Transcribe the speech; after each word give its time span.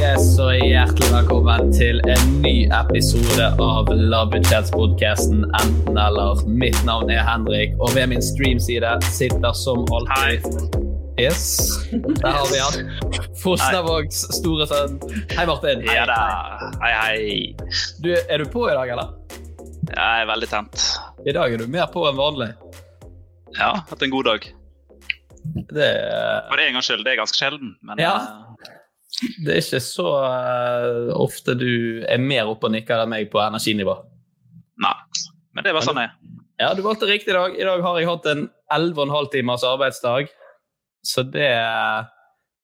Yes, 0.00 0.38
og 0.40 0.54
hjertelig 0.56 1.10
velkommen 1.12 1.70
til 1.76 1.98
en 2.08 2.30
ny 2.40 2.52
episode 2.72 3.48
av 3.60 3.90
Lavbudsjettspodkasten 3.92 5.42
Enten 5.58 5.98
eller. 6.00 6.40
Mitt 6.48 6.78
navn 6.88 7.10
er 7.12 7.20
Henrik, 7.26 7.74
og 7.82 7.92
ved 7.96 8.08
min 8.14 8.24
streamside 8.24 8.94
sitter 9.12 9.52
som 9.56 9.84
alltid 9.92 10.46
Yes, 11.20 11.42
der 11.92 12.32
har 12.32 12.46
vi 12.48 12.60
han. 12.62 12.92
Fosnavågs 13.42 14.22
store 14.38 14.64
sønn. 14.70 14.96
Hei, 15.36 15.44
Martin. 15.50 15.82
Ja 15.84 16.06
da. 16.08 16.20
Hei, 16.80 16.92
hei. 16.96 17.18
Du, 18.00 18.14
er 18.16 18.40
du 18.40 18.48
på 18.48 18.64
i 18.70 18.76
dag, 18.78 18.94
eller? 18.94 19.12
Jeg 19.90 20.22
er 20.24 20.30
veldig 20.30 20.48
tent. 20.48 20.86
I 21.28 21.34
dag 21.36 21.52
er 21.52 21.60
du 21.60 21.68
mer 21.68 21.90
på 21.92 22.06
enn 22.08 22.16
vanlig. 22.16 22.54
Ja, 23.58 23.74
hatt 23.90 24.06
en 24.06 24.14
god 24.16 24.30
dag. 24.32 24.48
Det, 25.44 25.90
For 26.48 26.62
en 26.62 26.78
gangs 26.78 26.88
skyld. 26.88 27.04
Det 27.04 27.12
er 27.12 27.20
ganske 27.20 27.36
sjelden, 27.36 27.76
men 27.84 28.00
Ja. 28.00 28.14
Eh, 29.18 29.34
det 29.44 29.54
er 29.54 29.62
ikke 29.62 29.80
så 29.84 30.06
uh, 30.22 31.10
ofte 31.18 31.56
du 31.58 32.02
er 32.08 32.22
mer 32.22 32.50
oppe 32.52 32.68
og 32.68 32.74
nikker 32.76 33.02
enn 33.02 33.12
meg 33.12 33.30
på 33.32 33.42
energinivå. 33.42 33.96
nei. 34.84 34.96
Men 35.50 35.66
det 35.66 35.72
var 35.74 35.82
sånn 35.82 35.98
jeg 35.98 36.06
er. 36.06 36.36
Ja, 36.60 36.68
du 36.76 36.82
valgte 36.84 37.08
riktig 37.08 37.32
i 37.32 37.34
dag. 37.34 37.54
I 37.58 37.64
dag 37.66 37.80
har 37.82 37.96
jeg 37.98 38.06
hatt 38.06 38.26
en 38.30 38.44
11,5 38.70 39.30
timers 39.32 39.64
arbeidsdag. 39.66 40.28
Så 41.02 41.24
det 41.26 41.48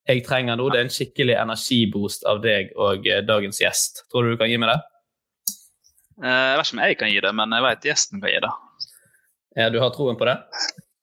jeg 0.07 0.21
trenger 0.23 0.55
nå, 0.55 0.69
det 0.71 0.79
er 0.79 0.85
en 0.85 0.93
skikkelig 0.93 1.35
energiboost 1.35 2.23
av 2.31 2.39
deg 2.43 2.69
og 2.79 3.07
eh, 3.09 3.23
dagens 3.27 3.59
gjest. 3.59 4.05
Tror 4.07 4.23
du 4.23 4.31
du 4.35 4.39
kan 4.39 4.47
gi 4.47 4.59
meg 4.61 4.71
det? 4.71 4.77
Eh, 6.23 6.45
Jeg 6.53 6.59
vet 6.59 6.67
ikke 6.69 6.77
om 6.77 6.83
jeg 6.85 6.99
kan 7.01 7.11
gi 7.11 7.23
det, 7.25 7.33
men 7.41 7.55
jeg 7.57 7.65
vet 7.65 7.87
gjesten 7.89 8.21
kan 8.23 8.31
gi 8.31 8.43
det. 8.45 8.53
Ja, 9.57 9.69
du 9.73 9.79
har 9.83 9.91
troen 9.95 10.19
på 10.19 10.29
det? 10.29 10.37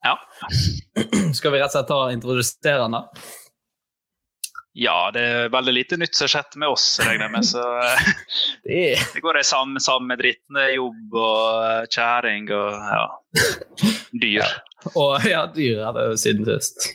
Ja. 0.07 0.15
Skal 1.37 1.53
vi 1.53 1.59
rett 1.61 1.69
og 1.69 1.75
slett 1.75 1.91
ta 1.91 1.99
og 2.07 2.15
introdusere 2.15 2.87
han, 2.87 2.97
da? 2.97 3.03
Ja, 4.77 5.09
det 5.15 5.21
er 5.23 5.53
veldig 5.53 5.71
lite 5.71 5.97
nytt 5.97 6.17
som 6.17 6.25
har 6.25 6.33
skjedd 6.33 6.57
med 6.59 6.73
oss, 6.73 6.85
regner 6.99 7.29
jeg 7.29 7.33
med. 7.37 7.47
Så 7.47 7.63
Det 8.65 8.81
det 9.13 9.23
går 9.23 9.39
i 9.39 9.45
samme, 9.47 9.79
samme 9.79 10.17
dritten. 10.19 10.59
Jobb 10.75 11.15
og 11.15 11.63
eh, 11.63 11.87
kjæring 11.95 12.51
og 12.51 12.91
ja, 12.91 13.05
dyr. 14.25 14.53
Og 14.91 15.27
ja, 15.29 15.45
dyr 15.55 15.79
er 15.79 15.95
det 15.95 16.05
jo 16.09 16.17
siden 16.19 16.49
sist. 16.49 16.89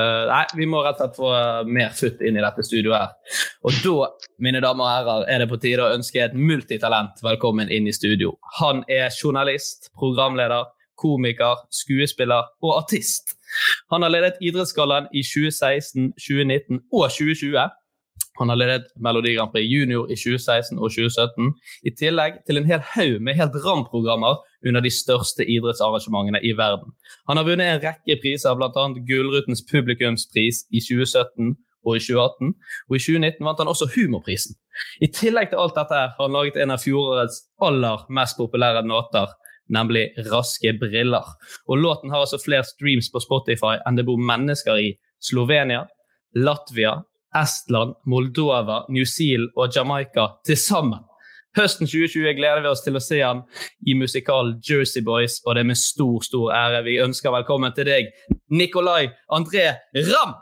Uh, 0.00 0.28
nei, 0.30 0.44
vi 0.56 0.68
må 0.70 0.80
rett 0.84 1.00
og 1.00 1.08
slett 1.08 1.16
få 1.18 1.30
eh, 1.36 1.72
mer 1.76 1.90
futt 1.96 2.20
inn 2.24 2.38
i 2.38 2.44
dette 2.44 2.64
studioet 2.64 3.00
her. 3.00 3.40
Og 3.68 3.80
da, 3.84 4.10
mine 4.44 4.62
damer 4.64 4.84
og 4.84 4.92
herrer, 4.92 5.24
er 5.32 5.42
det 5.42 5.48
på 5.50 5.58
tide 5.60 5.84
å 5.84 5.96
ønske 5.96 6.22
et 6.24 6.36
multitalent 6.36 7.20
velkommen 7.24 7.72
inn 7.72 7.88
i 7.88 7.96
studio. 7.96 8.36
Han 8.60 8.84
er 8.92 9.08
journalist, 9.08 9.90
programleder, 9.98 10.68
komiker, 11.00 11.64
skuespiller 11.74 12.48
og 12.64 12.76
artist. 12.78 13.34
Han 13.92 14.02
har 14.02 14.12
ledet 14.12 14.40
Idrettsgallaen 14.40 15.10
i 15.14 15.22
2016, 15.26 16.12
2019 16.18 16.80
og 16.92 17.06
2020. 17.10 17.68
Han 18.40 18.48
har 18.48 18.56
ledet 18.56 18.86
Melodi 18.96 19.34
Grand 19.36 19.52
Prix 19.52 19.66
Junior 19.68 20.06
i 20.08 20.16
2016 20.16 20.78
og 20.78 20.92
2017, 20.94 21.50
i 21.88 21.90
tillegg 22.02 22.38
til 22.46 22.60
en 22.60 22.68
hel 22.70 22.84
haug 22.94 23.18
med 23.20 23.36
helt 23.36 23.56
RAM-programmer 23.64 24.38
under 24.66 24.80
de 24.84 24.92
største 24.92 25.44
idrettsarrangementene 25.44 26.40
i 26.44 26.54
verden. 26.56 26.94
Han 27.28 27.36
har 27.36 27.48
vunnet 27.48 27.68
en 27.68 27.82
rekke 27.84 28.16
priser, 28.22 28.56
bl.a. 28.56 28.86
Gullrutens 29.10 29.64
publikumspris 29.72 30.64
i 30.70 30.80
2017 30.80 31.56
og 31.86 31.96
i 31.96 32.00
2018, 32.04 32.54
og 32.88 32.96
i 32.96 33.02
2019 33.02 33.46
vant 33.46 33.60
han 33.60 33.72
også 33.72 33.88
Humorprisen. 33.94 34.56
I 35.04 35.08
tillegg 35.12 35.50
til 35.50 35.60
alt 35.60 35.76
dette 35.76 36.00
har 36.00 36.16
han 36.20 36.36
laget 36.36 36.58
en 36.60 36.74
av 36.74 36.80
fjorårets 36.80 37.42
aller 37.66 38.04
mest 38.16 38.40
populære 38.40 38.84
låter, 38.88 39.32
nemlig 39.72 40.08
Raske 40.30 40.74
briller. 40.80 41.26
Og 41.68 41.78
låten 41.80 42.10
har 42.10 42.24
altså 42.24 42.40
flere 42.42 42.66
streams 42.66 43.10
på 43.12 43.22
Spotify 43.22 43.78
enn 43.86 43.98
det 43.98 44.06
bor 44.08 44.20
mennesker 44.20 44.80
i 44.80 44.90
Slovenia, 45.22 45.86
Latvia, 46.36 46.98
Estland, 47.36 47.94
Moldova, 48.06 48.84
New 48.90 49.06
Zealand 49.06 49.54
og 49.56 49.70
Jamaica 49.76 50.26
til 50.46 50.58
sammen. 50.58 51.06
Høsten 51.58 51.88
2020 51.90 52.36
gleder 52.38 52.62
vi 52.62 52.70
oss 52.70 52.84
til 52.84 52.94
å 52.94 53.02
se 53.02 53.18
han 53.24 53.40
i 53.82 53.96
musikalen 53.98 54.60
Jersey 54.62 55.02
Boys, 55.02 55.40
og 55.42 55.56
det 55.56 55.64
er 55.64 55.70
med 55.72 55.78
stor, 55.80 56.20
stor 56.22 56.52
ære 56.54 56.84
vi 56.86 57.00
ønsker 57.02 57.34
velkommen 57.34 57.74
til 57.74 57.90
deg, 57.90 58.12
Nikolai 58.54 59.08
André 59.34 59.66
Ramm! 60.12 60.36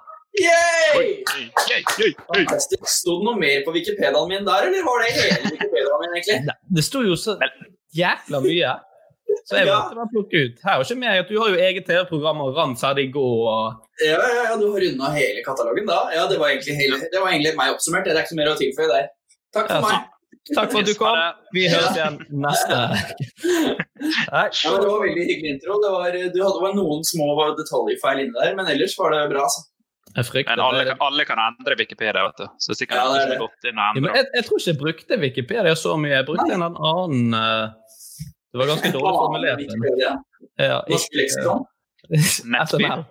Sto 2.92 3.16
det 3.16 3.24
noe 3.24 3.38
mer 3.40 3.64
på 3.64 3.72
Wikipediaen 3.74 4.28
min 4.28 4.44
der, 4.46 4.68
eller 4.68 4.84
var 4.84 5.00
det 5.02 5.14
hele 5.16 5.38
Wikipediaen 5.46 6.04
min, 6.04 6.18
egentlig? 6.20 6.58
Det 6.76 6.84
sto 6.84 7.02
jo 7.06 7.16
så 7.16 7.38
jækla 7.96 8.42
mye. 8.44 8.76
Så 9.48 9.56
jeg 9.56 9.66
måtte 9.70 9.96
bare 9.96 10.10
plukke 10.12 10.40
ut. 10.44 10.58
Her 10.64 10.74
er 10.76 10.84
ikke 10.84 10.98
mer 11.00 11.22
at 11.22 11.30
du 11.32 11.38
har 11.40 11.48
jo 11.54 11.60
eget 11.64 11.86
TV-program 11.88 12.42
og 12.44 12.56
Rans 12.58 12.82
her 12.84 12.94
de 12.98 13.06
går 13.14 13.38
og 13.48 14.04
Ja, 14.04 14.18
ja, 14.20 14.42
ja, 14.50 14.56
du 14.60 14.66
har 14.74 14.82
runda 14.84 15.08
hele 15.14 15.40
katalogen 15.46 15.88
da. 15.88 16.02
Ja, 16.12 16.26
Det 16.28 16.36
var 16.42 16.52
egentlig, 16.52 16.76
hele, 16.76 16.98
det 17.12 17.22
var 17.22 17.32
egentlig 17.32 17.54
meg 17.56 17.72
oppsummert. 17.72 18.04
Det 18.04 18.12
er 18.12 18.20
ikke 18.26 18.34
så 18.34 18.40
mer 18.42 18.52
å 18.52 18.58
tilføye 18.60 18.90
der. 18.92 19.08
Takk 19.56 19.70
for 19.72 19.78
Ja, 19.78 19.80
meg. 19.88 20.14
Takk 20.56 20.70
for 20.72 20.80
at 20.80 20.86
du 20.88 20.94
kom. 21.00 21.16
Vi 21.56 21.64
høres 21.68 21.96
igjen 21.96 22.14
neste 22.44 22.76
Nei, 22.78 24.44
Ja, 24.64 24.70
Det 24.78 24.88
var 24.88 25.02
veldig 25.02 25.24
hyggelig 25.30 25.50
intro. 25.56 25.78
Det 25.82 25.90
var, 25.96 26.12
du 26.36 26.38
hadde 26.44 26.62
bare 26.62 26.76
noen 26.78 27.02
små 27.08 27.26
detaljfeil 27.58 28.22
inni 28.24 28.36
der, 28.36 28.54
men 28.58 28.70
ellers 28.72 28.94
var 29.00 29.12
det 29.16 29.24
bra. 29.32 29.44
Så. 29.52 29.64
jeg 30.16 30.24
frykter 30.28 30.56
Men 30.56 30.64
alle, 30.64 30.94
alle 31.08 31.24
kan 31.28 31.40
endre 31.42 31.76
Wikipedia, 31.80 32.22
vet 32.28 32.40
du. 32.40 32.46
Så 32.64 32.76
sikkert 32.78 32.96
Ja, 33.00 33.08
det 33.12 33.24
er 33.26 33.32
det. 33.34 33.38
gått 33.42 33.68
inn 33.68 33.76
og 33.76 33.84
Ja, 33.84 33.90
men 33.96 34.04
endret. 34.04 34.16
jeg, 34.16 34.30
jeg 34.38 34.46
tror 34.48 34.58
ikke 34.62 34.70
jeg 34.72 34.80
brukte 34.84 35.20
Wikipedia 35.24 35.74
så 35.76 35.96
mye. 36.00 36.14
Jeg 36.16 36.26
brukte 36.30 36.52
en 36.56 36.64
annen 36.68 37.34
eh, 37.34 37.68
Det 38.52 38.60
var 38.60 38.70
ganske 38.72 38.92
dårlig 38.94 39.16
formulert. 39.22 39.60
Ja, 40.58 40.78
Norsk 40.88 41.18
leksikon. 41.18 41.66
SML. 42.08 42.54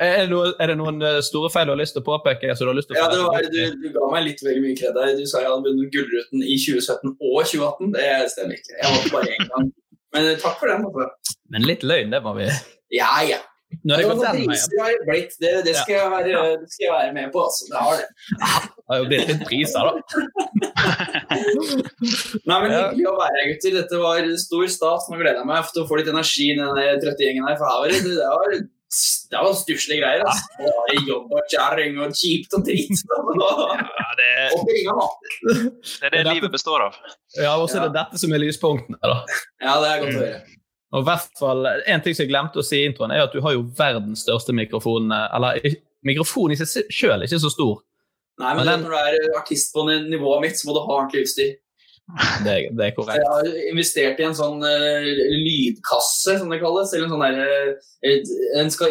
er, 0.00 0.16
det 0.24 0.30
noe, 0.32 0.48
er 0.58 0.72
det 0.72 0.76
noen 0.80 1.02
eh, 1.04 1.20
store 1.22 1.50
feil 1.52 1.68
du 1.68 1.74
har 1.74 1.78
lyst 1.78 1.94
til 1.94 2.02
å 2.02 2.06
påpeke? 2.08 2.48
Altså, 2.50 2.64
du, 2.64 2.72
har 2.72 2.78
lyst 2.78 2.90
til 2.90 2.96
å 2.96 3.02
Ja, 3.02 3.06
var, 3.28 3.46
du, 3.52 3.60
du 3.78 3.86
ga 3.94 4.08
meg 4.14 4.26
litt 4.26 4.42
veldig 4.42 4.62
mye 4.64 4.78
kred 4.80 4.96
der. 4.96 5.12
Du 5.18 5.22
sa 5.28 5.44
jeg 5.44 5.52
hadde 5.52 5.68
vunnet 5.68 5.92
Gullruten 5.94 6.42
i 6.42 6.56
2017 6.58 7.12
og 7.12 7.38
2018. 7.52 7.94
Det 7.94 8.08
stemmer 8.34 8.58
ikke. 8.58 8.74
Jeg 8.80 8.96
vant 8.96 9.14
bare 9.14 9.36
én 9.36 9.48
gang. 9.52 9.70
Men 10.16 10.28
eh, 10.32 10.36
takk 10.42 10.58
for 10.58 10.72
den. 10.72 10.88
Altså. 10.88 11.38
Men 11.54 11.68
litt 11.68 11.86
løgn, 11.86 12.14
det 12.16 12.22
må 12.24 12.34
vi 12.40 12.48
Ja, 12.98 13.12
ja. 13.28 13.40
Den 13.82 13.92
har 13.94 14.00
det 14.36 15.06
blitt. 15.08 15.34
Det, 15.40 15.52
det, 15.66 15.74
skal 15.80 15.94
jeg 15.96 16.10
være, 16.12 16.42
det 16.62 16.68
skal 16.72 16.84
jeg 16.86 16.92
være 16.94 17.12
med 17.16 17.32
på. 17.34 17.38
Altså. 17.46 17.62
Det 17.70 17.78
har 17.80 17.94
det. 17.96 18.08
Det 18.76 18.90
har 18.92 19.00
jo 19.02 19.08
blitt 19.10 19.30
litt 19.32 19.44
priser, 19.48 19.80
da. 19.88 19.92
Nei, 22.48 22.58
men 22.62 22.70
Ja. 22.72 22.82
Hyggelig 22.90 23.08
å 23.10 23.16
være 23.18 23.38
her, 23.38 23.48
gutter. 23.52 23.74
Dette 23.80 24.00
var 24.02 24.28
stor 24.44 24.68
stas. 24.76 25.08
Nå 25.10 25.18
gleder 25.20 25.40
jeg 25.42 25.48
meg 25.50 25.72
til 25.72 25.82
å 25.84 25.88
få 25.88 25.98
litt 26.00 26.10
energi 26.12 26.46
i 26.52 26.56
den 26.60 27.02
trøtte 27.02 27.26
gjengen 27.26 27.48
her. 27.48 27.58
For 27.60 27.66
her 27.68 27.82
var 27.82 27.92
det, 27.92 28.00
det 28.06 28.30
var, 28.30 28.56
det 29.32 29.42
var 29.46 29.52
stusslige 29.56 30.00
greier. 30.02 30.24
Altså. 30.28 30.44
Det 30.60 30.72
var 30.78 30.86
jobb 31.10 31.36
og 31.38 31.52
kjerring 31.54 32.00
og 32.04 32.16
kjipt 32.22 32.58
og 32.58 32.66
drit. 32.68 32.96
Ja, 34.02 34.10
det, 34.18 34.30
Og 34.52 34.66
penger, 34.68 34.98
da. 34.98 35.06
det 36.02 36.08
er 36.08 36.12
det 36.18 36.24
livet 36.34 36.52
består 36.52 36.82
av. 36.84 36.98
Ja, 37.38 37.54
og 37.56 37.70
så 37.70 37.80
er 37.80 37.86
det 37.88 37.94
dette 37.96 38.20
som 38.20 38.34
er 38.36 38.42
lyspunktene. 38.42 38.98
da. 39.00 39.22
Ja, 39.62 39.78
det 39.80 39.88
er 39.94 40.02
godt 40.02 40.18
å 40.18 40.20
høre. 40.20 40.42
Og 40.92 41.00
i 41.00 41.06
hvert 41.08 41.30
fall, 41.38 41.66
En 41.86 42.02
ting 42.04 42.14
som 42.14 42.24
jeg 42.26 42.32
glemte 42.32 42.60
å 42.60 42.64
si 42.66 42.82
i 42.82 42.88
introen, 42.90 43.12
er 43.14 43.22
at 43.24 43.32
du 43.32 43.40
har 43.40 43.52
jo 43.56 43.62
verdens 43.78 44.26
største 44.26 44.52
mikrofon. 44.52 45.10
eh, 45.12 45.28
Eller 45.36 45.60
mikrofonen 46.04 46.52
i 46.52 46.60
seg 46.64 46.84
sjøl 46.92 47.18
er 47.22 47.26
ikke 47.28 47.40
så 47.40 47.50
stor. 47.50 47.82
Nei, 48.40 48.54
men 48.54 48.64
Men 48.66 48.66
den- 48.66 48.84
Når 48.84 48.90
du 48.90 48.96
er 48.96 49.38
artist 49.40 49.72
på 49.74 49.84
nivået 49.88 50.40
mitt, 50.42 50.56
så 50.56 50.66
må 50.66 50.74
du 50.74 50.80
ha 50.80 51.00
ordentlig 51.02 51.24
utstyr. 51.26 51.56
Det, 52.44 52.54
det 52.76 52.84
er 52.84 52.90
Så 52.90 52.96
korrekt. 52.96 53.22
Jeg 53.22 53.30
har 53.30 53.44
investert 53.70 54.18
i 54.20 54.24
en 54.26 54.34
sånn 54.34 54.58
uh, 54.60 55.04
lydkasse, 55.46 56.34
som 56.40 56.50
det 56.50 56.58
kalles. 56.60 56.92
Eller 56.92 57.06
en 57.06 57.12
sånn 57.14 57.22
der, 57.22 57.38
uh, 57.38 58.60
En 58.60 58.70
skal 58.74 58.90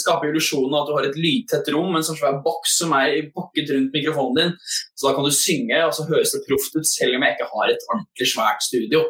skape 0.00 0.30
illusjonen 0.30 0.72
av 0.74 0.82
at 0.82 0.88
du 0.88 0.94
har 0.96 1.04
et 1.10 1.18
lydtett 1.20 1.68
rom, 1.74 1.94
en 1.94 2.02
sånn 2.06 2.16
svær 2.18 2.40
boks 2.42 2.78
som 2.80 2.94
er 2.96 3.28
pakket 3.36 3.70
rundt 3.74 3.92
mikrofonen 3.94 4.40
din. 4.40 4.54
Så 4.96 5.10
da 5.10 5.14
kan 5.14 5.28
du 5.28 5.30
synge, 5.36 5.78
og 5.84 5.92
så 5.94 6.08
høres 6.08 6.32
det 6.32 6.46
proft 6.48 6.74
ut, 6.80 6.86
selv 6.88 7.14
om 7.18 7.22
jeg 7.22 7.36
ikke 7.36 7.50
har 7.52 7.68
et 7.74 7.86
ordentlig 7.92 8.30
svært 8.32 8.64
studio. 8.64 9.04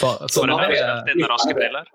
For, 0.00 0.26
for 0.32 0.50
eh, 0.64 1.24
raske 1.28 1.54
briller. 1.56 1.88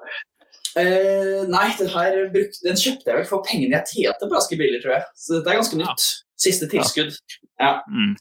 Nei, 0.75 1.67
den 1.79 1.89
her 1.93 2.17
bruk, 2.33 2.57
den 2.65 2.77
kjøpte 2.79 3.09
jeg 3.09 3.19
vel 3.21 3.27
for 3.29 3.45
pengene 3.47 3.79
jeg 3.79 3.91
tjente 3.93 4.27
på 4.27 4.35
Raske 4.35 4.59
briller, 4.59 4.81
tror 4.83 4.97
jeg. 4.97 5.05
Så 5.17 5.37
dette 5.37 5.53
er 5.53 5.59
ganske 5.61 5.79
nytt. 5.79 6.07
Siste 6.45 6.67
tilskudd. 6.71 7.15
Ja. 7.61 7.77
Mm. 7.87 8.15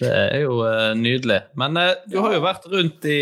det 0.00 0.12
er 0.16 0.38
jo 0.46 0.62
uh, 0.64 0.94
nydelig. 0.96 1.42
Men 1.60 1.76
uh, 1.76 1.92
du 2.08 2.16
har 2.24 2.32
jo 2.32 2.44
vært 2.44 2.64
rundt 2.72 3.04
i 3.04 3.20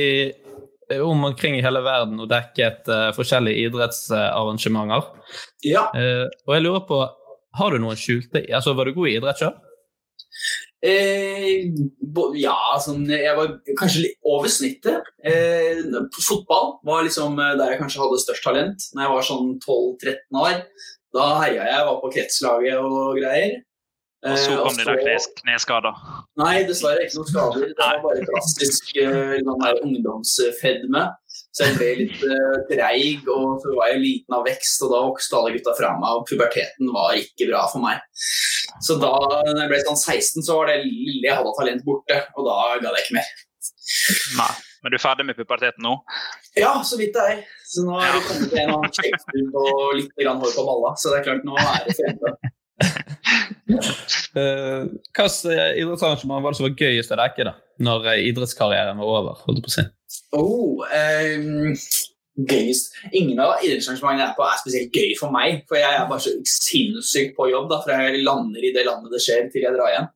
om 0.99 1.25
omkring 1.25 1.55
i 1.55 1.62
hele 1.62 1.83
verden 1.87 2.19
og 2.19 2.27
dekket 2.31 2.89
forskjellige 3.15 3.69
idrettsarrangementer. 3.69 5.05
ja. 5.62 5.85
Eh, 5.95 6.27
og 6.49 6.55
jeg 6.57 6.65
lurer 6.65 6.87
på, 6.89 6.99
har 7.59 7.71
du 7.71 7.83
noen 7.83 7.99
skjulte 7.99 8.43
altså 8.55 8.75
Var 8.79 8.91
du 8.91 8.97
god 8.97 9.11
i 9.11 9.17
idrett 9.19 9.43
sjøl? 9.43 9.55
Eh, 10.82 11.67
bo- 12.00 12.32
ja, 12.41 12.55
sånn, 12.81 13.03
jeg 13.11 13.35
var 13.37 13.50
kanskje 13.79 14.05
litt 14.06 14.17
over 14.25 14.49
snittet. 14.49 15.03
Eh, 15.23 15.82
fotball 16.25 16.79
var 16.88 17.03
liksom 17.05 17.37
eh, 17.38 17.56
der 17.61 17.75
jeg 17.75 17.81
kanskje 17.82 18.00
hadde 18.00 18.21
størst 18.23 18.47
talent. 18.47 18.87
Når 18.94 19.05
jeg 19.06 19.15
var 19.17 19.27
sånn 19.29 19.50
12-13 19.61 20.41
år. 20.41 20.62
Da 21.12 21.27
heia 21.43 21.67
jeg, 21.67 21.85
var 21.88 21.99
på 22.00 22.12
kretslaget 22.15 22.79
og 22.81 23.19
greier. 23.19 23.59
Og 24.21 24.37
så 24.37 24.53
Eh, 24.53 24.59
kom 24.61 24.77
de 24.77 24.85
der 24.85 24.99
knes, 25.00 25.27
kneskader. 25.41 25.94
Nei, 26.37 26.56
dessverre 26.69 27.06
ikke 27.06 27.17
noen 27.21 27.31
skader. 27.33 27.62
Det 27.71 27.76
var 27.81 28.03
bare 28.05 28.26
klassisk 28.29 28.91
eh, 29.00 29.38
sånn 29.41 29.85
ungdomsfedme. 29.85 31.05
Så 31.50 31.67
jeg 31.67 31.76
ble 31.81 31.91
litt 31.99 32.20
uh, 32.23 32.61
treig, 32.70 33.26
og 33.26 33.58
så 33.62 33.75
var 33.75 33.91
jeg 33.91 34.02
liten 34.05 34.37
av 34.37 34.44
vekst, 34.47 34.85
og 34.87 34.93
da 34.94 35.02
vokste 35.08 35.38
alle 35.38 35.55
gutta 35.56 35.75
fra 35.79 35.93
meg, 35.99 36.20
og 36.20 36.26
puberteten 36.31 36.93
var 36.94 37.19
ikke 37.19 37.50
bra 37.50 37.64
for 37.73 37.82
meg. 37.82 38.02
Så 38.87 38.97
da 39.02 39.12
jeg 39.49 39.70
ble 39.73 39.81
sånn 39.82 39.99
16, 39.99 40.47
så 40.47 40.61
var 40.61 40.70
det 40.70 40.82
lille 40.85 41.26
jeg 41.26 41.35
hadde 41.35 41.50
av 41.50 41.58
talent 41.58 41.87
borte, 41.87 42.20
og 42.38 42.47
da 42.47 42.58
ga 42.79 42.94
det 42.94 43.05
ikke 43.05 43.19
mer. 43.19 43.32
Nei. 44.38 44.52
Men 44.81 44.94
du 44.94 44.97
er 44.97 45.02
ferdig 45.02 45.26
med 45.29 45.37
puberteten 45.37 45.85
nå? 45.85 45.99
Ja, 46.56 46.70
så 46.87 46.97
vidt 46.97 47.12
det 47.12 47.25
er. 47.35 47.43
Så 47.69 47.85
nå 47.85 47.99
er 48.00 48.14
det 48.14 48.23
kommet 48.29 48.55
en 48.56 48.73
annen 48.79 48.94
skjeggstubb 48.97 49.58
og 49.61 49.99
litt 49.99 50.14
hår 50.25 50.55
på 50.55 50.64
balla, 50.64 50.94
så 50.97 51.12
det 51.12 51.20
er 51.20 51.26
klart, 51.26 51.44
nå 51.44 51.58
er 51.61 51.85
det 51.85 51.99
fremme. 51.99 52.32
Uh, 53.70 54.87
Hvilket 55.17 55.81
idrettsarrangement 55.81 56.44
var 56.44 56.52
det 56.52 56.61
som 56.61 56.69
var 56.69 56.76
gøyest 56.78 57.14
å 57.14 57.19
dekke 57.20 57.49
da, 57.49 57.56
når 57.82 58.12
eh, 58.12 58.22
idrettskarrieren 58.31 59.00
var 59.00 59.17
over? 59.20 59.43
holdt 59.46 59.64
på 59.64 59.72
å 59.72 59.75
si? 59.75 59.84
Oh, 60.37 60.84
um, 60.87 61.75
gøyest. 62.50 62.94
Ingen 63.17 63.40
av 63.43 63.64
idrettsarrangementene 63.64 64.25
jeg 64.25 64.31
er 64.31 64.37
på 64.38 64.46
er 64.46 64.61
spesielt 64.62 65.00
gøy 65.00 65.14
for 65.19 65.34
meg. 65.34 65.62
For 65.70 65.81
jeg 65.81 65.96
er 65.96 66.08
bare 66.11 66.25
så 66.25 66.34
sinnssykt 66.49 67.37
på 67.38 67.50
jobb 67.50 67.70
da, 67.72 67.81
fra 67.84 67.99
jeg 68.06 68.22
lander 68.26 68.64
i 68.64 68.72
det 68.76 68.87
landet 68.88 69.14
det 69.14 69.22
skjer, 69.25 69.49
til 69.52 69.67
jeg 69.67 69.76
drar 69.76 69.94
hjem. 69.96 70.11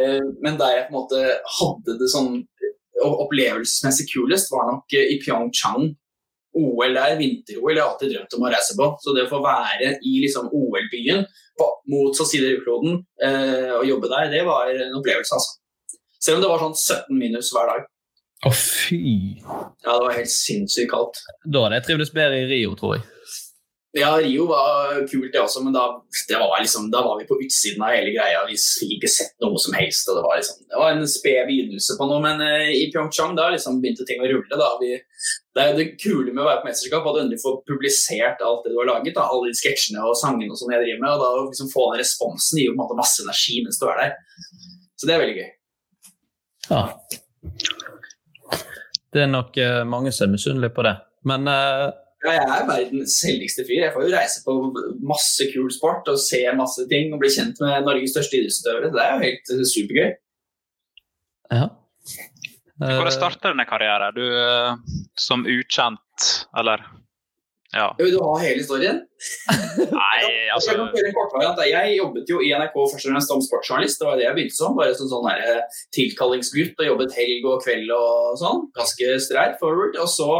Eh, 0.00 0.20
men 0.44 0.60
der 0.60 0.76
jeg 0.76 0.86
på 0.88 0.94
en 0.94 1.00
måte 1.00 1.24
hadde 1.58 1.98
det 2.00 2.10
sånn 2.12 2.32
opplevelsesmessig 3.00 4.10
kulest, 4.12 4.52
var 4.52 4.68
nok 4.70 4.96
eh, 4.96 5.14
i 5.14 5.18
Pyeongchang. 5.22 5.90
OL 6.60 6.96
der, 6.96 7.14
vinter-OL, 7.14 7.76
jeg 7.76 7.78
har 7.78 7.92
alltid 7.92 8.10
drømt 8.10 8.32
om 8.34 8.44
å 8.46 8.50
reise 8.50 8.74
på. 8.78 8.86
Så 9.02 9.14
det 9.14 9.28
å 9.28 9.30
få 9.30 9.38
være 9.44 9.92
i 10.02 10.16
liksom 10.24 10.48
OL-byen 10.50 11.22
motsatt 11.90 12.30
side 12.30 12.46
av 12.46 12.54
jordkloden 12.56 13.00
eh, 13.26 13.72
og 13.78 13.88
jobbe 13.88 14.10
der, 14.12 14.30
det 14.32 14.44
var 14.48 14.72
en 14.72 14.98
opplevelse, 15.00 15.38
altså. 15.38 15.56
Selv 16.20 16.38
om 16.38 16.44
det 16.44 16.50
var 16.50 16.60
sånn 16.60 16.76
17 16.76 17.16
minus 17.16 17.52
hver 17.54 17.70
dag. 17.70 17.86
Å, 18.48 18.50
fy! 18.56 19.00
Ja, 19.40 19.94
det 19.94 20.04
var 20.04 20.16
helt 20.16 20.32
sinnssykt 20.32 20.90
kaldt. 20.92 21.20
Da 21.44 21.66
hadde 21.66 21.80
jeg 21.80 21.88
trivdes 21.88 22.12
bedre 22.16 22.42
i 22.42 22.48
Rio, 22.48 22.76
tror 22.76 22.98
jeg. 22.98 23.06
Ja, 23.98 24.12
Rio 24.22 24.44
var 24.46 25.00
kult, 25.10 25.32
det 25.32 25.40
også, 25.42 25.64
men 25.64 25.74
da, 25.74 25.82
det 26.28 26.38
var 26.38 26.60
liksom, 26.62 26.86
da 26.92 27.02
var 27.02 27.18
vi 27.18 27.26
på 27.26 27.40
utsiden 27.42 27.82
av 27.82 27.96
hele 27.96 28.12
greia. 28.14 28.44
Vi 28.46 28.54
fikk 28.54 28.92
ikke 29.00 29.10
sett 29.10 29.34
noe 29.42 29.58
som 29.58 29.74
helst. 29.74 30.08
og 30.08 30.20
Det 30.20 30.24
var, 30.28 30.36
liksom, 30.38 30.60
det 30.70 30.78
var 30.78 30.94
en 30.94 31.08
sped 31.10 31.40
begynnelse 31.48 31.96
på 31.98 32.06
noe, 32.06 32.20
men 32.22 32.44
eh, 32.46 32.70
i 32.78 32.84
Pyeongchang 32.92 33.34
da 33.38 33.48
liksom 33.50 33.80
begynte 33.82 34.06
ting 34.06 34.22
å 34.22 34.30
rulle. 34.30 34.60
da. 34.60 34.70
Vi, 34.80 34.92
det 35.56 35.62
er 35.62 35.72
det 35.74 35.86
kule 35.98 36.30
med 36.30 36.44
å 36.44 36.46
være 36.46 36.60
på 36.62 36.68
mesterskap, 36.68 37.06
at 37.10 37.16
du 37.16 37.20
endelig 37.24 37.40
får 37.42 37.56
publisert 37.66 38.42
alt 38.46 38.62
det 38.62 38.70
du 38.70 38.76
har 38.78 38.86
laget. 38.86 39.16
da, 39.16 39.24
Alle 39.26 39.50
de 39.50 39.58
sketsjene 39.58 40.04
og 40.06 40.18
sangene 40.18 40.54
og 40.54 40.60
sånn 40.60 40.74
jeg 40.76 40.84
driver 40.84 41.00
med. 41.02 41.14
og 41.16 41.24
da 41.24 41.30
liksom 41.48 41.72
Få 41.72 41.86
den 41.90 42.02
responsen 42.04 42.60
gir 42.60 42.76
på 42.78 42.98
masse 42.98 43.24
energi 43.24 43.56
mens 43.64 43.80
du 43.80 43.88
er 43.90 43.98
der. 43.98 44.12
Så 44.94 45.08
det 45.08 45.16
er 45.16 45.24
veldig 45.24 45.40
gøy. 45.40 45.50
Ja. 46.70 46.84
Det 49.10 49.24
er 49.24 49.32
nok 49.32 49.58
uh, 49.58 49.82
mange 49.90 50.14
som 50.14 50.28
er 50.28 50.36
misunnelige 50.36 50.76
på 50.76 50.86
det. 50.86 50.94
Men 51.26 51.50
uh... 51.50 51.90
Ja, 52.20 52.36
jeg 52.36 52.46
er 52.46 52.66
verdens 52.68 53.16
heldigste 53.24 53.64
fyr. 53.66 53.80
Jeg 53.88 53.94
får 53.94 54.06
jo 54.06 54.14
reise 54.14 54.42
på 54.44 54.54
masse 55.08 55.46
kul 55.50 55.70
sport 55.72 56.08
og 56.12 56.20
se 56.20 56.44
masse 56.54 56.84
ting 56.92 57.14
og 57.16 57.22
bli 57.22 57.30
kjent 57.32 57.58
med 57.64 57.88
Norges 57.88 58.12
største 58.12 58.38
idrettsutøvere. 58.38 58.92
Det 58.92 59.02
er 59.02 59.14
jo 59.14 59.22
helt 59.24 59.52
eh, 59.56 59.62
supergøy. 59.72 60.10
ja. 61.56 61.68
Hvordan 62.80 63.10
Eh, 63.10 63.12
starta 63.12 63.52
denne 63.52 63.66
karrieren? 63.68 64.14
Du 64.16 64.24
eh, 64.24 64.74
som 65.18 65.44
ukjent, 65.44 66.46
eller 66.56 66.82
Ja. 67.72 67.94
Vil 67.98 68.16
du 68.16 68.18
ha 68.18 68.32
hele 68.42 68.58
historien? 68.58 68.96
Nei, 69.94 70.48
altså 70.50 70.72
Jeg 70.74 71.98
jobbet 71.98 72.26
jo 72.32 72.40
i 72.42 72.48
NRK 72.50 72.74
først 72.74 73.06
og 73.06 73.12
fremst 73.12 73.30
som 73.30 73.42
sportsjournalist. 73.44 74.00
Det 74.00 74.08
var 74.08 74.16
det 74.18 74.24
jeg 74.24 74.34
begynte 74.34 74.56
som. 74.56 74.74
Bare 74.74 74.96
som 74.98 75.06
sånn 75.12 75.28
eh, 75.30 75.60
tilkallingsgutt 75.94 76.80
og 76.82 76.88
jobbet 76.88 77.14
helg 77.14 77.46
og 77.46 77.62
kveld 77.62 77.92
og 77.94 78.40
sånn. 78.40 78.64
Ganske 78.74 79.12
streit 79.22 79.60
forward. 79.62 79.94
Og 80.02 80.10
så 80.10 80.30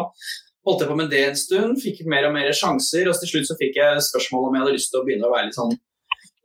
holdt 0.66 0.82
jeg 0.82 0.90
på 0.90 0.98
med 0.98 1.12
det 1.14 1.22
en 1.28 1.38
stund. 1.38 1.78
Fikk 1.84 2.02
mer 2.10 2.26
og 2.26 2.34
mer 2.34 2.50
sjanser. 2.50 3.06
Og 3.06 3.14
til 3.22 3.36
slutt 3.36 3.52
så 3.52 3.58
fikk 3.62 3.78
jeg 3.78 4.02
spørsmål 4.10 4.48
om 4.48 4.58
jeg 4.58 4.64
hadde 4.64 4.76
lyst 4.80 4.90
til 4.90 4.98
å 4.98 5.06
begynne 5.06 5.30
å 5.30 5.34
være 5.36 5.52
litt 5.52 5.60
sånn 5.60 5.76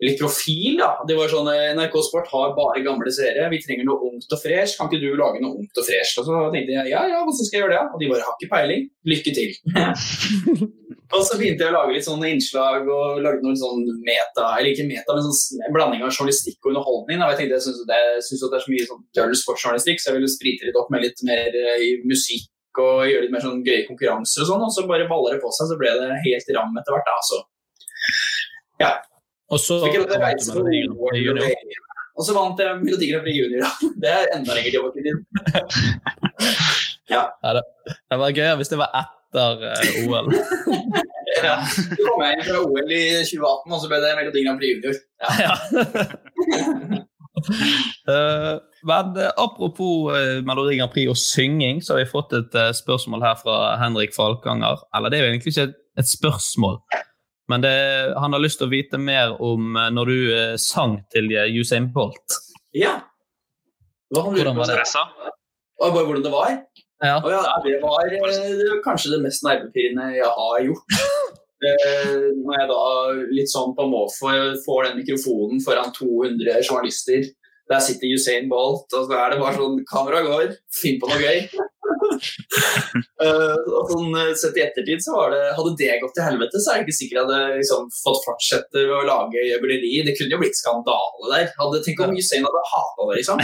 litt 0.04 0.20
profil. 0.20 0.78
da. 0.82 0.92
Det 1.08 1.16
var 1.16 1.32
sånn, 1.32 1.48
eh, 1.54 1.74
NRK 1.78 1.96
Sport 2.10 2.32
har 2.34 2.56
bare 2.58 2.84
gamle 2.84 3.12
seere. 3.12 3.50
Vi 3.50 3.62
trenger 3.64 3.88
noe 3.88 4.12
ungt 4.12 4.32
og 4.32 4.42
fresh. 4.42 4.78
Kan 4.78 4.90
ikke 4.90 5.04
du 5.04 5.16
lage 5.16 5.42
noe 5.44 5.62
ungt 5.62 5.78
og 5.78 5.86
fresh? 5.88 6.18
Og 6.20 6.28
så 6.28 6.42
tenkte 6.52 6.76
jeg 6.76 6.92
ja, 6.92 7.06
ja, 7.08 7.22
hvordan 7.24 7.38
skal 7.40 7.60
jeg 7.60 7.64
gjøre 7.64 7.78
det? 7.78 7.86
Og 7.94 8.02
de 8.02 8.10
bare 8.12 8.26
har 8.28 8.36
ikke 8.36 8.54
peiling. 8.56 8.90
Lykke 9.08 9.36
til. 9.40 9.52
Og 11.14 11.22
så 11.22 11.38
begynte 11.38 11.62
jeg 11.62 11.70
å 11.70 11.76
lage 11.76 11.94
litt 11.94 12.08
sånne 12.08 12.32
innslag 12.34 12.88
og 12.90 13.20
lagde 13.22 13.46
noen 13.46 13.60
sånn 13.60 13.84
meta, 14.04 14.48
eller 14.58 14.72
ikke 14.72 14.88
meta, 14.90 15.14
men 15.14 15.28
sånn 15.28 15.76
blanding 15.76 16.02
av 16.02 16.10
journalistikk 16.10 16.58
og 16.66 16.72
underholdning. 16.72 17.22
Da. 17.22 17.30
Jeg 17.32 17.40
tenkte 17.40 17.60
jeg 17.60 17.66
synes 17.68 17.84
det, 17.92 18.00
synes 18.26 18.42
det 18.42 18.58
er 18.58 18.64
så 18.66 18.74
mye 18.74 18.88
sånn 18.90 19.04
døll 19.20 19.36
sportsjournalistikk, 19.38 20.02
så 20.02 20.10
jeg 20.10 20.18
ville 20.18 20.34
sprite 20.34 20.68
litt 20.68 20.80
opp 20.82 20.90
med 20.92 21.06
litt 21.06 21.22
mer 21.28 21.60
eh, 21.62 21.84
i 21.86 21.92
musikk 22.10 22.82
og 22.82 23.06
gjøre 23.08 23.28
litt 23.28 23.36
mer 23.36 23.46
sånn 23.46 23.62
gøye 23.64 23.86
konkurranser 23.88 24.44
og 24.44 24.50
sånn, 24.50 24.66
og 24.66 24.74
så 24.74 24.84
bare 24.90 25.08
baller 25.08 25.38
det 25.38 25.44
på 25.46 25.54
seg, 25.56 25.70
så 25.70 25.78
ble 25.80 25.94
det 26.02 26.10
helt 26.26 26.50
ram 26.58 26.82
etter 26.82 26.98
hvert. 26.98 27.12
da, 27.14 27.20
så. 27.30 27.44
Ja. 28.82 28.92
Og 29.52 29.60
så 29.60 29.76
og 32.16 32.24
så 32.24 32.32
vant 32.32 32.62
jeg 32.62 32.78
Melodi 32.80 33.10
Grand 33.12 33.26
Prix 33.26 33.36
Junior. 33.36 33.66
Det 34.02 34.12
er 34.12 34.30
enda 34.38 34.56
lenger 34.56 34.72
tilbake 34.78 35.00
i 35.00 35.06
tid. 35.08 35.18
Ja, 37.06 37.22
det, 37.54 37.62
var 38.18 38.32
gøyere 38.34 38.56
hvis 38.58 38.72
det 38.72 38.80
var 38.80 38.90
etter 38.98 39.60
uh, 39.62 40.08
OL. 40.10 40.32
Ja. 41.44 41.60
Så 41.68 41.84
kom 42.00 42.22
jeg 42.24 42.38
inn 42.38 42.46
fra 42.48 42.62
OL 42.64 42.94
i 42.96 43.02
2018, 43.28 43.74
og 43.76 43.82
så 43.84 43.90
ble 43.92 44.00
det 44.02 44.14
Melodi 44.18 44.46
Grand 44.46 44.62
Prix 44.62 44.72
Junior. 44.72 44.96
Ja. 45.20 45.54
Ja. 46.56 47.04
Eh, 48.08 48.56
men 48.84 49.18
eh, 49.18 49.32
apropos 49.38 50.12
uh, 50.14 50.42
Melodi 50.46 50.78
Grand 50.78 50.92
Prix 50.94 51.10
og 51.12 51.18
synging, 51.18 51.82
så 51.84 51.96
har 51.96 52.04
vi 52.04 52.12
fått 52.12 52.36
et 52.38 52.56
eh, 52.58 52.72
spørsmål 52.76 53.26
her 53.26 53.36
fra 53.42 53.58
Henrik 53.82 54.16
Falkanger. 54.16 54.84
Eller 54.96 55.12
det 55.12 55.20
er 55.20 55.26
jo 55.26 55.34
egentlig 55.34 55.54
ikke 55.56 55.68
et, 55.70 55.76
et 56.02 56.10
spørsmål, 56.10 56.80
men 57.50 57.62
det, 57.62 57.74
han 58.18 58.34
har 58.34 58.42
lyst 58.42 58.58
til 58.62 58.68
å 58.70 58.74
vite 58.74 58.98
mer 59.02 59.36
om 59.44 59.76
eh, 59.78 59.92
når 59.94 60.12
du 60.12 60.20
eh, 60.34 60.56
sang 60.62 61.00
til 61.14 61.30
eh, 61.36 61.52
Usain 61.60 61.92
Bolt. 61.94 62.40
ja. 62.74 63.00
Hvordan 64.14 64.56
var 64.56 64.70
det? 64.70 64.76
Stressa? 64.78 65.02
Bare 65.82 66.04
hvordan 66.06 66.24
det 66.24 66.32
var? 66.32 66.52
Ja. 67.04 67.16
Ja, 67.20 67.40
det 67.66 67.80
var 67.82 68.14
eh, 68.14 68.76
kanskje 68.86 69.16
det 69.16 69.24
mest 69.26 69.44
nervepirrende 69.44 70.12
jeg 70.20 70.30
har 70.40 70.62
gjort. 70.70 71.00
Eh, 71.66 72.10
når 72.44 72.58
jeg 72.60 72.68
da 72.68 72.80
litt 73.34 73.50
sånn 73.50 73.72
på 73.78 73.86
måfå 73.88 74.34
får 74.66 74.82
den 74.90 74.98
mikrofonen 75.00 75.62
foran 75.64 75.94
200 75.96 76.60
journalister 76.68 77.24
Der 77.72 77.80
sitter 77.82 78.12
Usain 78.12 78.50
Bolt, 78.52 78.92
og 78.92 79.08
så 79.08 79.16
er 79.16 79.32
det 79.34 79.40
bare 79.40 79.56
sånn 79.56 79.80
Kamera 79.88 80.20
går, 80.28 80.52
finn 80.76 81.00
på 81.02 81.08
noe 81.10 81.22
gøy. 81.24 81.48
Eh, 83.26 83.60
og 83.72 83.90
sånn, 83.90 84.12
eh, 84.20 84.34
sett 84.38 84.58
i 84.60 84.62
ettertid 84.64 85.02
så 85.04 85.14
var 85.16 85.32
det 85.34 85.40
Hadde 85.56 85.72
det 85.80 85.96
gått 86.02 86.14
til 86.18 86.26
helvete, 86.26 86.60
så 86.62 86.72
er 86.72 86.78
jeg 86.80 86.86
ikke 86.86 86.96
sikker 86.98 87.18
jeg 87.18 87.24
hadde 87.26 87.60
liksom, 87.62 87.88
fått 87.96 88.22
fortsette 88.26 88.84
å 88.92 89.00
lage 89.08 89.46
jubileri. 89.48 89.94
Det 90.06 90.16
kunne 90.18 90.36
jo 90.36 90.42
blitt 90.42 90.60
skandale 90.60 91.32
der. 91.32 91.48
Hadde, 91.58 91.82
tenk 91.86 92.04
om 92.04 92.14
Usain 92.16 92.46
hadde 92.46 92.64
hata 92.74 93.08
det, 93.10 93.18
liksom. 93.22 93.42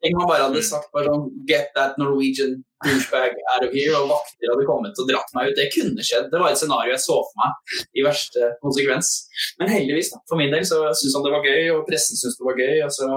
Tenk 0.00 0.16
om 0.16 0.22
han 0.24 0.30
bare 0.32 0.48
hadde 0.48 0.64
sagt 0.64 0.88
bare 0.96 1.12
sånn 1.12 1.28
Get 1.48 1.72
that 1.76 2.00
Norwegian 2.00 2.58
douchebag 2.86 3.36
out 3.52 3.66
of 3.66 3.74
here, 3.76 3.92
og 3.98 4.08
vakter 4.08 4.52
hadde 4.52 4.66
kommet 4.68 5.00
og 5.02 5.08
dratt 5.10 5.34
meg 5.36 5.50
ut. 5.50 5.58
Det 5.58 5.68
kunne 5.74 6.04
skjedd. 6.06 6.30
Det 6.32 6.40
var 6.40 6.54
et 6.54 6.60
scenario 6.60 6.94
jeg 6.94 7.04
så 7.04 7.18
for 7.20 7.42
meg 7.42 7.80
i 8.00 8.06
verste 8.06 8.52
konsekvens. 8.64 9.12
Men 9.60 9.72
heldigvis, 9.74 10.12
da, 10.14 10.22
for 10.30 10.40
min 10.40 10.54
del, 10.54 10.64
så 10.68 10.82
syntes 10.88 11.18
han 11.18 11.26
det 11.26 11.34
var 11.34 11.48
gøy, 11.50 11.64
og 11.74 11.84
pressen 11.88 12.20
syntes 12.20 12.38
det 12.40 12.48
var 12.48 12.62
gøy. 12.62 12.76
Og 12.86 12.94
så 12.96 13.10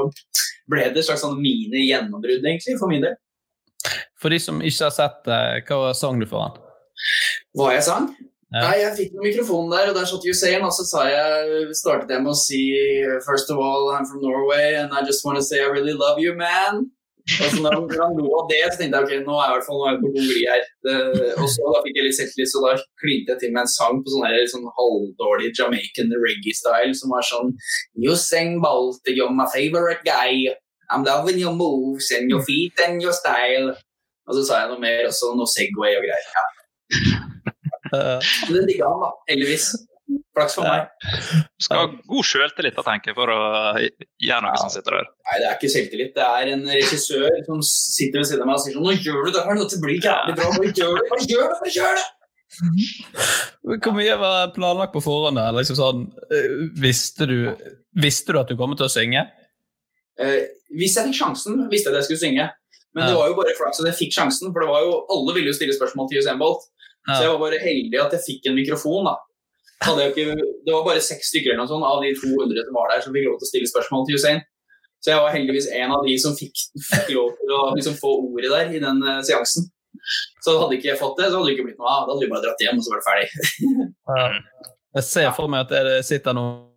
ble 0.74 0.90
det 0.90 1.00
et 1.00 1.08
slags 1.08 1.24
sånn 1.24 1.40
mini-gjennombrudd, 1.40 2.44
egentlig, 2.44 2.76
for 2.82 2.92
min 2.92 3.08
del. 3.08 3.16
For 4.22 4.32
de 4.34 4.40
som 4.40 4.62
ikke 4.64 4.88
har 4.88 4.94
sett 4.96 5.24
det, 5.28 5.42
hva 5.68 5.94
sang 5.98 6.22
du 6.22 6.28
for 6.30 6.46
han? 6.46 6.62
Hva 7.58 7.74
jeg 7.76 7.84
sang? 7.88 8.08
Ja. 8.54 8.68
Nei, 8.68 8.74
jeg 8.84 8.96
fikk 8.98 9.14
noen 9.16 9.26
mikrofonen 9.32 9.72
der, 9.74 9.90
og 9.90 9.96
der 9.98 10.06
satt 10.06 10.26
Usain, 10.30 10.62
og 10.62 10.74
så 10.78 10.84
sa 10.86 11.08
jeg, 11.10 11.72
startet 11.74 12.12
jeg 12.14 12.22
med 12.22 12.36
å 12.36 12.38
si 12.38 12.62
First 13.26 13.50
of 13.50 13.58
all, 13.58 13.90
I'm 13.96 14.06
from 14.06 14.22
Norway, 14.22 14.76
and 14.78 14.94
I 14.94 15.02
just 15.02 15.26
want 15.26 15.40
to 15.40 15.44
say 15.46 15.64
I 15.64 15.72
really 15.74 15.96
love 15.98 16.22
you, 16.22 16.36
man. 16.38 16.86
Og 17.24 17.50
så 17.50 17.62
når 17.64 17.74
han- 17.80 18.18
lo 18.20 18.32
av 18.40 18.50
det, 18.52 18.62
så 18.74 18.78
tenkte 18.78 19.00
jeg 19.00 19.04
ok, 19.04 19.14
nå 19.26 19.34
er 19.40 19.46
jeg 19.48 19.52
i 19.52 19.56
hvert 19.56 19.68
fall 19.68 19.78
nå 19.80 19.86
er 19.88 19.94
jeg 19.94 20.02
på 20.04 20.12
god 20.14 20.26
glid 20.30 20.48
her. 20.52 20.64
Det, 20.86 20.96
og 21.40 21.48
så 21.54 21.62
da 21.74 21.82
fikk 21.86 21.96
jeg 21.98 22.06
litt 22.06 22.18
selvtillit, 22.20 22.52
så 22.52 22.60
da 22.66 22.72
klinte 23.02 23.32
jeg 23.32 23.40
til 23.40 23.54
med 23.56 23.62
en 23.64 23.72
sang 23.74 24.02
på 24.04 24.12
sånn 24.12 24.28
sånn 24.54 24.68
halvdårlig 24.78 25.54
Jamaican 25.58 26.12
reggae-style, 26.26 26.94
som 26.94 27.10
var 27.16 27.24
sånn 27.24 27.56
Usain 28.04 28.60
Baltic, 28.62 29.16
you're 29.16 29.32
my 29.32 29.48
favorite 29.56 30.04
guy. 30.04 30.52
I'm 30.92 31.04
loving 31.08 31.40
your 31.40 31.54
moves 31.56 32.12
and 32.12 32.30
your 32.30 32.44
feet 32.44 32.80
and 32.86 33.02
your 33.02 33.14
style. 33.14 33.74
Og 34.28 34.38
så 34.38 34.44
sa 34.48 34.62
jeg 34.64 34.72
noe 34.72 34.84
mer, 34.84 35.08
også 35.10 35.34
noe 35.36 35.50
Segway 35.52 35.98
og 36.00 36.06
greier. 36.06 36.30
Ja. 36.36 36.44
Eh, 37.94 38.30
Men 38.48 38.62
det 38.62 38.68
digga 38.72 38.92
han, 38.92 39.04
da. 39.04 39.12
Heldigvis. 39.32 39.74
Flaks 40.34 40.56
for 40.58 40.66
meg. 40.66 40.90
Du 41.60 41.66
skal 41.66 41.80
ha 41.80 41.86
god 42.10 42.26
sjøltillit 42.28 42.78
tenker 42.86 43.12
jeg, 43.12 43.18
for 43.18 43.30
å 43.30 43.38
gjøre 43.78 44.42
noe 44.46 44.58
som 44.62 44.72
sitter 44.74 44.98
der. 44.98 45.12
Nei, 45.28 45.36
det 45.42 45.48
er 45.50 45.56
ikke 45.60 45.72
selvtillit. 45.74 46.12
Det 46.16 46.26
er 46.26 46.52
en 46.56 46.66
regissør 46.70 47.38
som 47.48 47.62
sitter 47.68 48.22
ved 48.22 48.30
siden 48.32 48.46
av 48.46 48.50
meg 48.50 48.58
og 48.58 48.64
sier 48.66 48.78
sånn 48.78 48.88
Nå 48.88 48.96
gjør 48.98 49.22
du 49.28 49.32
det 49.36 49.46
her, 49.46 49.62
dette 49.62 49.80
blir 49.84 50.00
jævlig 50.00 50.36
bra. 50.40 50.50
Bare 50.58 50.74
gjør 50.74 50.98
det! 50.98 51.06
Bare 51.12 51.30
gjør 51.30 51.46
det! 51.52 51.60
Bare 51.62 51.76
gjør 51.78 52.02
det! 52.02 52.10
Hvor 53.84 53.96
mye 53.98 54.18
var 54.22 54.52
planlagt 54.54 54.94
på 54.94 55.02
forhånd? 55.06 55.42
Liksom 55.58 55.78
sånn, 55.78 56.04
eh, 56.34 56.52
visste, 56.82 57.30
du, 57.30 57.38
visste 57.98 58.34
du 58.34 58.42
at 58.42 58.52
du 58.52 58.58
kom 58.60 58.76
til 58.78 58.90
å 58.90 58.94
synge? 58.94 59.26
Eh, 60.22 60.44
hvis 60.78 60.98
jeg 60.98 61.10
fikk 61.10 61.20
sjansen, 61.22 61.66
visste 61.72 61.90
jeg 61.90 61.96
at 61.96 62.02
jeg 62.02 62.10
skulle 62.10 62.24
synge. 62.26 62.48
Men 62.94 63.10
det 63.10 63.18
var 63.18 63.30
jo 63.32 63.38
bare 63.40 63.56
flaks 63.58 63.82
at 63.82 63.90
jeg 63.90 64.00
fikk 64.04 64.16
sjansen, 64.20 64.52
for 64.54 64.62
det 64.62 64.70
var 64.70 64.84
jo, 64.86 64.98
alle 65.14 65.34
ville 65.34 65.50
jo 65.50 65.58
stille 65.58 65.74
spørsmål 65.74 66.10
til 66.10 66.22
Usain 66.22 66.42
Bolt. 66.42 66.68
Så 67.10 67.24
jeg 67.26 67.32
var 67.34 67.42
bare 67.42 67.60
heldig 67.60 68.00
at 68.00 68.14
jeg 68.16 68.26
fikk 68.28 68.50
en 68.50 68.58
mikrofon. 68.60 69.08
da. 69.10 69.16
Ikke, 70.08 70.36
det 70.38 70.72
var 70.72 70.86
bare 70.86 71.02
seks 71.04 71.32
stykker 71.34 71.52
eller 71.52 71.66
noe 71.66 71.72
sånt, 71.72 71.84
av 71.84 72.04
de 72.06 72.14
200 72.16 72.68
som 72.68 72.78
var 72.78 72.92
der, 72.94 73.02
som 73.04 73.16
fikk 73.16 73.26
lov 73.28 73.40
til 73.42 73.48
å 73.48 73.52
stille 73.52 73.72
spørsmål 73.72 74.06
til 74.08 74.20
Usain. 74.22 74.44
Så 75.04 75.12
jeg 75.12 75.20
var 75.20 75.34
heldigvis 75.36 75.68
en 75.76 75.92
av 75.92 76.06
de 76.08 76.14
som 76.22 76.36
fikk, 76.38 76.62
fikk 76.80 77.10
lov 77.18 77.34
til 77.40 77.56
å 77.58 77.64
liksom, 77.76 77.98
få 78.00 78.14
ordet 78.30 78.54
der 78.54 78.78
i 78.78 78.84
den 78.84 79.02
uh, 79.04 79.20
seansen. 79.26 79.68
Så 80.46 80.56
hadde 80.62 80.78
ikke 80.78 80.94
jeg 80.94 81.00
fått 81.02 81.18
det, 81.20 81.28
så 81.28 81.40
hadde 81.40 81.50
det 81.50 81.58
ikke 81.58 81.66
blitt 81.68 81.82
noe 81.82 81.92
av. 81.92 82.06
Da 82.06 82.14
hadde 82.14 82.24
vi 82.24 82.32
bare 82.32 82.46
dratt 82.46 82.64
hjem, 82.64 82.80
og 82.80 82.86
så 82.86 82.94
var 82.94 83.02
det 83.02 83.10
ferdig. 83.10 83.28
Jeg 84.94 85.08
ser 85.10 85.34
for 85.36 85.52
meg 85.52 85.66
at 85.66 85.74
det 85.90 86.00
sitter 86.08 86.38
noen 86.38 86.73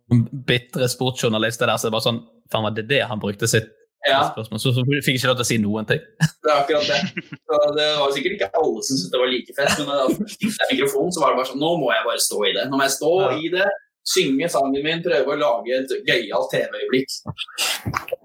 bitre 0.47 0.87
sportsjournalister 0.89 1.67
der 1.67 1.77
som 1.81 1.91
bare 1.91 2.05
sånn 2.05 2.21
Faen, 2.51 2.63
var 2.63 2.71
det 2.77 2.85
det 2.87 3.01
han 3.09 3.19
brukte 3.19 3.47
sitt 3.51 3.65
Ja, 4.07 4.21
spørsmål? 4.31 4.59
Så, 4.63 4.71
så 4.71 4.83
fikk 5.03 5.17
ikke 5.17 5.27
lov 5.27 5.39
til 5.41 5.43
å 5.43 5.47
si 5.49 5.57
noen 5.59 5.87
ting. 5.89 5.99
det 6.21 6.51
er 6.53 6.61
akkurat 6.61 6.85
det. 6.87 7.25
Så 7.43 7.57
det 7.75 7.87
var 7.99 8.13
sikkert 8.15 8.37
ikke 8.37 8.47
alle 8.55 8.83
som 8.87 8.93
syntes 8.95 9.11
det 9.11 9.19
var 9.19 9.31
like 9.33 9.55
fett, 9.57 9.73
men 9.81 9.89
da 9.89 9.97
jeg 10.05 10.29
fikk 10.37 10.61
jeg 10.61 10.69
mikrofonen, 10.77 11.11
så 11.11 11.23
var 11.25 11.33
det 11.33 11.41
bare 11.41 11.49
sånn 11.49 11.59
Nå 11.65 11.71
må 11.81 11.89
jeg 11.91 12.05
bare 12.07 12.23
stå 12.23 12.39
i 12.47 12.53
det. 12.55 12.63
Nå 12.71 12.79
må 12.79 12.85
jeg 12.87 12.95
stå 12.95 13.11
Ja. 13.25 13.33
i 13.35 13.51
det, 13.57 13.67
synge 14.07 14.47
sangen 14.53 14.85
min, 14.85 15.01
prøve 15.03 15.33
å 15.33 15.39
lage 15.41 15.75
et 15.81 15.91
gøyalt 16.07 16.47
TV-øyeblikk. 16.53 17.17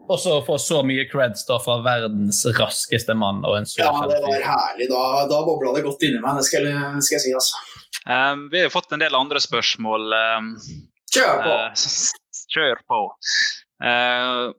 Og 0.07 0.21
så 0.23 0.37
få 0.47 0.61
så 0.63 0.85
mye 0.87 1.09
creds 1.11 1.43
da 1.49 1.59
fra 1.65 1.81
verdens 1.83 2.45
raskeste 2.61 3.17
mann 3.19 3.43
og 3.43 3.57
en 3.59 3.67
så 3.67 3.83
Ja, 3.83 3.91
det 4.07 4.21
var 4.23 4.47
herlig. 4.53 4.87
Da, 4.93 5.03
da 5.31 5.43
bobla 5.49 5.75
det 5.75 5.83
godt 5.89 6.07
inni 6.07 6.23
meg, 6.23 6.39
det 6.39 6.47
skal, 6.47 6.69
jeg- 6.71 7.03
skal 7.09 7.19
jeg 7.19 7.25
si, 7.27 7.35
altså. 7.35 7.59
Um, 8.07 8.47
vi 8.55 8.63
har 8.63 8.71
fått 8.71 8.93
en 8.95 9.03
del 9.03 9.15
andre 9.19 9.43
spørsmål. 9.43 10.15
Um, 10.39 10.53
Kjør 11.13 11.43
på! 11.45 11.53
Uh, 11.53 11.73
kjør 12.55 12.83
på. 12.89 13.01
Uh, 13.85 14.53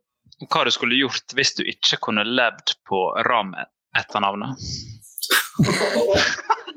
hva 0.51 0.65
du 0.67 0.71
skulle 0.73 0.99
gjort 0.99 1.33
hvis 1.37 1.55
du 1.57 1.63
ikke 1.65 1.99
kunne 2.03 2.25
levd 2.27 2.75
på 2.89 3.05
Ram-etternavnet? 3.27 4.59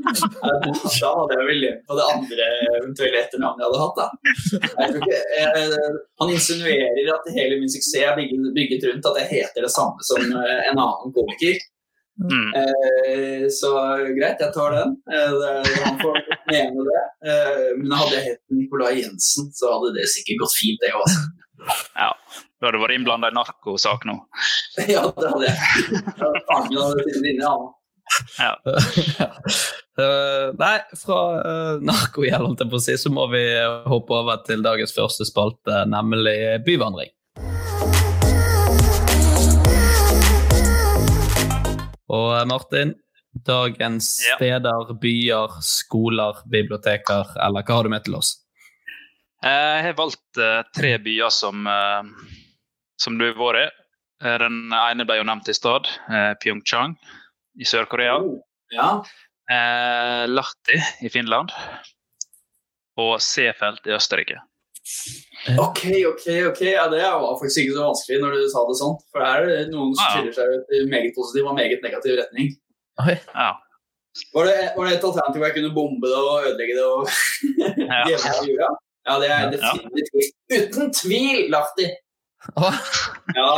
Da 0.06 1.10
hadde 1.10 1.34
jeg 1.34 1.46
vel 1.48 1.60
levd 1.64 1.80
på 1.88 1.96
det 1.98 2.04
andre 2.12 2.48
eventuelle 2.78 3.22
etternavnet 3.24 3.64
jeg 3.64 3.68
hadde 3.68 3.82
hatt. 3.82 3.96
da. 4.00 4.06
Jeg 4.62 4.92
tror 4.92 5.00
ikke, 5.02 5.22
eh, 5.42 5.96
han 6.22 6.34
insinuerer 6.36 7.10
at 7.16 7.30
hele 7.36 7.58
min 7.60 7.72
suksess 7.72 7.96
er 8.00 8.14
bygget, 8.18 8.52
bygget 8.56 8.86
rundt 8.90 9.08
at 9.10 9.18
jeg 9.22 9.32
heter 9.32 9.66
det 9.66 9.72
samme 9.74 10.06
som 10.06 10.22
en 10.22 10.78
annen 10.78 11.16
komiker. 11.16 11.58
Mm. 12.16 12.48
Eh, 12.56 13.48
så 13.52 13.70
greit, 14.16 14.40
jeg 14.40 14.52
tar 14.54 14.72
den. 14.72 14.96
Eh, 15.12 15.46
han 15.84 15.98
får 16.00 16.20
mene 16.48 16.84
det. 16.88 17.02
Eh, 17.28 17.64
men 17.80 17.92
hadde 17.92 18.14
jeg 18.16 18.24
hett 18.30 18.42
Nicolai 18.56 18.92
Jensen, 19.02 19.50
så 19.56 19.74
hadde 19.74 19.94
det 19.98 20.08
sikkert 20.14 20.46
gått 20.46 20.58
fint, 20.60 20.84
det 20.84 20.94
òg. 20.96 21.10
Ja. 21.96 22.12
Du 22.60 22.68
hadde 22.68 22.78
vært 22.78 22.94
innblanda 22.94 23.28
i 23.32 23.34
narkosak 23.34 24.04
nå. 24.08 24.14
ja, 24.94 25.02
det 25.16 25.32
hadde 25.32 25.48
jeg. 25.48 26.02
Faren 26.46 26.76
hadde 26.76 27.02
sittet 27.08 27.32
inne, 27.32 27.50
han. 27.50 27.66
Ja. 28.38 28.52
Eh, 29.98 30.48
nei, 30.60 30.76
fra 31.00 31.18
uh, 31.40 31.78
narkogjeld, 31.82 32.44
holdt 32.44 32.62
jeg 32.62 32.70
på 32.70 32.78
å 32.78 32.84
si, 32.84 32.94
så 33.00 33.10
må 33.10 33.24
vi 33.32 33.42
hoppe 33.88 34.14
over 34.14 34.44
til 34.46 34.62
dagens 34.62 34.94
første 34.94 35.26
spalte, 35.26 35.80
nemlig 35.90 36.36
byvandring. 36.68 37.10
Og 42.12 42.28
eh, 42.38 42.44
Martin, 42.48 42.94
dagens 43.46 44.10
Ja. 44.24 44.36
steder, 44.38 44.92
byer, 45.02 45.56
skoler, 45.62 46.38
biblioteker, 46.50 47.32
eller 47.42 47.62
hva 47.66 47.74
har 47.80 47.84
du 47.84 47.92
med 47.92 48.04
til 48.06 48.14
oss? 48.16 48.34
Eh, 49.42 49.50
Jeg 49.50 49.84
har 49.90 49.98
valgt 49.98 50.38
eh, 50.40 50.62
tre 50.74 50.96
byer 51.02 51.30
som, 51.34 51.66
som 52.98 53.18
du 53.18 53.26
har 53.28 53.36
vært 53.40 53.66
i. 53.66 53.68
Den 54.40 54.72
ene 54.72 55.04
ble 55.04 55.18
jo 55.18 55.26
nevnt 55.28 55.48
i 55.52 55.52
stad, 55.52 55.84
Pyeongchang 56.40 56.94
i 57.60 57.66
Sør-Korea. 57.68 58.14
Ja. 58.72 59.02
Eh, 59.52 60.24
Lahti 60.30 60.78
i 61.04 61.10
Finland. 61.12 61.52
Og 62.96 63.18
Seefeld 63.20 63.84
i 63.84 63.92
Østerrike. 63.92 64.40
Ok, 65.58 65.80
ok, 66.12 66.24
ok. 66.50 66.60
Ja, 66.66 66.86
det 66.92 67.02
var 67.02 67.36
faktisk 67.40 67.62
ikke 67.64 67.74
så 67.76 67.84
vanskelig 67.88 68.18
når 68.22 68.34
du 68.36 68.46
sa 68.52 68.62
det 68.68 68.76
sånn. 68.80 68.96
For 69.12 69.24
her 69.26 69.42
er 69.44 69.50
det 69.52 69.68
noen 69.74 69.92
som 69.98 70.08
skiller 70.14 70.34
seg 70.36 70.54
ut 70.56 70.74
i 70.78 70.82
meget 70.90 71.14
positiv 71.18 71.48
og 71.50 71.56
meget 71.58 71.82
negativ 71.84 72.16
retning. 72.20 72.52
Okay. 73.02 73.18
Ja. 73.34 73.52
Var 74.32 74.48
det, 74.48 74.56
var 74.78 74.86
det 74.88 74.94
et 74.96 75.04
alternativ 75.04 75.42
hvor 75.42 75.46
jeg 75.50 75.56
kunne 75.58 75.74
bombe 75.76 76.08
det 76.08 76.16
og 76.16 76.46
ødelegge 76.48 76.76
det 76.78 76.86
og 76.88 77.02
Ja. 77.90 78.00
gjemme 78.08 78.32
det 78.32 78.46
i 78.46 78.52
jorda? 78.54 78.70
Ja, 79.06 79.18
det 79.22 79.28
er 79.30 79.42
Ja. 79.44 79.50
definitivt. 79.52 80.32
Uten 80.56 80.92
tvil, 80.96 81.42
Lahti! 81.52 81.88
Ja, 82.56 82.70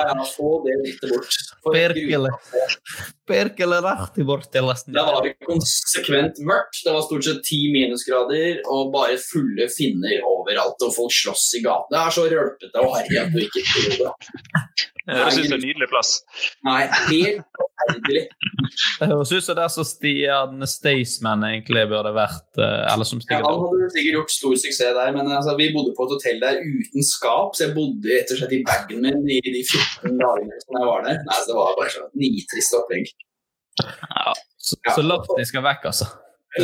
ja, 0.08 0.14
få 0.34 0.50
det 0.64 0.74
litt 0.82 1.02
bort. 1.12 1.34
Perkele 3.28 3.80
Lahti 3.84 4.24
bort 4.26 4.48
til 4.52 4.64
nesten. 4.68 4.94
Da 4.96 5.04
var 5.08 5.24
det 5.26 5.34
konsekvent 5.44 6.40
mørkt. 6.48 6.80
Det 6.84 6.94
var 6.94 7.04
stort 7.06 7.26
sett 7.26 7.42
ti 7.46 7.60
minusgrader 7.74 8.62
og 8.72 8.92
bare 8.94 9.18
fulle 9.20 9.68
finner 9.72 10.24
overalt. 10.28 10.80
Og 10.86 10.94
folk 10.96 11.14
slåss 11.14 11.50
i 11.60 11.64
gatene. 11.66 11.92
Det 11.94 12.00
er 12.04 12.16
så 12.16 12.28
rølpete 12.32 12.84
og 12.84 12.94
harry 12.96 13.20
at 13.20 13.34
du 13.34 13.42
ikke 13.44 13.64
tror 13.68 13.90
det. 13.98 14.12
Det 15.08 15.16
høres 15.16 15.38
ut 15.38 15.46
som 15.46 15.56
en 15.56 15.62
nydelig 15.64 15.86
plass. 15.88 16.10
Nei, 16.68 16.80
helt 17.08 17.44
forferdelig. 17.56 18.24
Det 19.00 19.06
høres 19.08 19.30
ut 19.32 19.44
som 19.46 19.56
det 19.56 19.62
er 19.64 19.72
så 19.72 19.84
Stian 19.88 20.66
Staysman 20.68 21.46
egentlig 21.48 21.84
burde 21.88 22.12
vært, 22.16 22.50
eh, 22.60 22.82
eller 22.92 23.08
som 23.08 23.22
Ja, 23.24 23.38
han 23.40 23.62
hadde 23.62 23.88
sikkert 23.94 24.18
gjort 24.18 24.34
stor 24.34 24.58
suksess 24.60 24.96
der, 24.98 25.12
men 25.16 25.30
altså, 25.32 25.54
vi 25.56 25.70
bodde 25.72 25.94
på 25.96 26.04
et 26.04 26.12
hotell 26.12 26.42
der 26.42 26.60
uten 26.60 27.06
skap, 27.08 27.56
så 27.56 27.66
jeg 27.66 27.76
bodde 27.78 28.12
rett 28.12 28.34
og 28.34 28.42
slett 28.42 28.54
i 28.58 28.60
bagen 28.68 29.00
min 29.06 29.24
i 29.32 29.40
de 29.46 29.62
14 29.64 30.20
dagene 30.20 30.60
som 30.64 30.78
jeg 30.78 30.90
var 30.90 31.08
der. 31.08 31.22
Nei, 31.24 31.40
så 31.40 31.48
Det 31.48 31.57
var 31.58 31.76
bare 31.78 31.92
sånn 31.94 32.10
nitrist 32.18 32.76
opplegg. 32.78 33.12
Ja. 33.82 34.32
Så, 34.58 34.76
så 34.94 35.04
Lahti 35.04 35.46
skal 35.48 35.64
vekk, 35.64 35.86
altså. 35.92 36.08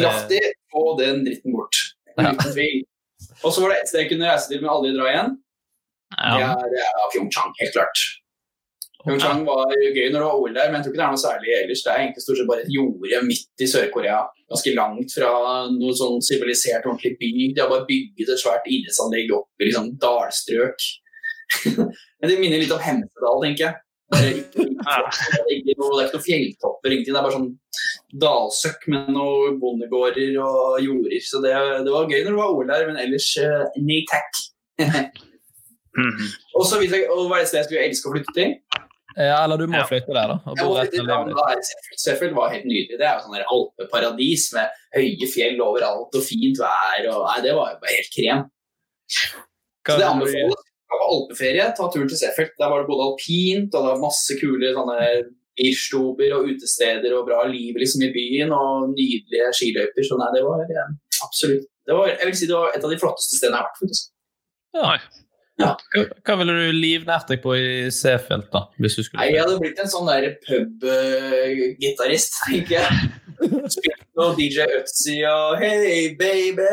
Lahti, 0.00 0.40
få 0.72 0.96
den 0.98 1.22
dritten 1.26 1.54
bort. 1.54 1.78
Uten 2.16 2.40
tvil. 2.50 2.82
Og 3.42 3.54
så 3.54 3.62
var 3.62 3.72
det 3.72 3.80
et 3.82 3.90
sted 3.90 4.04
jeg 4.04 4.12
kunne 4.12 4.28
reise 4.28 4.50
til, 4.50 4.60
men 4.62 4.72
aldri 4.72 4.92
dra 4.96 5.08
igjen. 5.10 5.32
Ja. 6.14 6.52
det 6.70 6.82
er 6.82 7.08
Pyeongchang, 7.12 7.54
helt 7.60 7.74
klart. 7.74 8.02
Pyeongchang 9.04 9.42
var 9.46 9.72
gøy 9.74 10.06
når 10.08 10.18
det 10.18 10.26
var 10.26 10.40
OL 10.40 10.56
der, 10.56 10.70
men 10.70 10.78
jeg 10.78 10.86
tror 10.86 10.92
ikke 10.94 11.00
det 11.00 11.06
er 11.06 11.14
noe 11.14 11.22
særlig 11.22 11.54
ellers. 11.58 11.84
Det 11.84 11.92
er 11.92 12.02
egentlig 12.02 12.24
stort 12.24 12.40
sett 12.40 12.50
bare 12.50 12.64
et 12.64 12.74
jorde 12.74 13.22
midt 13.28 13.64
i 13.64 13.70
Sør-Korea. 13.70 14.18
Ganske 14.52 14.74
langt 14.78 15.16
fra 15.16 15.32
noe 15.72 15.96
sånn 15.98 16.20
sivilisert, 16.24 16.86
ordentlig 16.88 17.14
by. 17.20 17.32
De 17.56 17.62
har 17.62 17.72
bare 17.72 17.88
bygget 17.88 18.34
et 18.34 18.42
svært 18.42 18.68
idrettsanlegg 18.70 19.32
opp 19.36 19.64
i 19.64 19.68
liksom 19.68 19.90
dalstrøk. 20.02 20.86
men 21.78 22.30
det 22.30 22.38
minner 22.40 22.62
litt 22.62 22.72
om 22.74 22.84
Hemsedal, 22.84 23.42
tenker 23.44 23.66
jeg. 23.68 23.80
Bare 24.14 24.30
ikke, 24.30 24.64
ikke, 25.56 25.74
noe, 25.80 25.90
det 25.96 26.02
er 26.02 26.08
ikke 26.08 26.16
noen 26.18 26.24
fjelltopper, 26.28 26.94
ingenting. 26.94 27.14
Det 27.14 27.20
er 27.20 27.26
bare 27.26 27.36
sånn 27.36 27.50
dalsøkk 28.24 28.86
med 28.94 29.12
noen 29.16 29.58
bondegårder 29.62 30.38
og 30.44 30.80
jorder. 30.84 31.18
Så 31.26 31.40
det, 31.44 31.54
det 31.86 31.94
var 31.94 32.08
gøy 32.10 32.20
når 32.22 32.30
det 32.30 32.40
var 32.40 32.54
OL 32.54 32.70
der, 32.70 32.86
men 32.90 33.00
ellers 33.04 33.28
uh, 33.42 33.64
nei 33.82 34.02
takk. 34.10 34.42
Mhm. 35.94 36.24
og 36.58 36.64
så 36.66 36.80
jeg, 36.82 37.04
og 37.06 37.28
hva 37.30 37.36
er 37.38 37.44
det 37.44 37.48
stedet 37.52 37.60
jeg 37.60 37.66
skulle 37.68 37.82
elske 37.86 38.08
å 38.10 38.14
flytte 38.16 38.32
til? 38.34 38.54
Ja, 39.14 39.36
eller 39.44 39.60
du 39.60 39.68
må 39.70 39.78
Ja. 39.78 39.84
flytte 39.86 40.10
der, 40.10 40.26
da. 40.32 40.36
og 40.42 40.56
bo 40.58 40.72
rett. 40.74 41.68
Sheffield 42.02 42.34
var 42.34 42.50
helt 42.50 42.64
nydelig. 42.66 42.98
Det 42.98 43.06
er 43.06 43.14
jo 43.14 43.28
sånn 43.28 43.44
alpeparadis 43.46 44.48
med 44.56 44.74
høye 44.96 45.28
fjell 45.30 45.60
overalt 45.62 46.18
og 46.18 46.24
fint 46.26 46.58
vær. 46.58 47.06
Og, 47.12 47.20
nei, 47.28 47.36
det 47.46 47.54
var 47.54 47.76
jo 47.76 47.78
bare 47.84 47.94
helt 47.94 48.10
krem. 48.10 48.42
Hva 49.86 49.94
Så 49.94 49.98
det 50.00 50.08
anbefales. 50.08 50.64
På 50.90 51.00
alpeferie, 51.04 51.70
ta 51.76 51.88
turen 51.90 52.10
til 52.10 52.20
Seefeld. 52.20 52.52
Der 52.60 52.70
var 52.70 52.82
det 52.82 52.90
både 52.90 53.08
alpint 53.08 53.74
og 53.74 53.80
det 53.80 53.90
var 53.92 54.04
masse 54.04 54.36
kule 54.40 54.74
sånne 54.76 54.98
irstober 55.64 56.32
og 56.34 56.48
utesteder 56.50 57.14
og 57.14 57.28
bra 57.28 57.44
liv 57.46 57.76
liksom 57.78 58.02
i 58.06 58.12
byen 58.14 58.52
og 58.54 58.90
nydelige 58.92 59.52
skiløyper. 59.58 60.06
Så 60.06 60.18
nei, 60.20 60.30
det 60.34 60.42
var 60.46 60.64
ja, 60.68 60.86
absolutt 61.26 61.68
det 61.84 61.92
var, 61.98 62.08
Jeg 62.08 62.26
vil 62.30 62.38
si 62.38 62.48
det 62.48 62.56
var 62.56 62.72
et 62.72 62.84
av 62.86 62.92
de 62.94 63.00
flotteste 63.00 63.36
stedene 63.38 63.58
jeg 63.58 63.62
har 63.62 63.68
vært. 63.68 63.80
faktisk. 63.82 64.04
Oi. 64.80 64.98
Hva, 65.54 65.68
hva 66.26 66.34
ville 66.40 66.54
du 66.58 66.72
livnært 66.74 67.28
deg 67.30 67.38
på 67.44 67.52
i 67.54 67.66
Seefeld, 67.94 68.48
da? 68.50 68.64
Hvis 68.82 68.96
du 68.98 69.04
skulle 69.04 69.20
Nei, 69.20 69.28
Jeg 69.36 69.44
hadde 69.44 69.60
blitt 69.62 69.78
en 69.78 69.92
sånn 69.92 70.08
der 70.08 70.24
pub-gitarist, 70.48 72.40
tenker 72.48 72.74
jeg. 72.80 72.90
Noe 74.14 74.34
DJ 74.38 74.62
Øtzi 74.78 75.16
og 75.26 75.56
Hey, 75.58 76.12
baby! 76.18 76.68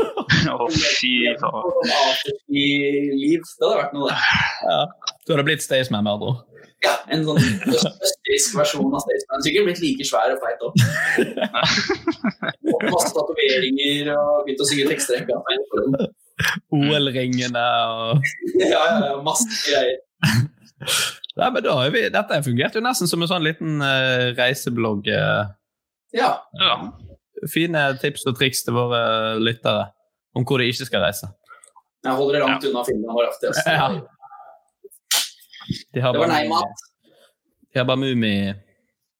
Å, 0.52 0.66
fy 0.74 1.12
faen. 1.40 1.54
Og 1.56 1.84
afterski-liv. 1.88 3.44
Det 3.46 3.64
hadde 3.64 3.76
vært 3.78 3.94
noe, 3.96 4.10
det. 4.10 4.16
Ja. 4.68 4.80
Du 5.24 5.32
hadde 5.34 5.44
blitt 5.48 5.64
Staysman, 5.64 6.04
med 6.04 6.12
andre 6.18 6.32
ord. 6.34 6.40
Ja, 6.82 6.96
en 7.14 7.22
sånn 7.24 7.38
øst- 7.38 7.86
østerriksk 8.02 8.56
versjon 8.58 8.92
av 8.98 9.04
Staysman. 9.04 9.44
Sikkert 9.46 9.68
blitt 9.68 9.80
like 9.84 10.06
svær 10.08 10.32
og 10.34 10.40
feit 10.42 10.64
òg. 10.66 10.72
Masse 12.92 13.12
tatoveringer 13.14 14.10
og 14.16 14.42
begynt 14.48 14.64
å 14.64 14.68
synge 14.68 14.88
tekster. 14.90 15.22
OL-ringene 16.74 17.62
og 17.94 18.28
Ja, 18.60 18.68
ja, 18.74 18.98
ja, 19.06 19.16
masse 19.24 19.46
greier. 19.62 19.98
Nei, 21.38 21.48
men 21.54 21.62
da 21.64 21.74
har 21.78 21.92
vi, 21.94 22.02
Dette 22.12 22.42
fungerte 22.44 22.80
jo 22.80 22.84
nesten 22.84 23.08
som 23.08 23.22
en 23.24 23.30
sånn 23.30 23.46
liten 23.46 23.78
uh, 23.80 24.32
reiseblogg. 24.36 25.06
eh. 25.08 25.44
Ja. 26.12 26.30
Ja. 26.60 26.74
fine 27.50 27.80
tips 28.02 28.26
og 28.28 28.36
triks 28.38 28.62
til 28.66 28.76
våre 28.76 29.00
lyttere 29.40 29.88
om 30.36 30.44
hvor 30.46 30.60
de 30.60 30.68
ikke 30.70 30.86
skal 30.88 31.02
reise. 31.04 31.28
Jeg 32.02 32.18
holder 32.18 32.38
det 32.38 32.42
langt 32.42 32.64
unna 32.68 32.82
Finland 32.86 33.14
og 33.16 33.22
Rafti. 33.26 33.46
Altså. 33.50 33.64
Ja. 33.78 33.88
De 35.94 36.00
har 36.02 36.12
Det 36.12 36.20
var 36.20 36.30
nei-mat. 36.32 36.80
De 37.72 37.78
har 37.78 37.86
bare 37.86 38.00
Mummi 38.02 38.34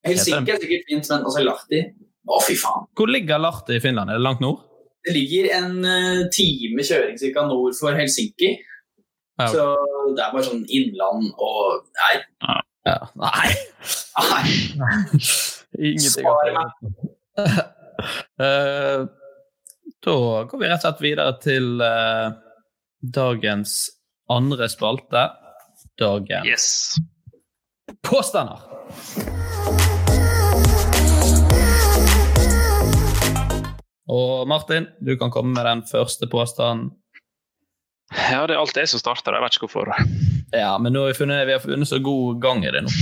Helsinki 0.05 0.51
er 0.51 0.59
sikkert 0.59 0.89
fint, 0.91 1.07
men 1.13 1.23
altså 1.23 1.45
Lahti 1.47 1.79
Å, 2.27 2.41
fy 2.43 2.57
faen. 2.59 2.89
Hvor 2.99 3.11
ligger 3.11 3.39
Lahti 3.39 3.77
i 3.79 3.83
Finland? 3.83 4.11
Er 4.11 4.19
det 4.19 4.25
langt 4.27 4.43
nord? 4.43 4.65
Det 5.07 5.15
ligger 5.15 5.49
en 5.57 5.87
eh, 5.87 6.25
time 6.35 6.85
kjøring 6.87 7.17
cirka 7.19 7.47
nord 7.47 7.75
for 7.79 7.95
Helsinki. 7.99 8.53
Ja. 9.41 9.49
Så 9.51 9.65
det 10.17 10.23
er 10.23 10.35
bare 10.35 10.45
sånn 10.47 10.63
innland 10.69 11.31
og 11.39 11.89
Nei. 11.99 12.13
Ja. 12.87 12.99
Nei! 13.19 13.55
nei. 14.83 14.95
Ingenting 15.83 16.27
Eh, 18.43 19.03
Da 20.03 20.15
går 20.49 20.59
vi 20.59 20.67
rett 20.71 20.81
og 20.81 20.87
slett 20.87 21.03
videre 21.05 21.35
til 21.43 21.67
uh, 21.83 22.33
dagens 23.15 23.75
andre 24.33 24.67
spalte. 24.73 25.27
Dagen 26.01 26.47
Yes. 26.49 26.97
påstander. 28.03 28.59
Og 34.13 34.49
Martin, 34.49 34.87
du 35.01 35.15
kan 35.17 35.31
komme 35.31 35.55
med 35.55 35.65
den 35.67 35.83
første 35.89 36.27
påstanden. 36.29 36.91
Ja, 38.13 38.43
det 38.47 38.57
er 38.57 38.61
alt 38.61 38.77
jeg 38.77 38.91
som 38.91 39.01
starter. 39.01 39.33
Jeg 39.39 39.45
vet 39.45 39.57
ikke 39.57 39.69
hvorfor. 39.71 39.93
Ja, 40.53 40.75
men 40.83 40.93
nå 40.93 41.05
har 41.07 41.13
vi, 41.15 41.19
funnet, 41.23 41.47
vi 41.49 41.55
har 41.55 41.63
funnet 41.63 41.89
så 41.89 42.01
god 42.05 42.41
gang 42.43 42.65
i 42.67 42.73
det 42.75 42.83
nå. 42.85 42.93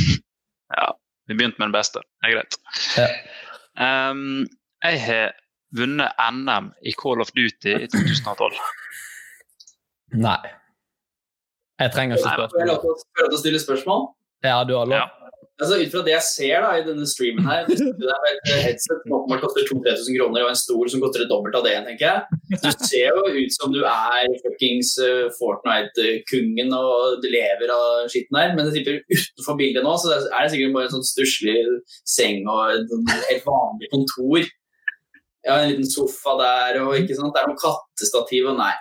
Ja, 0.76 0.90
Vi 1.30 1.34
begynte 1.38 1.62
med 1.62 1.68
den 1.68 1.76
beste. 1.76 2.00
Det 2.18 2.26
er 2.26 2.32
greit. 2.34 2.56
Ja. 2.98 3.06
Um, 4.10 4.48
jeg 4.82 5.02
har 5.04 5.36
vunnet 5.78 6.24
NM 6.34 6.72
i 6.82 6.94
Call 6.98 7.22
of 7.22 7.30
Duty 7.36 7.76
i 7.76 7.86
2012. 7.92 8.56
Nei. 10.18 10.40
Jeg 11.78 11.92
trenger 11.94 12.18
ikke 12.18 12.32
spørsmål. 12.34 12.66
lov 12.66 12.82
til 13.30 13.36
å 13.38 13.40
stille 13.44 13.60
spørsmål? 13.62 14.02
Ja, 14.42 14.56
du 14.66 14.74
har 14.74 14.90
lov. 14.90 14.98
Ja. 14.98 15.06
Altså, 15.60 15.76
Ut 15.76 15.92
fra 15.92 16.02
det 16.06 16.14
jeg 16.14 16.24
ser 16.24 16.64
da, 16.64 16.70
i 16.78 16.84
denne 16.86 17.06
streamen 17.08 17.44
her 17.44 17.66
Det 17.68 18.08
er 18.08 18.28
et 18.30 18.52
headset 18.64 19.02
som 19.02 19.16
åpenbart 19.18 19.42
koster 19.44 19.66
2000-3000 19.68 20.16
kroner, 20.16 20.44
og 20.44 20.52
en 20.52 20.60
stol 20.60 20.92
som 20.92 21.02
koster 21.02 21.24
det 21.24 21.30
dobbelte 21.32 21.60
av 21.60 21.66
det 21.68 21.74
tenker 21.88 22.06
jeg. 22.06 22.38
Du 22.64 22.86
ser 22.88 23.10
jo 23.10 23.24
ut 23.36 23.56
som 23.56 23.74
du 23.74 23.80
er 23.84 24.30
fuckings 24.44 24.94
uh, 25.04 25.26
Fortnite-kungen 25.36 26.72
og 26.76 27.26
lever 27.26 27.74
av 27.74 28.08
skitten 28.12 28.40
her, 28.40 28.54
men 28.56 28.68
det 28.68 28.78
tipper 28.78 29.02
utenfor 29.10 29.58
bildet 29.60 29.84
nå, 29.84 29.92
så 30.00 30.16
er 30.16 30.38
det 30.38 30.54
sikkert 30.54 30.78
bare 30.78 30.88
en 30.88 30.96
sånn 30.96 31.10
stusslig 31.10 31.58
seng 32.08 32.48
og 32.48 32.78
et 32.78 32.88
sånn 32.90 33.06
vanlig 33.46 33.92
kontor. 33.92 34.48
Ja, 35.46 35.54
en 35.56 35.70
liten 35.70 35.88
sofa 35.88 36.34
der, 36.40 36.80
og 36.84 36.96
ikke 36.98 37.16
sant? 37.16 37.32
det 37.32 37.40
er 37.40 37.48
noe 37.48 37.60
kattestativ 37.60 38.50
og 38.50 38.58
nei. 38.58 38.74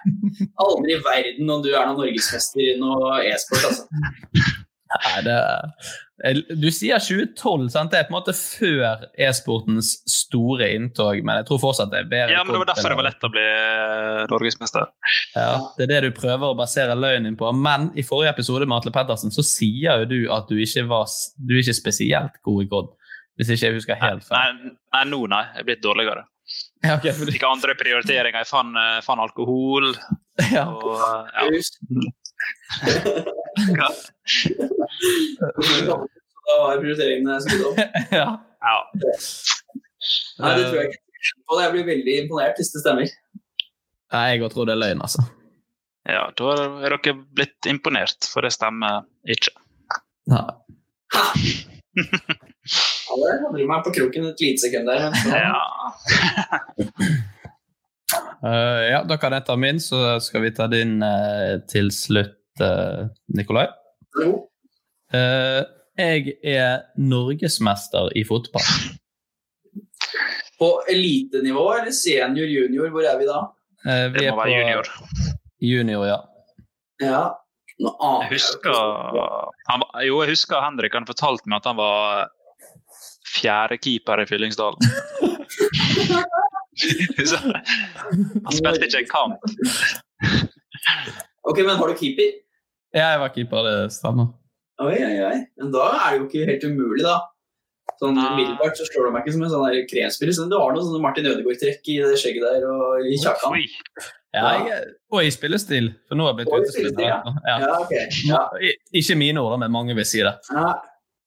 Aldri 0.60 0.98
i 0.98 1.04
verden 1.04 1.54
om 1.54 1.62
du 1.64 1.70
er 1.72 1.86
noen 1.88 2.02
norgesmester 2.02 2.66
i 2.66 2.74
noe 2.82 3.22
e-sport, 3.30 3.70
altså. 3.70 4.58
Nei, 4.90 5.20
det 5.26 5.36
er... 5.38 6.40
Du 6.60 6.66
sier 6.76 7.00
2012, 7.00 7.70
sant? 7.72 7.94
det 7.94 8.00
er 8.02 8.08
på 8.10 8.12
en 8.12 8.18
måte 8.18 8.34
før 8.36 9.06
e-sportens 9.16 9.94
store 10.10 10.68
inntog, 10.76 11.22
men 11.24 11.40
jeg 11.40 11.48
tror 11.48 11.62
fortsatt 11.64 11.94
det 11.94 12.02
er 12.02 12.10
bedre. 12.12 12.34
Ja, 12.36 12.42
men 12.44 12.58
Det 12.58 12.60
var 12.66 12.70
derfor 12.74 12.92
det 12.92 12.98
var 13.00 13.08
lett 13.08 13.24
å 13.24 13.32
bli 13.32 13.46
eh, 13.46 14.24
norgesmester. 14.32 14.90
Ja, 15.38 15.54
det 15.78 15.86
er 15.86 15.94
det 15.94 16.02
du 16.10 16.18
prøver 16.18 16.52
å 16.52 16.58
basere 16.60 16.98
løgnen 17.00 17.38
på. 17.40 17.54
Men 17.56 17.88
i 17.96 18.04
forrige 18.04 18.34
episode 18.36 18.68
med 18.68 18.82
Atle 18.82 18.92
Pettersen 18.98 19.32
så 19.32 19.46
sier 19.48 20.04
jo 20.04 20.10
du 20.10 20.20
at 20.36 20.52
du 20.52 20.60
ikke 20.60 20.84
var 20.92 21.08
du 21.40 21.56
er 21.56 21.64
ikke 21.64 21.78
spesielt 21.80 22.42
god 22.44 22.66
i 22.66 22.70
God. 22.74 22.92
Hvis 23.40 23.54
ikke 23.56 23.70
jeg 23.70 23.78
husker 23.78 24.02
helt 24.02 24.26
feil. 24.28 24.60
Nei, 24.60 24.76
nei, 24.98 25.06
nå 25.14 25.24
nei. 25.32 25.46
Jeg 25.54 25.64
er 25.64 25.70
blitt 25.72 25.86
dårligere. 25.86 26.26
Ja, 26.84 26.98
okay, 26.98 27.14
fordi, 27.16 27.38
Fikk 27.38 27.46
andre 27.48 27.76
prioriteringer. 27.80 28.42
Jeg 28.42 28.50
fant, 28.50 28.76
eh, 28.76 29.00
fant 29.06 29.24
alkohol 29.24 29.94
ja. 30.56 30.66
og 30.68 31.00
eh, 31.00 32.12
ja. 33.80 33.90
Da 36.50 36.58
var 36.64 36.80
prioriteringene 36.82 37.40
skrudd 37.44 37.66
opp. 37.70 37.82
ja. 38.20 38.28
ja. 38.40 38.78
Nei, 40.40 40.54
det 40.58 40.64
tror 40.70 40.80
jeg 40.80 40.92
ikke. 40.92 41.02
Og 41.50 41.60
jeg 41.62 41.74
blir 41.74 41.86
veldig 41.90 42.16
imponert 42.24 42.62
hvis 42.62 42.72
det 42.74 42.82
stemmer. 42.84 43.12
Nei, 44.14 44.24
jeg 44.32 44.44
òg 44.46 44.54
tror 44.54 44.70
det 44.70 44.74
er 44.78 44.82
løgn, 44.82 45.04
altså. 45.06 45.26
ja, 46.10 46.24
da 46.40 46.54
er 46.56 46.96
dere 46.96 47.14
blitt 47.38 47.68
imponert, 47.70 48.26
for 48.32 48.46
det 48.46 48.54
stemmer 48.56 49.04
ikke. 49.30 49.54
Nei. 50.32 50.46
Ha! 51.14 51.26
Ja, 52.00 53.16
det 53.18 53.36
hadde 53.42 53.66
meg 53.68 53.84
på 53.86 53.92
kroken 53.94 54.30
et 54.30 54.42
lite 54.44 54.62
sekund 54.64 54.90
der. 54.90 55.10
Men 55.10 55.14
så, 55.18 55.30
Ja. 55.36 55.58
Eh, 58.44 58.84
ja, 58.92 59.04
da 59.04 59.18
kan 59.20 59.36
jeg 59.36 59.46
ta 59.48 59.56
min, 59.60 59.80
så 59.84 60.20
skal 60.24 60.46
vi 60.46 60.54
ta 60.56 60.68
din 60.72 61.02
eh, 61.04 61.60
til 61.68 61.92
slutt, 61.92 62.38
uh, 62.64 63.10
Nikolai. 63.36 63.68
Jo. 64.20 64.46
Jeg 66.00 66.36
er 66.48 66.86
norgesmester 67.02 68.12
i 68.16 68.24
fotball. 68.24 68.64
På 70.60 70.70
elitenivå 70.92 71.66
eller 71.80 71.92
senior 71.96 72.48
junior, 72.48 72.92
hvor 72.94 73.08
er 73.08 73.18
vi 73.20 73.28
da? 73.28 73.40
Eh, 73.88 74.08
vi 74.14 74.20
Det 74.20 74.28
er 74.28 74.32
må 74.32 74.42
på 74.42 74.48
være 74.48 74.60
junior. 74.60 74.90
junior, 75.60 76.06
ja. 76.08 76.20
Ja. 77.02 77.22
Jeg 77.80 77.94
jeg 77.96 78.30
husker, 78.34 78.76
han, 79.70 79.84
jo, 80.04 80.18
jeg 80.22 80.30
husker 80.34 80.60
Henrik 80.60 80.94
han 80.94 81.08
fortalte 81.08 81.48
meg 81.48 81.62
at 81.62 81.70
han 81.70 81.78
var 81.80 82.28
fjerdekeeper 83.30 84.20
i 84.20 84.26
Fyllingsdalen. 84.28 84.84
Så, 87.30 87.40
han 87.40 88.54
spilte 88.56 88.88
ikke 88.88 89.02
en 89.04 89.10
kamp. 89.10 89.50
Ok, 91.50 91.64
men 91.64 91.76
har 91.80 91.90
du 91.92 91.98
keeper? 91.98 92.38
Ja, 92.96 93.12
jeg 93.14 93.20
var 93.24 93.34
keeper, 93.36 93.66
det 93.68 93.76
stemmer. 93.96 94.32
Oi, 94.80 94.96
oi, 94.96 95.16
oi. 95.28 95.36
Men 95.60 95.74
da 95.74 95.90
er 95.98 96.14
det 96.14 96.20
jo 96.22 96.28
ikke 96.30 96.48
helt 96.48 96.66
umulig, 96.70 97.04
da. 97.06 97.18
Sånn. 98.00 98.16
Umiddelbart 98.16 98.78
så 98.80 98.86
slår 98.88 99.10
du 99.10 99.16
meg 99.16 99.26
ikke 99.26 99.36
som 99.36 99.44
en 99.44 99.52
sånn 99.52 99.90
kremspiller. 99.90 100.36
Så 100.38 100.46
du 100.48 100.56
har 100.56 100.72
noe 100.76 100.86
sånn 100.86 101.04
Martin 101.04 101.28
Ødegaard-trekk 101.28 101.90
i 101.92 101.98
det 102.06 102.20
skjegget 102.22 102.46
der 102.46 102.68
og 102.70 103.10
i 103.10 103.18
kjakan. 103.20 103.58
Oi. 103.58 103.66
Ja, 104.38 104.52
jeg, 104.62 104.94
og 105.10 105.26
i 105.26 105.32
spillestil, 105.34 105.90
for 106.08 106.20
nå 106.20 106.28
har 106.28 106.36
jeg 106.36 106.44
blitt 106.44 106.54
utespiller. 106.54 107.02
ja. 107.02 107.18
Ja. 107.50 107.56
Ja, 107.66 107.72
okay. 107.82 108.06
Ja. 108.30 108.44
Ikke 108.94 109.18
mine 109.18 109.42
ord, 109.42 109.58
men 109.60 109.74
mange 109.74 109.98
vil 109.98 110.06
si 110.08 110.22
det. 110.22 110.36
Ja, 110.54 110.70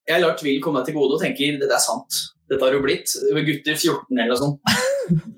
jeg 0.09 0.23
lar 0.23 0.39
tvil 0.39 0.63
komme 0.63 0.81
meg 0.81 0.89
til 0.89 0.97
gode 0.97 1.19
og 1.19 1.23
tenker 1.23 1.59
det 1.61 1.69
er 1.69 1.83
sant. 1.83 2.23
Dette 2.51 2.63
har 2.63 2.75
jo 2.77 2.83
blitt 2.85 3.11
gutter 3.51 3.77
14 3.77 4.07
eller 4.17 4.33
noe 4.33 4.41
sånt. 4.41 5.29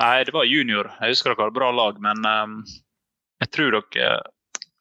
Nei, 0.00 0.24
det 0.24 0.32
var 0.34 0.44
junior. 0.46 0.90
Jeg 1.02 1.14
husker 1.14 1.32
dere 1.34 1.48
hadde 1.48 1.56
bra 1.58 1.70
lag, 1.74 1.96
men 2.02 2.22
um, 2.26 2.58
jeg 3.42 3.50
tror 3.54 3.74
dere 3.78 4.20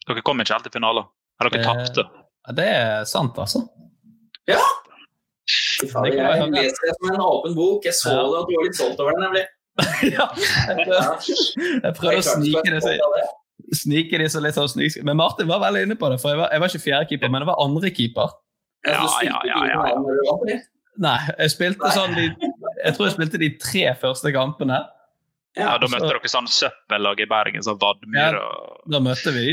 Dere 0.07 0.21
kom 0.23 0.39
ikke 0.39 0.53
helt 0.55 0.63
til 0.69 0.71
finalen. 0.77 1.03
Eller 1.41 1.51
dere 1.51 1.63
Eh, 1.65 1.67
tapte. 1.85 2.03
Det 2.55 2.67
er 2.71 3.03
sant, 3.09 3.35
altså. 3.43 3.65
Fy 4.47 5.87
faen, 5.91 6.03
Det 6.07 6.13
Jeg 6.15 6.23
være. 6.27 6.47
leser 6.51 6.85
det 6.87 6.93
som 6.97 7.09
en 7.11 7.21
åpen 7.23 7.55
bok. 7.55 7.83
Jeg 7.85 7.93
så 7.93 8.13
Ja. 8.13 8.23
det 8.23 8.39
at 8.39 8.47
du 8.47 8.55
var 8.55 8.63
litt 8.67 8.75
stolt 8.75 8.99
over 8.99 9.11
det, 9.11 9.21
nemlig. 9.25 9.45
ja, 10.17 10.25
jeg 10.67 10.75
prøvde, 10.87 11.81
jeg 11.83 11.93
prøvde 11.99 12.17
å 12.17 12.25
snike 12.25 12.71
det, 12.73 12.79
så, 12.81 12.93
snike 13.83 14.17
det 14.23 14.29
så 14.33 14.39
litt 14.41 14.55
sånn 14.57 14.71
snik. 14.71 14.95
Men 15.05 15.17
Martin 15.19 15.47
var 15.51 15.59
veldig 15.61 15.83
inne 15.85 15.95
på 15.99 16.09
det, 16.09 16.17
for 16.23 16.33
jeg 16.33 16.39
var, 16.41 16.49
jeg 16.55 16.63
var 16.63 16.71
ikke 16.71 16.83
fjerdekeeper, 16.87 17.29
men 17.29 17.43
det 17.43 17.49
var 17.51 17.61
andrekeeper. 17.61 18.33
Ja, 18.87 19.03
ja, 19.27 19.41
ja, 19.45 19.59
ja, 19.67 19.87
ja. 19.91 20.57
Nei, 20.97 21.17
jeg 21.37 21.51
spilte 21.53 21.91
sånn 21.93 22.15
de, 22.17 22.25
Jeg 22.85 22.95
tror 22.95 23.05
jeg 23.05 23.13
spilte 23.19 23.37
de 23.43 23.49
tre 23.61 23.83
første 24.01 24.31
kampene. 24.33 24.79
Ja, 25.57 25.77
Da 25.77 25.87
så- 25.87 25.93
møtte 25.95 26.09
dere 26.11 26.29
sånn 26.31 26.47
søppellag 26.47 27.19
i 27.23 27.25
Bergen, 27.29 27.63
sånn 27.65 27.79
Vadmyr 27.81 28.35
og 28.39 28.91
Da 28.91 28.99
møtte 28.99 29.33
vi 29.33 29.47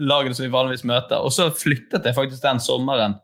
lagene 0.00 0.34
som 0.36 0.44
vi 0.44 0.52
vanligvis 0.52 0.84
møter. 0.84 1.16
Og 1.24 1.32
så 1.32 1.48
flyttet 1.50 2.04
jeg 2.04 2.14
faktisk 2.14 2.42
den 2.42 2.60
sommeren. 2.60 3.16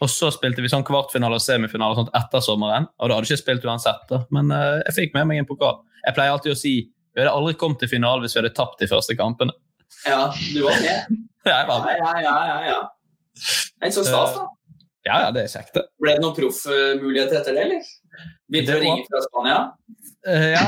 Og 0.00 0.08
så 0.08 0.30
spilte 0.30 0.62
vi 0.62 0.68
sånn 0.70 0.84
kvartfinale 0.86 1.34
og 1.34 1.42
semifinale 1.42 1.96
og 1.96 2.04
sånt 2.04 2.14
etter 2.14 2.44
sommeren. 2.44 2.86
Og 3.00 3.08
da 3.08 3.16
hadde 3.16 3.26
jeg 3.26 3.38
ikke 3.38 3.42
spilt 3.42 3.64
uansett, 3.66 4.04
da. 4.10 4.20
men 4.30 4.52
uh, 4.52 4.78
jeg 4.86 4.94
fikk 4.94 5.14
med 5.14 5.26
meg 5.26 5.38
en 5.42 5.48
pokal. 5.48 5.80
Jeg 6.06 6.14
pleier 6.14 6.36
alltid 6.36 6.52
å 6.54 6.58
si 6.58 6.74
vi 7.18 7.24
hadde 7.24 7.32
aldri 7.34 7.56
kommet 7.58 7.80
til 7.82 7.90
finale 7.90 8.22
hvis 8.22 8.36
vi 8.36 8.42
hadde 8.42 8.54
tapt 8.54 8.78
de 8.78 8.86
første 8.86 9.16
kampene. 9.18 9.50
Ja, 10.06 10.28
du 10.52 10.62
var 10.62 10.78
med. 10.84 11.18
Ja, 11.48 11.62
jeg 11.62 11.68
var 11.68 11.84
med. 11.84 11.96
ja, 11.96 12.12
ja. 12.20 12.32
ja, 12.44 12.56
ja. 12.68 12.78
Det 13.80 13.86
er 13.88 13.92
så 13.94 14.02
stas, 14.04 14.34
da. 14.36 14.42
ja, 15.06 15.20
ja, 15.22 15.28
det 15.32 15.44
er 15.46 15.48
kjekt, 15.48 15.70
det. 15.78 15.84
Ble 16.02 16.12
det 16.18 16.20
noen 16.20 16.34
proffmuligheter 16.36 17.38
etter 17.38 17.56
det, 17.56 17.62
eller? 17.64 17.86
Begynte 18.52 18.74
å 18.74 18.80
ringe 18.82 19.06
fra 19.06 19.22
Spania? 19.24 19.60
Uh, 20.28 20.48
ja, 20.52 20.64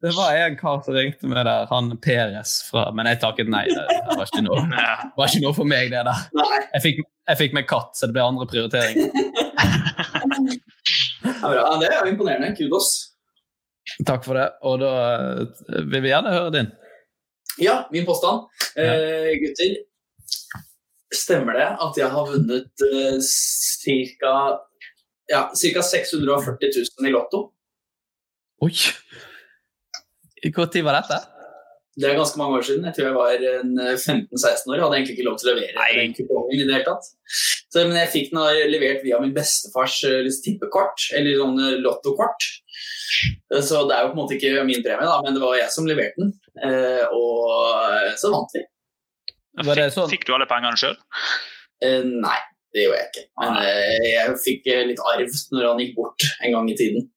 det 0.00 0.12
var 0.16 0.36
en 0.36 0.56
kar 0.56 0.80
som 0.84 0.96
ringte 0.96 1.28
meg 1.28 1.44
der, 1.44 1.66
han 1.68 1.90
Peres 2.00 2.54
fra 2.70 2.86
Men 2.96 3.08
jeg 3.10 3.20
takket 3.20 3.50
nei. 3.52 3.66
Det, 3.68 3.84
var, 4.16 4.24
ikke 4.24 4.44
noe, 4.46 4.62
det 4.72 5.18
var 5.18 5.28
ikke 5.28 5.44
noe 5.44 5.56
for 5.56 5.68
meg, 5.68 5.92
det 5.92 6.04
der. 6.08 6.22
Jeg 6.76 6.84
fikk, 6.86 7.02
jeg 7.28 7.40
fikk 7.42 7.56
meg 7.58 7.68
katt, 7.68 7.92
så 7.98 8.08
det 8.08 8.16
ble 8.16 8.24
andre 8.24 8.48
prioriteringer. 8.50 9.12
Ja, 11.40 11.76
det 11.80 11.88
er 11.88 11.98
jo 12.04 12.12
imponerende. 12.12 12.54
Kudos. 12.56 12.88
Takk 14.06 14.24
for 14.24 14.38
det. 14.38 14.46
Og 14.66 14.80
da 14.82 14.90
eh, 15.12 15.84
vil 15.90 16.04
vi 16.04 16.12
gjerne 16.12 16.32
høre 16.34 16.52
din. 16.54 16.70
Ja, 17.60 17.82
min 17.92 18.06
påstand. 18.08 18.48
Eh, 18.78 19.32
gutter, 19.42 19.76
stemmer 21.12 21.58
det 21.58 21.68
at 21.86 21.98
jeg 22.00 22.10
har 22.12 22.28
vunnet 22.28 22.84
eh, 22.86 23.18
ca. 24.20 24.34
Ja, 25.30 25.42
640 25.54 26.72
000 27.00 27.08
i 27.08 27.12
Lotto? 27.14 27.42
Oi! 28.64 28.74
Når 30.44 30.82
var 30.86 30.96
dette? 31.00 31.18
Det 32.00 32.06
er 32.08 32.14
ganske 32.16 32.38
mange 32.38 32.56
år 32.60 32.64
siden. 32.64 32.84
Jeg 32.86 32.94
tror 32.96 33.06
jeg 33.08 33.16
var 33.16 33.42
eh, 33.44 33.96
15-16 33.98 34.70
år. 34.70 34.76
Jeg 34.78 34.84
hadde 34.84 34.96
egentlig 35.00 35.14
ikke 35.18 35.26
lov 35.26 35.38
til 35.40 35.50
å 35.50 35.54
levere 35.58 35.88
den 35.98 36.14
kupongen 36.16 36.54
i 36.54 36.62
det 36.68 36.76
hele 36.76 36.86
tatt. 36.86 37.08
Så, 37.70 37.82
men 37.82 37.98
jeg 37.98 38.10
fikk 38.14 38.30
den 38.30 38.40
da 38.40 38.68
levert 38.70 39.02
via 39.04 39.18
min 39.20 39.34
bestefars 39.36 39.98
eh, 40.08 40.20
liksom, 40.24 40.44
tippekort, 40.46 41.08
eller 41.18 41.36
sånn 41.42 41.58
eh, 41.66 41.74
lottokort. 41.84 42.46
Eh, 43.50 43.60
Så 43.60 43.82
det 43.90 43.98
er 43.98 44.06
jo 44.06 44.12
på 44.12 44.16
en 44.16 44.22
måte 44.22 44.38
ikke 44.38 44.64
min 44.68 44.84
premie, 44.86 45.06
da, 45.10 45.18
men 45.26 45.36
det 45.36 45.42
var 45.44 45.58
jeg 45.58 45.74
som 45.74 45.88
leverte 45.90 46.22
den. 46.24 46.32
Eh, 46.62 47.04
og 47.10 47.90
eh, 47.90 48.12
så 48.22 48.32
vant 48.32 48.54
vi. 48.56 48.64
Var 49.60 49.76
det 49.82 49.88
Fikk, 49.90 49.96
sånn? 49.98 50.10
fikk 50.14 50.28
du 50.30 50.34
alle 50.38 50.48
pengene 50.48 50.78
sjøl? 50.80 50.96
Eh, 51.84 52.00
nei, 52.06 52.38
det 52.72 52.86
gjorde 52.86 53.00
jeg 53.02 53.10
ikke. 53.12 53.26
Men 53.42 53.58
eh, 53.66 54.06
jeg 54.14 54.38
fikk 54.46 54.70
eh, 54.72 54.84
litt 54.94 55.02
arv 55.10 55.40
når 55.52 55.68
han 55.72 55.82
gikk 55.84 55.96
bort 55.98 56.30
en 56.38 56.54
gang 56.54 56.70
i 56.70 56.78
tiden. 56.78 57.10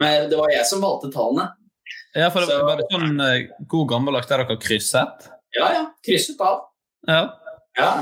Men 0.00 0.28
det 0.30 0.38
var 0.38 0.52
jeg 0.52 0.68
som 0.68 0.84
valgte 0.84 1.10
tallene. 1.16 1.48
Ja, 2.16 2.30
for 2.30 2.40
det, 2.40 2.48
Så- 2.48 2.64
Var 2.66 2.76
det 2.76 2.86
sånn 2.90 3.20
eh, 3.20 3.48
god 3.66 3.88
gammeldags 3.88 4.26
der 4.26 4.44
dere 4.44 4.56
krysset? 4.58 5.28
Ja, 5.54 5.72
ja. 5.72 5.84
Krysset 6.06 6.40
av. 6.40 6.64
Ja. 7.06 7.22
Ja. 7.78 7.92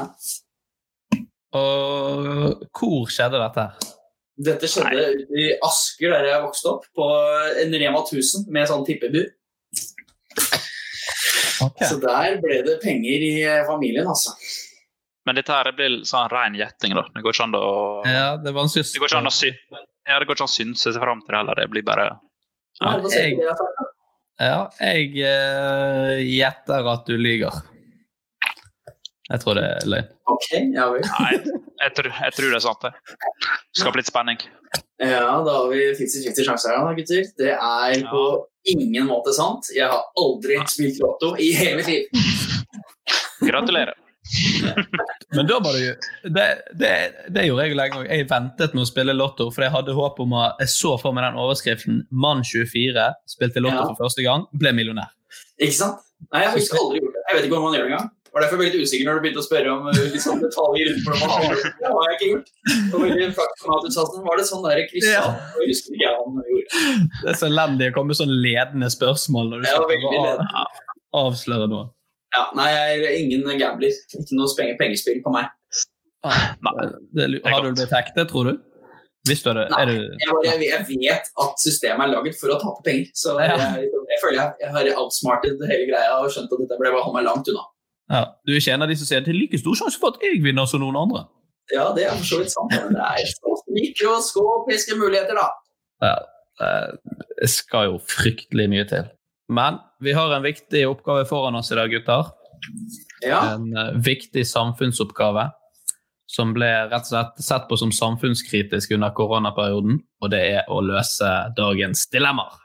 Og 1.52 2.64
hvor 2.76 3.08
skjedde 3.12 3.40
dette? 3.40 3.66
Dette 4.38 4.68
skjedde 4.70 4.94
Nei. 4.94 5.42
i 5.42 5.58
Asker, 5.66 6.10
der 6.14 6.28
jeg 6.30 6.42
vokste 6.44 6.70
opp, 6.70 6.84
på 6.94 7.06
en 7.64 7.72
Rema 7.74 8.02
1000 8.04 8.46
med 8.54 8.68
sånn 8.70 8.84
tippebu. 8.86 9.24
Okay. 11.58 11.88
Så 11.90 11.98
der 12.00 12.36
ble 12.42 12.60
det 12.62 12.76
penger 12.84 13.24
i 13.26 13.32
eh, 13.42 13.64
familien, 13.66 14.06
altså. 14.06 14.34
Men 15.26 15.34
dette 15.40 15.52
her 15.52 15.72
blir 15.76 15.98
sånn 16.08 16.30
ren 16.32 16.54
gjetting, 16.56 16.94
da. 16.96 17.02
Det 17.14 17.24
går 17.24 17.34
ikke 17.34 17.46
an 17.48 17.56
å 17.58 17.64
Ja, 18.06 18.28
det 18.40 18.52
er 18.52 18.56
vanskelig 18.56 18.92
Det 18.94 19.02
går 19.02 19.10
ikke 19.10 19.18
an 19.24 19.28
å 19.28 19.34
sy 19.34 19.50
ja, 20.08 20.16
det 20.16 20.24
går 20.24 20.38
ikke 20.38 20.46
an 20.46 20.48
å 20.48 20.54
synse 20.54 20.88
seg 20.94 21.02
fram 21.02 21.18
til 21.20 21.34
det 21.34 21.36
heller. 21.42 21.58
Det 21.60 21.66
blir 21.68 21.84
bare 21.84 22.06
Ja, 22.80 22.94
var 23.02 23.10
jeg-. 23.12 23.36
Ja, 24.38 24.68
jeg 24.78 25.16
uh, 25.18 26.18
gjetter 26.22 26.86
at 26.92 27.08
du 27.08 27.16
lyver. 27.18 27.56
Jeg 29.28 29.42
tror 29.42 29.58
det 29.58 29.64
er 29.66 29.88
løgn. 29.90 30.12
Ok, 30.30 30.46
ja 30.72 30.86
vel. 30.92 31.02
Nei, 31.04 31.32
jeg 31.82 31.94
tror, 31.96 32.06
jeg 32.14 32.36
tror 32.36 32.46
det 32.52 32.58
er 32.60 32.64
sant, 32.64 32.86
det. 32.86 32.92
Skaper 33.76 34.00
litt 34.00 34.08
spenning. 34.08 34.40
Ja, 35.02 35.34
da 35.44 35.56
har 35.58 35.66
vi 35.72 35.82
50-50 35.98 36.46
sjanser 36.46 36.72
her, 36.72 36.86
da, 36.86 36.94
gutter. 36.96 37.26
Det 37.38 37.50
er 37.56 37.98
Ja. 37.98 38.08
på 38.12 38.22
ingen 38.72 39.06
måte 39.10 39.34
sant. 39.36 39.68
Jeg 39.74 39.90
har 39.90 40.06
aldri 40.16 40.60
spilt 40.70 41.00
lotto 41.02 41.34
i 41.36 41.50
hele 41.58 41.82
mitt 41.82 41.90
liv. 41.90 42.02
Gratulerer. 43.44 43.94
Men 45.36 45.46
da 45.46 45.58
var 45.60 45.72
det 45.76 45.80
jo 45.84 45.94
Det, 46.32 46.44
det, 46.80 46.92
det 47.36 47.42
gjorde 47.46 47.64
jeg 47.66 47.72
jo 47.74 47.76
lenge 47.76 47.98
òg. 48.00 48.06
Jeg 48.08 48.28
ventet 48.30 48.74
med 48.74 48.82
å 48.82 48.88
spille 48.88 49.12
Lotto, 49.16 49.50
for 49.52 49.62
jeg 49.66 49.74
hadde 49.74 49.92
håp 49.98 50.20
om 50.24 50.32
å 50.32 50.44
Jeg 50.62 50.68
så 50.72 50.94
for 51.00 51.12
meg 51.12 51.26
den 51.28 51.36
overskriften 51.42 52.06
'Mann 52.10 52.40
24 52.44 53.08
spilte 53.28 53.60
Lotto 53.60 53.82
Ja. 53.82 53.88
for 53.92 54.06
første 54.06 54.22
gang, 54.24 54.46
ble 54.56 54.72
millionær'. 54.72 55.10
Ikke 55.60 55.74
sant? 55.76 55.98
Nei, 56.32 56.40
jeg 56.42 56.48
har 56.48 56.54
faktisk 56.56 56.78
aldri 56.80 57.00
gjort 57.02 57.12
det. 57.14 57.22
Jeg 57.28 57.36
vet 57.36 57.44
ikke 57.44 57.54
hvordan 57.54 57.66
man 57.68 57.76
gjør 57.76 57.84
det 57.84 57.92
engang. 57.92 58.08
Var 58.28 58.42
derfor 58.44 58.56
jeg 58.56 58.60
ble 58.60 58.66
litt 58.78 58.88
usikker 58.88 59.04
når 59.08 59.14
du 59.16 59.20
begynte 59.24 59.40
å 59.42 59.46
spørre 59.48 59.68
om 59.72 59.82
liksom, 60.14 60.40
detaljer 60.44 60.88
rundt 60.88 61.04
hvordan 61.04 61.20
man 61.20 61.30
har 61.36 61.54
det. 61.54 61.70
Det 61.78 61.88
har 61.92 62.02
jeg 62.08 62.16
ikke 62.18 62.28
gjort. 62.32 62.48
Det 62.68 62.92
var 62.92 63.04
veldig 63.08 63.28
praktisk 63.38 63.68
at 63.76 63.84
du 63.84 63.90
sa 63.96 64.02
sånn, 64.08 64.24
var 64.28 64.36
det 64.40 64.46
sånn 64.48 64.64
der 64.64 64.78
Ja. 65.08 65.24
Jeg 65.60 65.68
husker 65.72 65.90
ikke 65.96 66.10
han 66.16 66.40
gjorde. 66.48 66.68
Det 67.22 67.28
er 67.32 67.38
så 67.40 67.46
elendig 67.52 67.84
å 67.88 67.94
komme 67.96 68.08
med 68.12 68.20
sånn 68.20 68.34
ledende 68.48 68.88
spørsmål 68.92 69.44
når 69.52 69.58
du 69.60 69.66
Ja, 69.68 69.76
skal 69.76 70.48
av- 70.58 70.82
avsløre 71.24 71.68
noe. 71.68 71.86
Ja, 72.36 72.42
nei, 72.58 72.68
jeg 72.68 73.04
er 73.08 73.14
ingen 73.22 73.44
gambler. 73.60 73.94
Ikke 74.18 74.36
noe 74.36 74.48
spenge- 74.52 74.76
pengespill 74.80 75.22
på 75.24 75.32
meg. 75.32 75.48
Nei. 76.26 76.88
Det, 77.14 77.28
har 77.46 77.62
du 77.64 77.70
blitt 77.72 77.92
hektet, 77.94 78.28
tror 78.32 78.50
du? 78.50 78.58
Hvis 79.28 79.42
du 79.44 79.48
hadde 79.50 79.64
Nei. 79.70 79.80
er 79.82 79.86
du, 79.90 79.94
Jeg, 80.02 80.28
bare, 80.32 80.52
jeg, 80.64 80.84
vet 80.88 81.26
at 81.44 81.62
systemet 81.62 82.04
er 82.06 82.12
laget 82.14 82.36
for 82.40 82.52
å 82.54 82.58
tape 82.60 82.82
penger. 82.86 83.08
Så 83.14 83.34
Ja. 83.38 83.56
jeg, 83.56 83.88
jeg 84.12 84.18
føler 84.22 84.38
jeg, 84.40 84.52
jeg 84.60 84.70
har 84.76 84.90
outsmarted 85.02 85.64
hele 85.68 85.86
greia 85.90 86.14
og 86.20 86.30
skjønt 86.32 86.52
at 86.52 86.62
dette 86.62 86.78
ble 86.80 86.90
bare 86.92 87.00
å 87.02 87.06
holde 87.08 87.18
meg 87.20 87.26
langt 87.28 87.48
unna. 87.52 87.64
ja, 88.10 88.22
du 88.46 88.52
er 88.54 88.60
ikke 88.60 88.72
en 88.72 88.82
av 88.86 88.88
de 88.88 88.96
som 88.96 89.06
sier 89.08 89.20
det 89.20 89.32
er 89.34 89.36
like 89.40 89.58
stor 89.60 89.74
sjanse 89.76 89.98
for 90.00 90.14
at 90.16 90.22
jeg 90.24 90.40
vinner 90.42 90.66
som 90.70 90.80
noen 90.80 90.96
andre. 90.96 91.26
Ja, 91.74 91.90
det 91.92 92.06
er 92.08 92.16
for 92.16 92.24
så 92.24 92.38
vidt 92.40 92.52
sant, 92.54 92.72
men 92.72 92.94
det 92.96 93.04
er 93.04 93.28
så 93.34 93.56
mikroskopiske 93.76 94.96
muligheter, 94.96 95.36
da. 95.36 95.48
Ja, 96.00 96.14
det 97.40 97.50
skal 97.52 97.90
jo 97.92 97.98
fryktelig 98.00 98.68
mye 98.72 98.86
til. 98.88 99.04
Men 99.52 99.76
vi 100.00 100.12
har 100.12 100.34
en 100.34 100.42
viktig 100.42 100.88
oppgave 100.88 101.24
foran 101.24 101.54
oss 101.54 101.72
i 101.72 101.74
dag, 101.74 101.90
gutter. 101.90 102.24
Ja, 103.26 103.54
En 103.54 103.76
uh, 103.76 103.92
viktig 103.94 104.46
samfunnsoppgave 104.46 105.50
som 106.28 106.52
ble 106.54 106.68
rett 106.90 107.06
og 107.06 107.10
slett 107.10 107.42
sett 107.44 107.68
på 107.70 107.76
som 107.80 107.92
samfunnskritisk 107.94 108.92
under 108.94 109.14
koronaperioden, 109.16 110.02
og 110.22 110.30
det 110.30 110.42
er 110.58 110.70
å 110.70 110.82
løse 110.84 111.30
dagens 111.56 112.04
dilemmaer. 112.12 112.58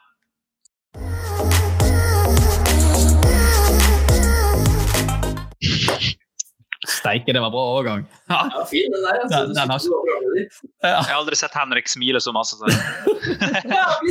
Steike, 6.84 7.34
det 7.34 7.40
var 7.40 7.54
bra 7.54 7.64
overgang. 7.74 8.04
Ja. 8.28 8.42
ja 8.52 8.66
fin 8.70 8.92
den 8.92 9.06
der. 9.08 9.22
Altså. 9.24 9.46
Den- 9.54 9.72
har-. 9.72 10.50
Jeg 10.84 11.06
har 11.08 11.16
aldri 11.16 11.40
sett 11.40 11.56
Henrik 11.56 11.88
smile 11.90 12.22
så 12.22 12.36
masse. 12.36 12.60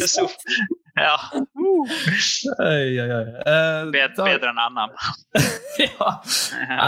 Så. 0.09 0.27
Ja, 0.27 0.82
ja, 0.97 1.17
Oi, 1.33 3.01
oi, 3.01 3.09
oi. 3.11 3.25
Eh, 3.47 3.91
bedre, 3.95 4.15
da- 4.17 4.27
bedre 4.29 4.51
enn 4.53 4.61
NM. 4.77 4.93
ja. 5.87 6.11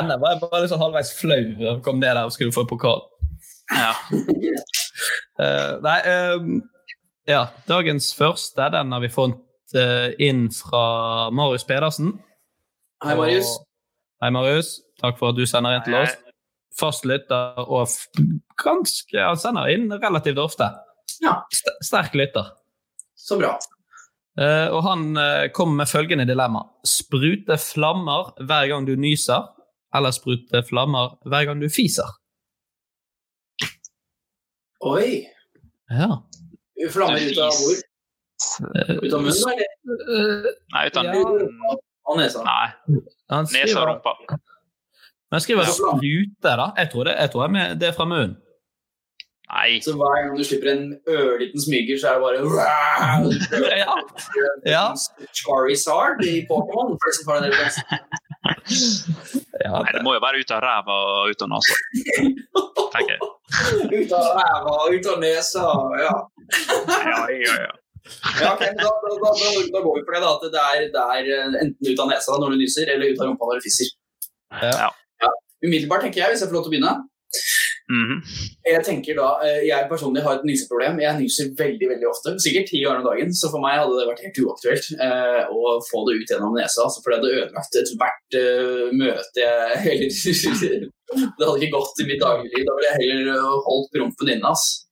NM 0.03 0.21
var 0.23 0.35
jeg 0.35 0.41
bare 0.43 0.69
sånn 0.71 0.83
halvveis 0.83 1.13
flau 1.19 1.41
da 1.59 1.67
jeg 1.71 1.83
kom 1.87 1.99
ned 2.03 2.13
der 2.15 2.25
og 2.29 2.35
skulle 2.35 2.55
få 2.55 2.67
pokal. 2.69 3.03
Ja. 3.73 3.93
Eh, 5.41 5.71
nei, 5.83 5.97
ehm, 6.07 6.51
ja, 7.27 7.47
dagens 7.71 8.11
første 8.15 8.69
den 8.75 8.93
har 8.95 9.01
vi 9.03 9.09
fått 9.13 9.41
eh, 9.79 10.13
inn 10.23 10.47
fra 10.55 11.31
Marius 11.35 11.65
Pedersen. 11.69 12.13
Hei, 13.05 13.17
Marius. 13.19 13.49
Og- 13.57 13.65
Hei, 14.23 14.31
Marius. 14.37 14.75
Takk 15.03 15.19
for 15.19 15.33
at 15.33 15.37
du 15.41 15.45
sender 15.49 15.75
inn 15.77 15.83
til 15.85 15.97
oss. 15.99 16.15
Fast 16.79 17.05
lytter 17.07 17.59
og 17.65 17.89
ganske 18.63 19.21
Han 19.21 19.37
sender 19.39 19.69
inn 19.73 19.89
relativt 19.93 20.39
ofte. 20.43 20.71
Ja. 21.23 21.39
St 21.53 21.73
sterk 21.87 22.15
lytter. 22.19 22.53
Så 23.19 23.37
bra. 23.41 23.57
Eh, 24.41 24.67
og 24.75 24.81
han 24.83 25.17
eh, 25.21 25.49
kom 25.55 25.77
med 25.79 25.87
følgende 25.87 26.27
dilemma. 26.27 26.65
Sprute 26.87 27.55
flammer 27.63 28.33
hver 28.43 28.67
gang 28.73 28.87
du 28.89 28.97
nyser, 28.99 29.47
eller 29.95 30.11
sprute 30.17 30.65
flammer 30.67 31.15
hver 31.31 31.47
gang 31.51 31.61
du 31.63 31.69
fiser? 31.71 32.09
Oi! 34.85 35.25
Ja. 35.91 36.19
Flammer 36.93 37.23
ut 37.23 37.39
av 37.41 37.55
hvor? 37.57 37.79
Ut 39.05 39.15
av 39.15 39.23
munnen, 39.23 39.53
eller? 39.55 39.69
Eh, 40.19 40.49
Nei, 40.75 40.89
Ja. 40.93 41.79
Av 42.05 42.19
nesa? 42.21 42.43
Nei, 42.45 42.99
han 43.33 43.47
nesa 43.55 43.81
og 43.81 43.87
rumpa. 43.89 44.13
Men 45.33 45.41
skriver 45.41 45.65
Ja. 45.65 45.73
sprute, 45.73 46.51
da. 46.61 46.67
Jeg 46.77 46.91
tror 46.93 47.05
det, 47.09 47.15
jeg 47.17 47.31
tror 47.33 47.43
det 47.47 47.53
med- 47.53 47.79
det 47.81 47.89
er 47.89 47.93
fra 47.97 48.05
munnen. 48.05 48.37
Nei. 49.55 49.79
Så 49.85 49.93
hver 49.95 50.17
gang 50.19 50.33
du 50.35 50.43
slipper 50.43 50.71
en 50.73 50.87
ørliten 51.07 51.63
smyger, 51.63 51.99
så 52.03 52.11
er 52.11 52.15
det 52.19 52.23
bare 52.25 53.77
Ja. 53.85 53.95
Ja. 54.67 54.87
Charizard 55.31 56.25
i 56.27 56.41
Pokémon. 56.49 56.97
For 56.99 57.07
de 57.07 57.15
som 57.15 57.29
tar 57.29 57.45
den. 57.45 57.53
Ja, 59.63 59.79
Nei, 59.79 59.93
det 59.95 60.03
må 60.03 60.17
jo 60.17 60.23
være 60.25 60.43
ut 60.43 60.51
av 60.57 60.61
ræva 60.65 60.97
og 61.13 61.31
ut 61.31 61.45
av 61.47 61.53
nesa. 61.55 61.79
tenker 62.97 63.15
jeg. 63.15 63.31
Ut 63.95 64.13
av 64.17 64.27
ræva, 64.41 64.75
ut 64.91 65.07
av 65.13 65.19
nesa. 65.23 65.65
Ja. 66.03 66.13
Ja, 66.91 67.19
ja, 67.31 67.57
ja. 67.69 67.73
Ja, 68.41 68.51
okay, 68.53 68.75
da, 68.77 68.91
da, 68.91 69.13
da, 69.23 69.31
da, 69.39 69.51
da 69.73 69.81
går 69.85 69.95
vi 69.97 70.03
for 70.05 70.17
det. 70.17 70.21
da, 70.25 70.33
At 70.35 70.43
det 70.53 70.65
er, 70.65 70.83
det 70.93 71.05
er 71.15 71.31
eh, 71.37 71.55
enten 71.63 71.89
ut 71.93 72.03
av 72.05 72.11
nesa 72.11 72.37
når 72.43 72.53
du 72.57 72.61
nyser, 72.61 72.91
eller 72.93 73.15
ut 73.15 73.21
av 73.23 73.31
rumpa 73.31 73.49
når 73.49 73.63
du 73.63 73.67
fisser. 73.69 73.93
Ja. 74.61 74.91
Umiddelbart 75.65 76.05
tenker 76.05 76.25
jeg, 76.25 76.35
hvis 76.35 76.43
jeg 76.45 76.51
får 76.51 76.59
lov 76.59 76.67
til 76.67 76.73
å 76.73 76.75
begynne. 76.75 76.95
Mhm. 77.85 78.21
Jeg 78.65 78.81
tenker 78.87 79.19
da, 79.19 79.29
eh, 79.45 79.67
jeg 79.69 79.89
personlig 79.91 80.23
har 80.25 80.39
et 80.39 80.47
nyseproblem. 80.49 81.03
Jeg 81.03 81.19
nyser 81.21 81.51
veldig 81.59 81.89
veldig 81.91 82.09
ofte. 82.09 82.33
Sikkert 82.41 82.71
ti 82.71 82.81
ganger 82.81 83.03
om 83.03 83.09
dagen. 83.11 83.35
Så 83.37 83.51
for 83.53 83.61
meg 83.61 83.77
hadde 83.77 83.99
det 83.99 84.09
vært 84.09 84.25
helt 84.25 84.41
uaktuelt 84.41 84.87
eh, 85.05 85.43
å 85.53 85.77
få 85.85 86.05
det 86.09 86.17
ut 86.17 86.33
gjennom 86.33 86.57
nesa. 86.57 86.87
Altså, 86.87 87.03
for 87.05 87.13
det 87.13 87.19
hadde 87.21 87.35
ødelagt 87.43 87.81
ethvert 87.83 88.39
uh, 88.41 88.89
møte 88.97 89.45
jeg 89.45 89.83
heller 89.85 90.89
Det 91.15 91.47
hadde 91.47 91.61
ikke 91.61 91.77
gått 91.77 92.01
i 92.01 92.09
mitt 92.09 92.23
dagligliv. 92.23 92.65
Da 92.67 92.79
ville 92.79 92.89
jeg 92.91 93.01
heller 93.03 93.31
eh, 93.35 93.59
holdt 93.69 93.93
prompen 93.95 94.33
inne. 94.33 94.55
Altså. 94.55 94.89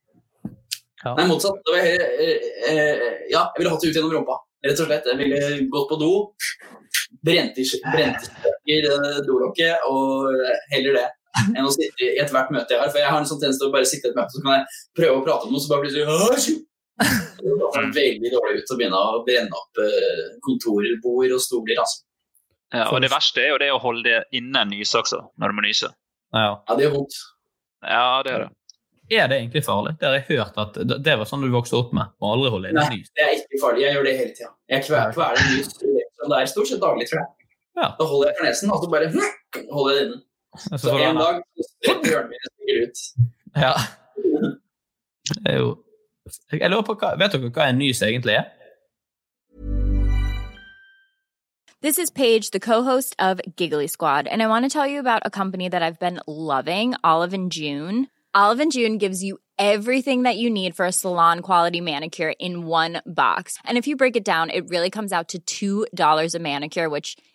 Ja. 1.02 1.14
Nei, 1.16 1.26
motsatt. 1.30 1.58
Det 1.64 1.74
var 1.74 1.86
heller, 1.86 2.12
eh, 2.26 2.50
eh, 2.70 3.08
ja, 3.32 3.46
jeg 3.48 3.62
ville 3.62 3.72
hatt 3.72 3.82
det 3.82 3.90
ut 3.90 3.98
gjennom 3.98 4.14
rumpa. 4.18 4.38
Rett 4.62 4.84
og 4.84 4.90
slett. 4.90 5.08
Jeg 5.10 5.18
ville 5.18 5.64
gått 5.72 5.88
på 5.90 5.98
do, 5.98 6.12
brent 7.26 7.58
i 7.58 7.66
brent 7.88 8.28
i 8.70 8.78
dolokket 9.26 9.88
og 9.88 10.28
heller 10.70 11.00
det 11.00 11.08
enn 11.40 11.64
å 11.66 11.72
sitte 11.72 12.04
i 12.04 12.10
ethvert 12.22 12.52
møte 12.54 12.74
jeg 12.74 12.82
har. 12.82 12.90
For 12.92 13.00
jeg 13.02 13.10
har 13.12 13.20
en 13.22 13.28
sånn 13.28 13.40
tendens 13.40 13.60
til 13.60 13.70
å 13.70 13.74
bare 13.74 13.88
sitte 13.88 14.08
i 14.08 14.12
et 14.12 14.18
møte, 14.18 14.34
så 14.36 14.44
kan 14.44 14.58
jeg 14.58 14.82
prøve 15.00 15.18
å 15.18 15.24
prate 15.26 15.48
om 15.48 15.54
noe, 15.54 15.62
så 15.64 15.72
bare 15.72 15.86
plutselig! 15.86 16.60
Det 17.02 17.52
ser 17.74 17.92
veldig 17.96 18.30
dårlig 18.34 18.62
ut 18.62 18.72
å 18.72 18.76
begynne 18.78 18.98
å 19.00 19.20
brenne 19.26 19.58
opp 19.58 19.78
kontorer, 19.80 20.96
kontorbord 21.00 21.36
og 21.36 21.42
stoler. 21.42 21.80
Altså. 21.82 22.02
Ja, 22.72 22.86
og 22.92 23.00
det 23.04 23.10
verste 23.12 23.42
er 23.42 23.52
jo 23.54 23.60
det 23.60 23.70
å 23.72 23.80
holde 23.82 24.04
det 24.08 24.38
innen 24.38 24.70
nyse 24.72 25.00
også, 25.00 25.22
når 25.40 25.52
du 25.52 25.56
må 25.58 25.64
nyse. 25.66 25.90
Ja. 26.32 26.50
Ja, 26.68 26.76
det 26.76 26.86
gjør 26.86 26.94
vondt. 27.00 27.16
Ja, 27.82 28.04
det 28.24 28.34
er 28.36 28.44
det. 28.44 28.50
Er 29.12 29.28
det 29.28 29.36
egentlig 29.42 29.64
farlig? 29.66 29.96
Det 30.00 30.06
har 30.08 30.14
jeg 30.16 30.38
hørt 30.38 30.56
at 30.62 30.78
det 31.04 31.16
var 31.20 31.28
sånn 31.28 31.42
du 31.44 31.50
vokste 31.52 31.76
opp 31.76 31.90
med. 31.96 32.12
Må 32.22 32.30
aldri 32.32 32.52
holde 32.54 32.70
inn 32.70 32.78
Nei, 32.78 32.84
en 32.86 32.94
nys. 33.00 33.10
det 33.18 33.24
er 33.26 33.32
ikke 33.40 33.60
farlig. 33.60 33.82
Jeg 33.84 33.96
gjør 33.96 34.06
det 34.06 34.14
hele 34.20 34.34
tida. 34.38 34.50
Jeg 34.72 34.84
kveler 34.86 35.42
en 35.42 35.50
nys. 35.52 35.72
Det 35.82 36.38
er 36.38 36.48
stort 36.48 36.70
sett 36.70 36.80
daglig, 36.80 37.08
tror 37.10 37.20
jeg. 37.20 37.48
Ja. 37.82 37.88
Da 37.98 38.06
holder 38.08 38.30
jeg 38.30 38.38
for 38.38 38.46
nesen, 38.46 38.72
og 38.72 38.84
så 38.84 38.88
bare 38.92 39.10
holder 39.12 39.90
jeg 39.92 39.98
det 39.98 40.06
inne. 40.06 40.22
Så 40.58 40.78
Så 40.78 40.98
en 40.98 41.16
dag 41.16 41.42
så 41.56 41.68
spretter 41.68 42.10
hjørnet 42.10 42.48
stikker 42.50 42.82
ut. 42.86 42.98
Ja. 43.56 43.72
Det 45.44 45.52
er 45.52 45.56
jo 45.56 45.76
Jeg 46.52 46.70
lurer 46.70 46.82
på 46.82 46.94
hva, 46.94 47.16
Vet 47.18 47.32
dere 47.32 47.50
hva 47.50 47.68
en 47.68 47.78
nys 47.78 48.02
egentlig 48.02 48.36
er? 48.38 48.44
This 51.82 51.98
is 51.98 52.10
Paige, 52.10 52.52
the 52.52 52.60
co-host 52.60 53.16
of 53.18 53.40
Giggly 53.56 53.88
Squad, 53.88 54.28
and 54.28 54.40
I 54.40 54.46
want 54.46 54.64
to 54.64 54.68
tell 54.68 54.86
you 54.86 55.00
about 55.00 55.22
a 55.24 55.30
company 55.30 55.68
that 55.68 55.82
I've 55.82 55.98
been 55.98 56.20
loving, 56.28 56.94
Olive 57.02 57.34
and 57.34 57.50
June. 57.50 58.06
Olive 58.34 58.60
and 58.60 58.70
June 58.70 58.98
gives 58.98 59.24
you 59.24 59.38
everything 59.58 60.22
that 60.22 60.36
you 60.36 60.48
need 60.48 60.76
for 60.76 60.86
a 60.86 60.92
salon 60.92 61.40
quality 61.40 61.80
manicure 61.80 62.34
in 62.38 62.66
one 62.66 63.02
box. 63.04 63.58
And 63.64 63.76
if 63.76 63.88
you 63.88 63.96
break 63.96 64.16
it 64.16 64.24
down, 64.24 64.50
it 64.50 64.68
really 64.68 64.90
comes 64.90 65.12
out 65.12 65.34
to 65.46 65.86
$2 65.92 66.34
a 66.34 66.38
manicure, 66.38 66.88
which 66.88 67.16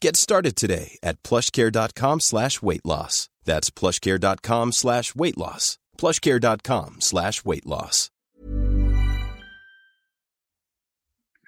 Get 0.00 0.16
started 0.16 0.56
today 0.56 0.98
at 1.02 1.22
plushcare.com 1.22 2.20
slash 2.20 2.62
weight 2.62 2.84
loss. 2.84 3.28
That's 3.44 3.70
plushcare.com 3.70 4.72
slash 4.72 5.14
weight 5.14 5.38
loss. 5.38 5.78
plushcare.com 5.98 6.96
slash 7.00 7.44
weight 7.44 7.66
loss. 7.66 8.10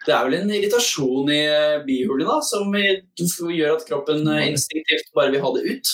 Det 0.07 0.15
er 0.15 0.25
vel 0.25 0.39
en 0.39 0.51
irritasjon 0.55 1.29
i 1.35 1.41
bihulen 1.85 2.29
da, 2.31 2.39
som 2.41 2.71
gjør 2.73 3.75
at 3.75 3.83
kroppen 3.85 4.23
eh, 4.33 4.47
instinktivt 4.55 5.11
bare 5.13 5.35
vil 5.35 5.43
ha 5.43 5.51
det 5.57 5.65
ut. 5.75 5.91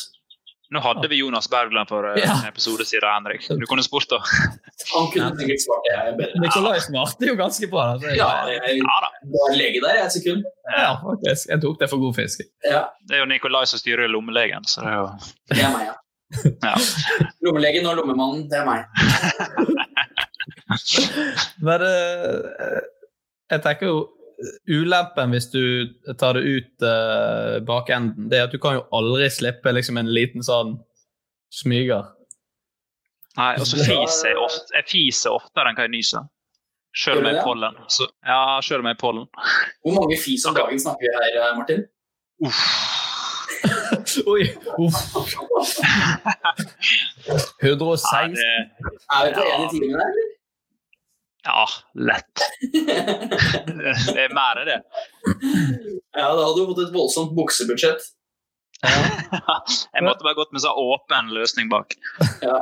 Nå 0.75 0.81
hadde 0.83 1.07
vi 1.13 1.17
Jonas 1.21 1.47
Bergland 1.51 1.87
for 1.89 2.05
uh, 2.09 2.17
Ja. 2.19 2.33
en 2.41 2.47
episode 2.49 2.85
siden, 2.89 3.09
Henrik. 3.15 3.43
Du 3.61 3.67
kunne 3.71 3.83
spurt, 3.87 4.09
da. 4.11 4.19
Han 4.95 5.07
kunne 5.13 5.29
sikkert 5.39 5.61
svart 5.63 5.85
det. 6.19 6.29
Nikolai 6.43 6.81
svarte 6.83 7.27
jo 7.31 7.35
ganske 7.39 7.67
bra. 7.71 7.85
da, 7.93 7.99
så 8.01 8.07
jeg- 8.11 8.19
Ja, 8.19 8.31
jeg 8.51 8.61
var 9.37 9.49
lege 9.57 9.81
der 9.85 9.95
i 10.01 10.03
et 10.07 10.13
sekund. 10.17 10.41
ja, 10.77 10.91
faktisk. 11.05 11.43
Jeg 11.53 11.59
tok 11.63 11.77
det 11.81 11.89
for 11.91 11.99
god 12.03 12.15
fisk. 12.19 12.37
Ja, 12.67 12.83
Det 13.07 13.15
er 13.17 13.21
jo 13.23 13.27
Nicolai 13.31 13.65
som 13.71 13.79
styrer 13.79 14.09
lommelegen, 14.11 14.65
så 14.67 14.81
det 14.83 14.91
er 14.91 14.97
jo 14.97 15.09
det 15.51 15.59
er 15.63 15.71
meg, 15.77 15.85
ja. 15.87 15.95
ja. 16.69 16.75
Lommelegen 17.47 17.87
og 17.87 17.97
lommemannen, 18.03 18.41
det 18.51 18.59
er 18.59 18.65
meg. 18.67 18.81
Men 21.67 21.81
uh, 21.83 22.39
jeg 23.51 23.63
tenker 23.63 23.87
jo 23.87 24.09
Ulempen 24.69 25.35
hvis 25.35 25.49
du 25.53 25.63
tar 26.19 26.39
det 26.39 26.43
ut 26.45 26.85
uh, 26.85 27.61
bakenden, 27.67 28.29
det 28.31 28.39
er 28.39 28.49
at 28.49 28.55
du 28.55 28.61
kan 28.63 28.79
jo 28.79 28.85
aldri 28.97 29.31
slippe 29.33 29.73
liksom 29.73 30.01
en 30.01 30.11
liten 30.11 30.45
sånn 30.45 30.77
smyger. 31.55 32.11
Nei, 33.39 33.53
og 33.59 33.67
så 33.67 33.81
fiser 33.83 34.31
jeg 34.31 34.39
ofte, 34.39 34.71
jeg 34.77 34.89
fiser 34.91 35.35
oftere 35.35 35.71
enn 35.71 35.79
hva 35.79 35.89
jeg 35.89 35.95
nyser. 35.97 36.31
Selv 36.95 37.19
om 37.19 37.27
jeg 37.27 37.41
er 37.41 37.43
pollen. 37.43 37.79
Så, 37.91 38.07
ja, 38.23 38.61
selv 38.63 38.85
om 38.85 38.87
jeg 38.87 38.95
er 38.95 39.01
pollen. 39.01 39.27
Hvor 39.83 39.97
mange 39.97 40.19
fis 40.23 40.45
om 40.47 40.55
dagen 40.55 40.79
snakker 40.79 41.09
vi 41.09 41.15
her, 41.19 41.57
Martin? 41.59 41.83
Martin? 42.39 43.03
Oi! 44.33 44.45
Uff. 44.79 44.95
116. 47.63 48.37
Ja, 48.37 48.37
det, 48.37 48.45
Er 49.15 49.27
vi 49.27 49.35
på 49.35 49.43
én 49.43 49.65
i 49.65 49.69
timen 49.73 50.01
eller? 50.07 50.27
Ja 51.45 51.65
lett. 51.95 52.45
Det 52.73 54.21
er 54.25 54.35
mer 54.37 54.61
enn 54.63 54.71
det. 54.73 54.81
Ja, 56.15 56.29
da 56.33 56.45
hadde 56.45 56.61
du 56.61 56.69
fått 56.71 56.85
et 56.87 56.95
voldsomt 56.95 57.35
buksebudsjett. 57.37 58.05
Jeg 58.85 60.05
måtte 60.05 60.25
bare 60.25 60.37
gått 60.37 60.53
med 60.53 60.63
sånn 60.65 60.77
åpen 60.77 61.31
løsning 61.35 61.71
bak. 61.73 61.97
Ja. 62.45 62.61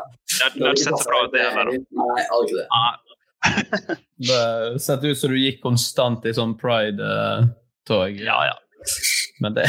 Det 0.54 0.76
sett 0.80 0.94
så 0.94 1.08
bra 1.08 1.24
ut, 1.26 1.32
det 1.34 1.42
heller. 1.44 1.72
Nei, 1.72 2.26
aldri 2.34 2.52
ikke 2.52 2.60
det. 2.60 2.68
Nei. 2.76 3.96
Det 4.28 4.82
sett 4.82 5.04
ut 5.04 5.18
som 5.18 5.32
du 5.32 5.38
gikk 5.40 5.62
konstant 5.64 6.26
i 6.28 6.34
sånn 6.36 6.54
pride-tog. 6.60 8.20
Ja, 8.22 8.38
ja. 8.52 8.58
Men 9.42 9.56
det 9.56 9.66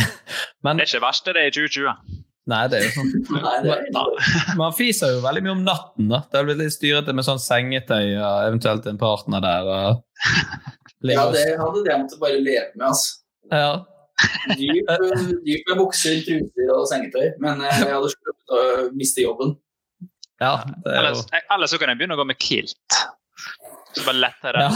men, 0.65 0.77
Det 0.77 0.85
er 0.85 0.91
ikke 0.91 1.05
verst, 1.05 1.25
det 1.25 1.41
er 1.41 1.49
i 1.49 1.55
2020. 1.55 2.23
Nei, 2.51 2.63
det 2.67 2.79
er 2.79 2.83
jo 2.89 2.91
sånn. 2.97 3.11
Nei, 3.45 3.55
det 3.63 3.71
er 3.71 3.85
ikke 3.87 4.57
Man 4.59 4.73
fiser 4.75 5.13
jo 5.15 5.21
veldig 5.23 5.43
mye 5.45 5.53
om 5.55 5.63
natten. 5.63 6.09
da. 6.11 6.19
Det 6.27 6.39
har 6.41 6.47
blitt 6.49 6.59
litt 6.59 6.75
styrete 6.75 7.15
med 7.15 7.23
sånn 7.27 7.39
sengetøy 7.39 8.17
og 8.17 8.49
eventuelt 8.49 8.87
en 8.91 8.99
partner 9.01 9.43
der. 9.43 9.69
Og... 9.71 10.03
Ja, 11.03 11.25
det 11.35 11.41
hadde 11.59 11.81
jeg 11.83 11.99
måttet 11.99 12.19
bare 12.21 12.37
leve 12.39 12.69
med, 12.79 12.85
altså. 12.87 13.17
Ja. 13.51 13.73
Dyrt, 14.55 14.91
dyrt 15.43 15.65
med 15.67 15.79
bukser, 15.81 16.21
truser 16.23 16.69
og 16.71 16.85
sengetøy, 16.87 17.25
men 17.43 17.59
eh, 17.59 17.81
jeg 17.81 17.91
hadde 17.91 18.11
sluppet 18.13 18.53
å 18.55 18.61
miste 18.95 19.25
jobben. 19.25 19.51
ja, 20.39 20.53
det 20.85 20.93
er 20.93 21.01
Ellers, 21.01 21.25
jo 21.27 21.41
ellers 21.57 21.73
så 21.75 21.79
kan 21.81 21.91
jeg 21.91 21.99
begynne 21.99 22.15
å 22.15 22.21
gå 22.21 22.27
med 22.29 22.39
kilt. 22.39 23.01
Så 23.93 24.05
bare 24.07 24.19
lettere. 24.19 24.63
ja. 24.63 24.71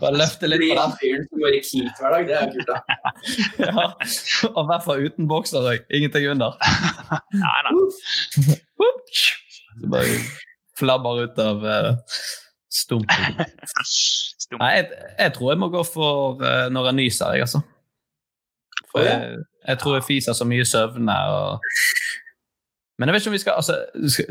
Bare 0.00 0.18
løfte 0.18 0.48
litt 0.50 0.62
på 0.62 0.76
den. 0.78 0.94
fyren 1.00 1.24
som 1.28 1.42
går 1.42 1.56
i 1.56 1.60
kilt 1.66 2.02
hver 2.02 2.14
dag, 2.16 2.28
det 2.28 2.36
er 2.38 2.52
kult, 2.52 2.70
da. 2.70 2.78
Ja. 3.62 3.86
Og 4.52 4.60
i 4.62 4.68
hvert 4.70 4.86
fall 4.86 5.04
uten 5.06 5.28
bokser 5.30 5.66
òg. 5.72 5.84
Ingenting 5.94 6.28
under. 6.32 6.56
Nei, 7.38 7.58
nei. 7.66 7.74
Så 9.72 9.90
bare 9.90 10.16
flabber 10.78 11.24
ut 11.26 11.42
av 11.42 11.66
uh, 11.66 12.18
stumpen. 12.72 13.42
Stum. 13.86 14.58
Nei, 14.60 14.72
jeg, 14.78 14.88
jeg 15.18 15.34
tror 15.36 15.52
jeg 15.52 15.62
må 15.62 15.70
gå 15.72 15.82
for 15.86 16.42
uh, 16.42 16.66
når 16.72 16.90
jeg 16.90 16.98
nyser, 17.02 17.36
jeg, 17.36 17.48
altså. 17.48 17.62
For 18.92 19.06
jeg, 19.06 19.42
jeg 19.68 19.78
tror 19.80 19.96
jeg 19.96 20.04
fiser 20.04 20.36
så 20.36 20.44
mye 20.48 20.64
søvne 20.68 21.14
og 21.32 21.72
Men 23.02 23.10
jeg 23.10 23.16
vet 23.16 23.24
ikke 23.24 23.32
om 23.32 23.34
vi 23.34 23.42
skal 23.42 23.56
altså, 23.58 23.76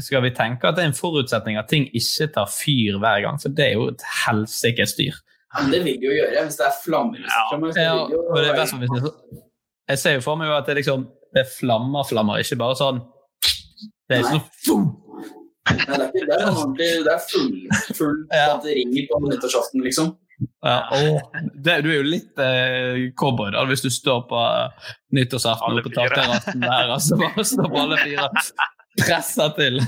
skal- 0.08 0.24
vi 0.24 0.30
tenke 0.32 0.70
at 0.70 0.78
det 0.78 0.86
er 0.86 0.88
en 0.94 0.96
forutsetning 0.96 1.58
at 1.60 1.68
ting 1.68 1.90
ikke 1.92 2.28
tar 2.32 2.48
fyr 2.48 2.96
hver 3.04 3.22
gang? 3.26 3.40
For 3.44 3.52
det 3.52 3.66
er 3.68 3.74
jo 3.76 3.90
et 3.92 4.06
helsikes. 4.24 4.96
Ja, 5.04 5.12
Men 5.60 5.74
det 5.74 5.82
vil 5.84 5.98
det 6.00 6.08
jo 6.08 6.14
gjøre 6.16 6.46
hvis 6.48 6.56
det 6.62 6.66
er 6.70 6.78
flammer. 6.86 7.20
i 7.20 7.28
Ja, 7.28 7.96
jo 8.08 8.24
det 8.40 8.48
er 8.54 8.56
best 8.56 8.80
jeg 9.92 10.00
ser 10.00 10.14
jo 10.16 10.22
for 10.24 10.40
meg 10.40 10.48
jo 10.48 10.56
at 10.56 10.70
det 10.70 10.78
liksom 10.80 11.04
det 11.36 11.42
er 11.44 11.50
flammer, 11.52 12.06
flammer, 12.08 12.40
ikke 12.40 12.56
bare 12.60 12.78
sånn 12.80 13.02
Det 14.08 14.18
er 14.18 14.24
ikke 14.24 14.40
sånn! 14.66 14.86
Nei, 15.72 15.76
det 15.76 15.98
er 15.98 16.08
ikke 16.08 16.26
det 16.30 16.36
er 16.38 16.56
sånn 16.56 16.76
er 17.12 17.22
full, 17.32 17.52
full 17.98 18.18
batteri 18.32 18.86
på 19.10 19.20
nyttårsaften, 19.28 19.84
liksom. 19.84 20.14
Ja, 20.62 20.78
åh, 20.92 21.22
det, 21.56 21.82
du 21.86 21.90
er 21.92 22.00
jo 22.00 22.08
litt 22.08 22.42
eh, 22.42 23.12
cowboy 23.18 23.52
da, 23.54 23.64
hvis 23.70 23.84
du 23.86 23.90
står 23.94 24.24
på 24.30 24.42
uh, 24.42 24.90
nyttårsaften 25.14 25.82
på 25.86 25.92
takterrassen 25.94 26.64
der, 26.66 26.90
og 26.96 27.02
så 27.04 27.18
bare 27.20 27.46
står 27.46 27.70
på 27.70 27.82
alle 27.84 28.00
fire 28.02 28.28
presser 29.02 29.54
til. 29.58 29.82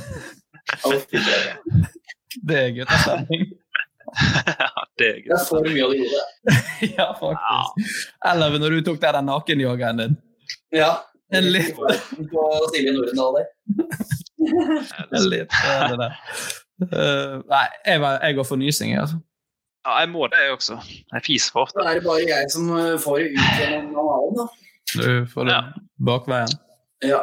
Det. 2.44 2.58
Er 2.58 2.72
guttastemning. 2.78 3.48
Ja, 4.14 4.70
det 5.00 5.10
er 5.10 5.20
gøy. 5.26 5.34
mye 5.74 5.86
av 5.86 5.94
det 5.94 6.04
gode. 6.04 6.22
Ja, 6.98 7.08
faktisk. 7.18 8.00
Eller 8.30 8.58
når 8.62 8.78
du 8.78 8.86
tok 8.90 9.02
der 9.02 9.18
den 9.18 9.30
nakenyogaen 9.32 10.02
din. 10.02 10.16
Ja. 10.76 10.94
En 11.34 11.48
litt, 11.50 11.74
På 11.74 12.42
Silje 12.74 12.94
Nordendal 12.94 13.40
der. 13.40 13.48
en 15.18 15.30
litt 15.32 15.56
eh, 15.66 15.86
det 15.90 15.98
der. 16.02 16.18
Eh, 16.84 17.38
nei, 17.50 17.64
jeg, 17.88 18.02
var, 18.04 18.20
jeg 18.22 18.38
går 18.38 18.46
for 18.50 18.62
nysing, 18.62 18.94
altså. 19.02 19.18
Ja, 19.84 20.00
jeg 20.00 20.10
må 20.14 20.28
det, 20.32 20.40
jeg 20.40 20.54
også. 20.56 20.78
Jeg 21.12 21.24
fiser 21.26 21.52
for 21.52 21.66
ofte. 21.68 21.80
Da 21.84 21.92
er 21.92 22.00
det 22.00 22.06
bare 22.08 22.24
jeg 22.24 22.52
som 22.54 22.70
eh, 22.78 22.94
får 23.04 23.18
det 23.20 23.26
ut 23.36 23.58
gjennom 23.60 23.98
analen, 24.00 24.34
da. 24.40 24.46
Du 24.94 25.08
får 25.34 25.48
det 25.50 25.58
bakveien. 26.08 26.54
Ja. 27.04 27.22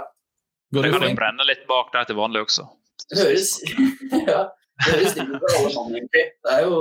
Går 0.75 0.85
det 0.85 0.91
du 0.93 0.99
kan 0.99 1.09
jo 1.09 1.17
brenne 1.19 1.47
litt 1.49 1.63
bak 1.71 1.89
der 1.95 2.05
til 2.09 2.19
vanlig 2.21 2.43
også. 2.45 2.67
Det 3.11 3.19
høres 3.25 3.53
ja, 4.29 4.43
det 4.85 4.91
høres 4.93 5.17
ut 5.17 5.31
for 5.33 5.55
alle 5.57 5.71
mann, 5.77 5.95
egentlig. 5.97 6.25
Det 6.45 6.51
er 6.57 6.67
jo 6.67 6.75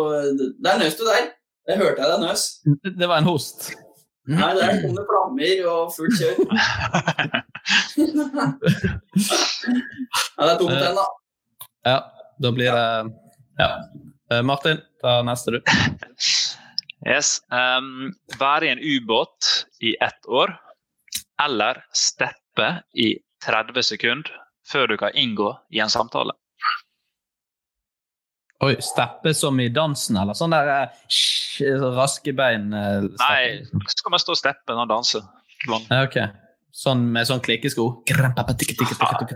Der 0.68 0.82
nøs 0.84 0.98
du 1.00 1.06
der. 1.08 1.30
Det 1.70 1.78
hørte 1.80 2.02
jeg 2.02 2.12
deg 2.12 2.20
nøs. 2.26 2.44
Det 3.00 3.08
var 3.08 3.22
en 3.24 3.30
host. 3.30 3.70
Nei, 4.30 4.52
der 4.60 4.82
kom 4.84 4.94
det 4.98 5.06
flammer 5.10 5.64
og 5.72 5.94
fullt 5.96 6.16
kjør. 6.20 6.36
Ja, 10.40 10.46
det 10.46 10.52
er 10.54 10.60
tomt 10.60 10.72
den, 10.72 10.96
da. 10.98 11.06
Ja, 11.88 11.98
da 12.44 12.52
blir 12.56 12.72
det 12.72 12.86
Ja. 13.60 13.70
Eh, 14.32 14.42
Martin, 14.42 14.78
ta 15.02 15.22
neste, 15.24 15.52
du. 15.52 15.62
Yes. 17.08 17.38
Um, 17.48 18.10
være 18.42 18.68
i 18.68 18.70
en 18.74 18.80
ubåt 18.84 19.48
i 19.80 19.94
ett 20.04 20.26
år, 20.28 20.52
eller 21.40 21.80
steppe 21.96 22.68
i 22.92 23.14
30 23.46 23.86
sekunder 23.88 24.34
før 24.68 24.92
du 24.92 24.98
kan 25.00 25.16
inngå 25.16 25.54
i 25.72 25.80
en 25.80 25.90
samtale. 25.90 26.36
Oi, 28.68 28.74
steppe 28.84 29.32
som 29.34 29.62
i 29.64 29.70
dansen, 29.72 30.20
eller 30.20 30.36
sånn 30.36 30.52
der 30.52 30.74
eh, 30.76 31.88
raske 31.96 32.36
bein? 32.36 32.68
Steppe. 32.68 33.24
Nei, 33.24 33.88
så 33.88 34.04
kan 34.04 34.18
man 34.18 34.24
stå 34.26 34.36
og 34.36 34.42
steppe 34.42 34.76
når 34.76 34.82
man 34.84 34.92
danser. 34.98 35.24
Okay. 35.64 36.04
ok. 36.04 36.20
Sånn 36.76 37.08
med 37.16 37.32
sånn 37.32 37.40
klikkesko? 37.48 37.88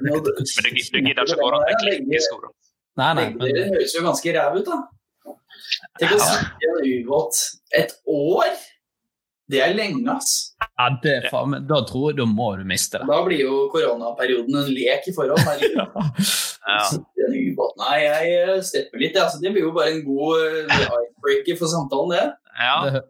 Men 0.04 0.20
du, 0.20 0.34
du 0.36 1.00
gidder 1.00 1.24
ikke 1.24 1.40
gå 1.40 1.48
rundt 1.56 1.72
med 1.72 1.80
klikkesko. 1.80 2.44
da. 2.44 2.54
Nei, 3.00 3.14
nei. 3.18 3.30
men... 3.34 3.40
Det 3.42 3.66
høres 3.72 3.96
jo 3.96 4.04
ganske 4.06 4.36
ræv 4.36 4.60
ut, 4.60 4.70
da. 4.70 4.82
Tenk 6.00 6.16
å 6.16 6.22
sitte 6.22 6.62
i 6.62 6.70
en 6.70 6.86
ubåt 7.00 7.42
et 7.80 7.96
år. 8.10 8.54
Det 9.54 9.60
er 9.62 9.74
lenge, 9.76 10.02
ass. 10.10 10.54
ja, 10.64 10.86
det 11.04 11.12
er 11.18 11.26
faen 11.28 11.50
meg 11.52 11.66
Da 11.68 11.82
tror 11.86 12.06
jeg 12.10 12.18
da 12.22 12.26
må 12.30 12.54
du 12.58 12.64
miste 12.68 13.02
det. 13.02 13.10
Da 13.10 13.18
blir 13.26 13.42
jo 13.44 13.66
koronaperioden 13.74 14.56
en 14.62 14.70
lek 14.72 15.10
i 15.12 15.16
forhold. 15.16 15.44
Ja. 16.64 16.78
Sitte 16.88 17.20
i 17.20 17.24
en 17.26 17.34
ubåt. 17.52 17.74
Nei, 17.76 17.98
jeg 18.06 18.62
stepper 18.64 19.02
litt. 19.02 19.18
Altså, 19.20 19.42
det 19.44 19.50
blir 19.52 19.66
jo 19.66 19.74
bare 19.76 19.98
en 19.98 20.06
god 20.06 20.46
eh, 20.46 20.86
icebreaker 21.04 21.58
for 21.60 21.68
samtalen, 21.68 22.14
det. 22.14 22.22
Ja. 22.56 23.02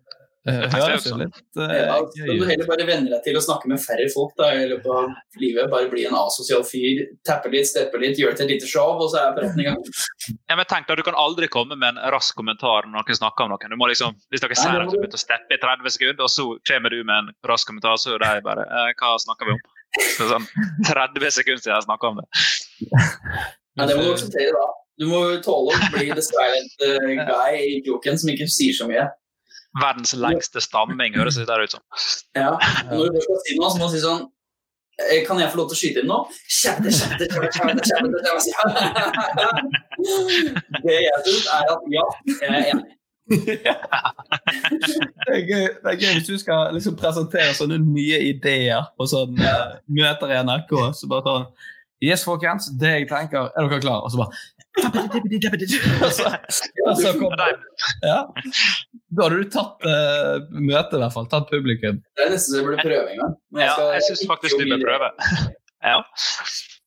Det, 0.43 0.53
ser 0.73 0.81
Høres 0.83 1.05
litt 1.21 1.37
eh, 1.55 1.69
Ja, 1.71 1.93
så 2.03 2.19
gøy 2.19 2.27
kan 2.27 2.41
du 2.41 2.49
heller 2.49 2.67
bare 2.67 2.85
venner 2.87 3.13
deg 3.13 3.21
til 3.23 3.37
å 3.39 3.41
snakke 3.45 3.69
med 3.71 3.79
færre 3.79 4.09
folk 4.11 4.33
da, 4.35 4.49
i 4.59 4.65
løpet 4.67 4.89
av 4.91 5.39
livet. 5.39 5.69
Bare 5.71 5.87
bli 5.91 6.03
en 6.09 6.17
asosial 6.19 6.65
fyr, 6.67 7.05
tappe 7.23 7.51
litt, 7.53 7.69
steppe 7.69 8.01
litt, 8.01 8.19
gjøre 8.19 8.35
til 8.35 8.49
et 8.49 8.57
lite 8.57 8.67
show, 8.67 8.97
og 8.99 9.07
så 9.13 9.21
er 9.21 9.37
praten 9.37 9.63
i 9.63 9.67
gang. 9.69 9.79
Ja, 10.51 10.57
men 10.59 10.67
tenk 10.67 10.89
deg, 10.89 10.99
Du 10.99 11.07
kan 11.07 11.15
aldri 11.19 11.47
komme 11.51 11.77
med 11.79 11.95
en 11.95 12.11
rask 12.11 12.35
kommentar 12.35 12.89
når 12.89 12.97
noen 12.97 13.19
snakker 13.21 13.47
om 13.47 13.55
noen. 13.55 13.71
Du 13.71 13.79
må 13.79 13.87
liksom, 13.91 14.19
Hvis 14.33 14.43
dere 14.43 14.59
ser 14.59 14.83
at 14.83 14.91
du 14.91 14.97
begynner 14.97 15.15
å 15.15 15.23
steppe 15.23 15.55
i 15.55 15.61
30 15.63 15.95
sekunder, 15.95 16.27
og 16.27 16.35
så 16.35 16.49
kommer 16.67 16.91
du 16.91 16.99
med 17.07 17.15
en 17.21 17.31
rask 17.47 17.71
kommentar, 17.71 17.95
så 18.03 18.17
er 18.17 18.27
de 18.27 18.43
bare 18.43 18.67
eh, 18.67 18.91
Hva 18.99 19.15
snakker 19.23 19.47
vi 19.47 19.55
om? 19.55 19.65
Så 20.17 20.27
sånn 20.27 20.45
30 20.89 21.35
sekunder 21.39 21.63
siden 21.63 21.77
jeg 21.77 21.87
snakka 21.87 22.11
om 22.11 22.19
det. 22.19 22.27
Ja, 23.79 23.87
det 23.87 23.95
må 23.95 24.03
du 24.05 24.13
akseptere 24.13 24.51
da. 24.53 24.69
Du 24.99 25.07
må 25.09 25.19
tåle 25.41 25.73
å 25.73 25.91
bli 25.95 26.11
the 26.13 26.21
silent 26.21 26.83
eh, 26.85 27.13
guy 27.25 27.61
i 27.63 27.77
joken 27.87 28.19
som 28.19 28.29
ikke 28.33 28.51
sier 28.51 28.75
så 28.77 28.85
mye. 28.89 29.07
Verdens 29.81 30.13
lengste 30.13 30.61
stamming 30.61 31.15
høres 31.17 31.39
det 31.39 31.47
der 31.49 31.63
ut 31.65 31.73
som. 31.73 31.81
Ja, 32.37 32.53
Når 32.91 33.13
du 33.15 33.19
skal 33.23 33.39
si 33.47 33.57
noe, 33.57 33.71
så 33.73 33.81
må 33.81 33.89
du 33.89 33.95
si 33.95 34.01
sånn 34.03 34.25
eh, 35.01 35.21
Kan 35.25 35.41
jeg 35.41 35.49
få 35.53 35.61
lov 35.61 35.71
til 35.71 35.77
å 35.77 35.79
skyte 35.81 36.03
inn 36.03 36.11
nå? 36.11 36.19
Kjempe, 36.61 36.93
kjempe, 36.93 37.25
kjempe. 37.89 38.07
Det 40.83 40.99
jeg 40.99 41.23
syns, 41.25 41.47
er 41.47 41.71
at 41.73 41.87
ja, 41.93 42.05
jeg 42.29 42.51
er 42.51 42.67
enig. 42.75 42.99
Det 43.33 45.31
er 45.31 45.43
gøy, 45.47 45.67
det 45.79 45.89
er 45.89 45.97
gøy 45.97 46.17
hvis 46.17 46.27
du 46.27 46.35
skal 46.41 46.73
liksom 46.75 46.97
presentere 46.99 47.53
sånne 47.55 47.79
nye 47.81 48.19
ideer 48.29 48.89
på 48.99 49.07
sånn 49.09 49.39
eh, 49.39 49.77
møter 49.95 50.33
i 50.33 50.41
NRK. 50.43 50.73
Så 50.99 51.09
bare 51.11 51.25
sånn 51.29 51.47
Yes, 52.03 52.25
folkens, 52.27 52.67
det 52.75 52.89
jeg 52.91 53.05
tenker 53.07 53.47
Er 53.55 53.69
dere 53.69 53.79
klare? 53.79 54.03
Og 54.03 54.11
så 54.11 54.19
bare 54.19 54.35
og 54.81 56.11
så, 56.17 56.29
og 56.87 56.95
så 56.97 57.11
kom, 57.19 57.33
ja. 58.01 58.19
Da 59.13 59.27
hadde 59.27 59.37
du 59.37 59.49
tatt 59.53 59.85
uh, 59.85 60.41
møtet, 60.57 60.95
i 60.97 61.01
hvert 61.03 61.13
fall. 61.13 61.27
Tatt 61.29 61.49
publikum. 61.51 61.99
Det 62.17 62.25
er 62.25 62.33
nesten 62.33 62.55
så 62.55 62.61
jeg 62.61 62.67
burde 62.69 62.85
prøve 62.85 63.13
en 63.13 63.21
gang. 63.21 63.35
Men 63.53 63.67
Ja, 63.67 63.75
jeg 63.93 64.07
syns 64.09 64.23
faktisk 64.29 64.57
du 64.61 64.65
bør 64.71 64.81
prøve. 64.87 65.11
Ja. 65.83 65.99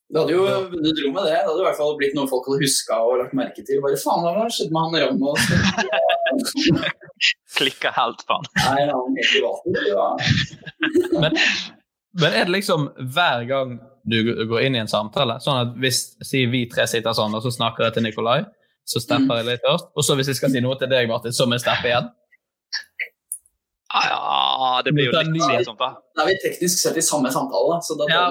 Det 0.07 0.21
hadde 0.23 0.35
jo 0.35 0.43
vunnet 0.47 1.01
rommet, 1.05 1.25
det. 1.27 1.33
Det 1.35 1.47
hadde 1.47 1.63
i 1.63 1.67
hvert 1.67 1.79
fall 1.81 1.97
blitt 1.99 2.15
noe 2.19 2.31
folk 2.31 2.47
hadde 2.47 2.63
huska 2.63 2.99
og 3.03 3.17
lagt 3.23 3.35
merke 3.39 3.65
til. 3.67 3.81
Bare 3.83 3.99
faen, 3.99 4.27
hva 4.27 4.47
skjedde 4.55 4.75
med 4.75 4.83
han 4.85 4.95
Ram? 5.03 5.19
Klikka 7.57 7.91
helt 7.97 8.23
på 8.29 8.39
han. 8.39 8.47
Nei, 8.63 8.87
han 8.91 9.19
helt 9.19 9.35
i 9.35 9.43
vaten. 9.47 9.71
Ja. 9.91 10.07
Men, 11.23 11.39
men 12.23 12.31
er 12.31 12.47
det 12.47 12.55
liksom 12.55 12.91
hver 13.15 13.47
gang 13.51 13.79
du 14.07 14.47
går 14.47 14.67
inn 14.67 14.77
i 14.79 14.83
en 14.83 14.91
samtale, 14.91 15.39
sånn 15.43 15.59
at 15.65 15.75
hvis 15.83 16.03
si 16.25 16.45
vi 16.51 16.65
tre 16.71 16.87
sitter 16.91 17.17
sånn, 17.17 17.35
og 17.35 17.43
så 17.45 17.51
snakker 17.55 17.89
jeg 17.89 17.97
til 17.97 18.07
Nikolai, 18.07 18.41
så 18.87 19.03
stepper 19.03 19.41
jeg 19.41 19.49
litt 19.49 19.65
først, 19.67 19.89
og 19.99 20.07
så 20.07 20.15
hvis 20.19 20.31
jeg 20.31 20.39
skal 20.39 20.53
si 20.55 20.63
noe 20.63 20.79
til 20.79 20.91
deg, 20.93 21.09
Martin, 21.11 21.35
så 21.35 21.49
må 21.49 21.59
jeg 21.59 21.65
steppe 21.67 21.91
igjen? 21.91 22.07
Ja, 23.97 24.83
det 24.85 24.93
blir 24.95 25.09
jo 25.09 25.15
litt 25.15 25.67
sånn, 25.67 25.79
da. 25.79 25.93
Da 26.17 26.25
er 26.25 26.31
vi 26.33 26.37
teknisk 26.43 26.83
sett 26.83 26.99
i 27.01 27.05
samme 27.05 27.31
samtale, 27.35 27.77
da. 27.77 27.81
Så 27.83 27.97
da 27.99 28.07
Ja. 28.11 28.27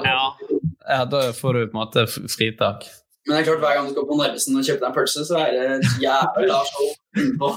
Ja, 0.86 1.04
da 1.10 1.32
får 1.34 1.52
du 1.52 1.60
på 1.66 1.74
en 1.74 1.80
måte 1.80 2.06
fritak. 2.06 2.86
Men 3.26 3.36
det 3.36 3.40
er 3.40 3.46
klart, 3.48 3.62
hver 3.64 3.74
gang 3.74 3.86
du 3.88 3.92
skal 3.92 4.04
på 4.06 4.16
Narvesen 4.20 4.58
og 4.58 4.66
kjøpe 4.68 4.80
deg 4.84 4.88
en 4.88 4.94
pølse, 4.94 5.24
så 5.26 5.40
er 5.40 5.50
det 5.56 5.64
et 5.74 5.86
jævla 6.04 6.60
show 6.68 6.92
innpå. 7.18 7.48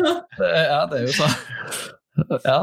Ja, 0.68 0.82
det 0.90 0.98
er 0.98 1.06
jo 1.06 1.14
sånn. 1.16 1.38
Ja. 2.44 2.58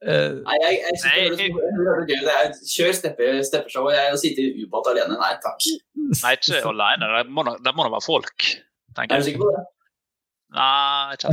Eh, 0.00 0.32
Nei, 0.46 0.54
jeg, 0.64 0.76
jeg 0.80 0.94
synes 1.00 1.12
det 1.12 1.24
høres 1.28 2.06
gøy. 2.08 2.20
Jeg- 2.24 2.54
Kjør 2.72 2.92
steppe, 2.96 3.26
steppeshow. 3.44 3.90
Jeg 3.92 4.18
sitter 4.22 4.42
i 4.46 4.64
ubåt 4.64 4.86
alene. 4.92 5.18
Nei 5.20 5.34
takk. 5.44 5.60
Nei, 6.22 6.32
ikke 6.38 6.62
alene. 6.72 7.04
Det 7.18 7.26
må, 7.36 7.44
det 7.66 7.74
være 7.92 8.06
folk. 8.06 8.38
tenker 8.96 9.14
Er 9.14 9.20
du 9.20 9.24
sikker 9.28 9.42
på 9.44 9.50
det? 9.56 9.62
Nei, 10.50 11.14
ikke 11.14 11.28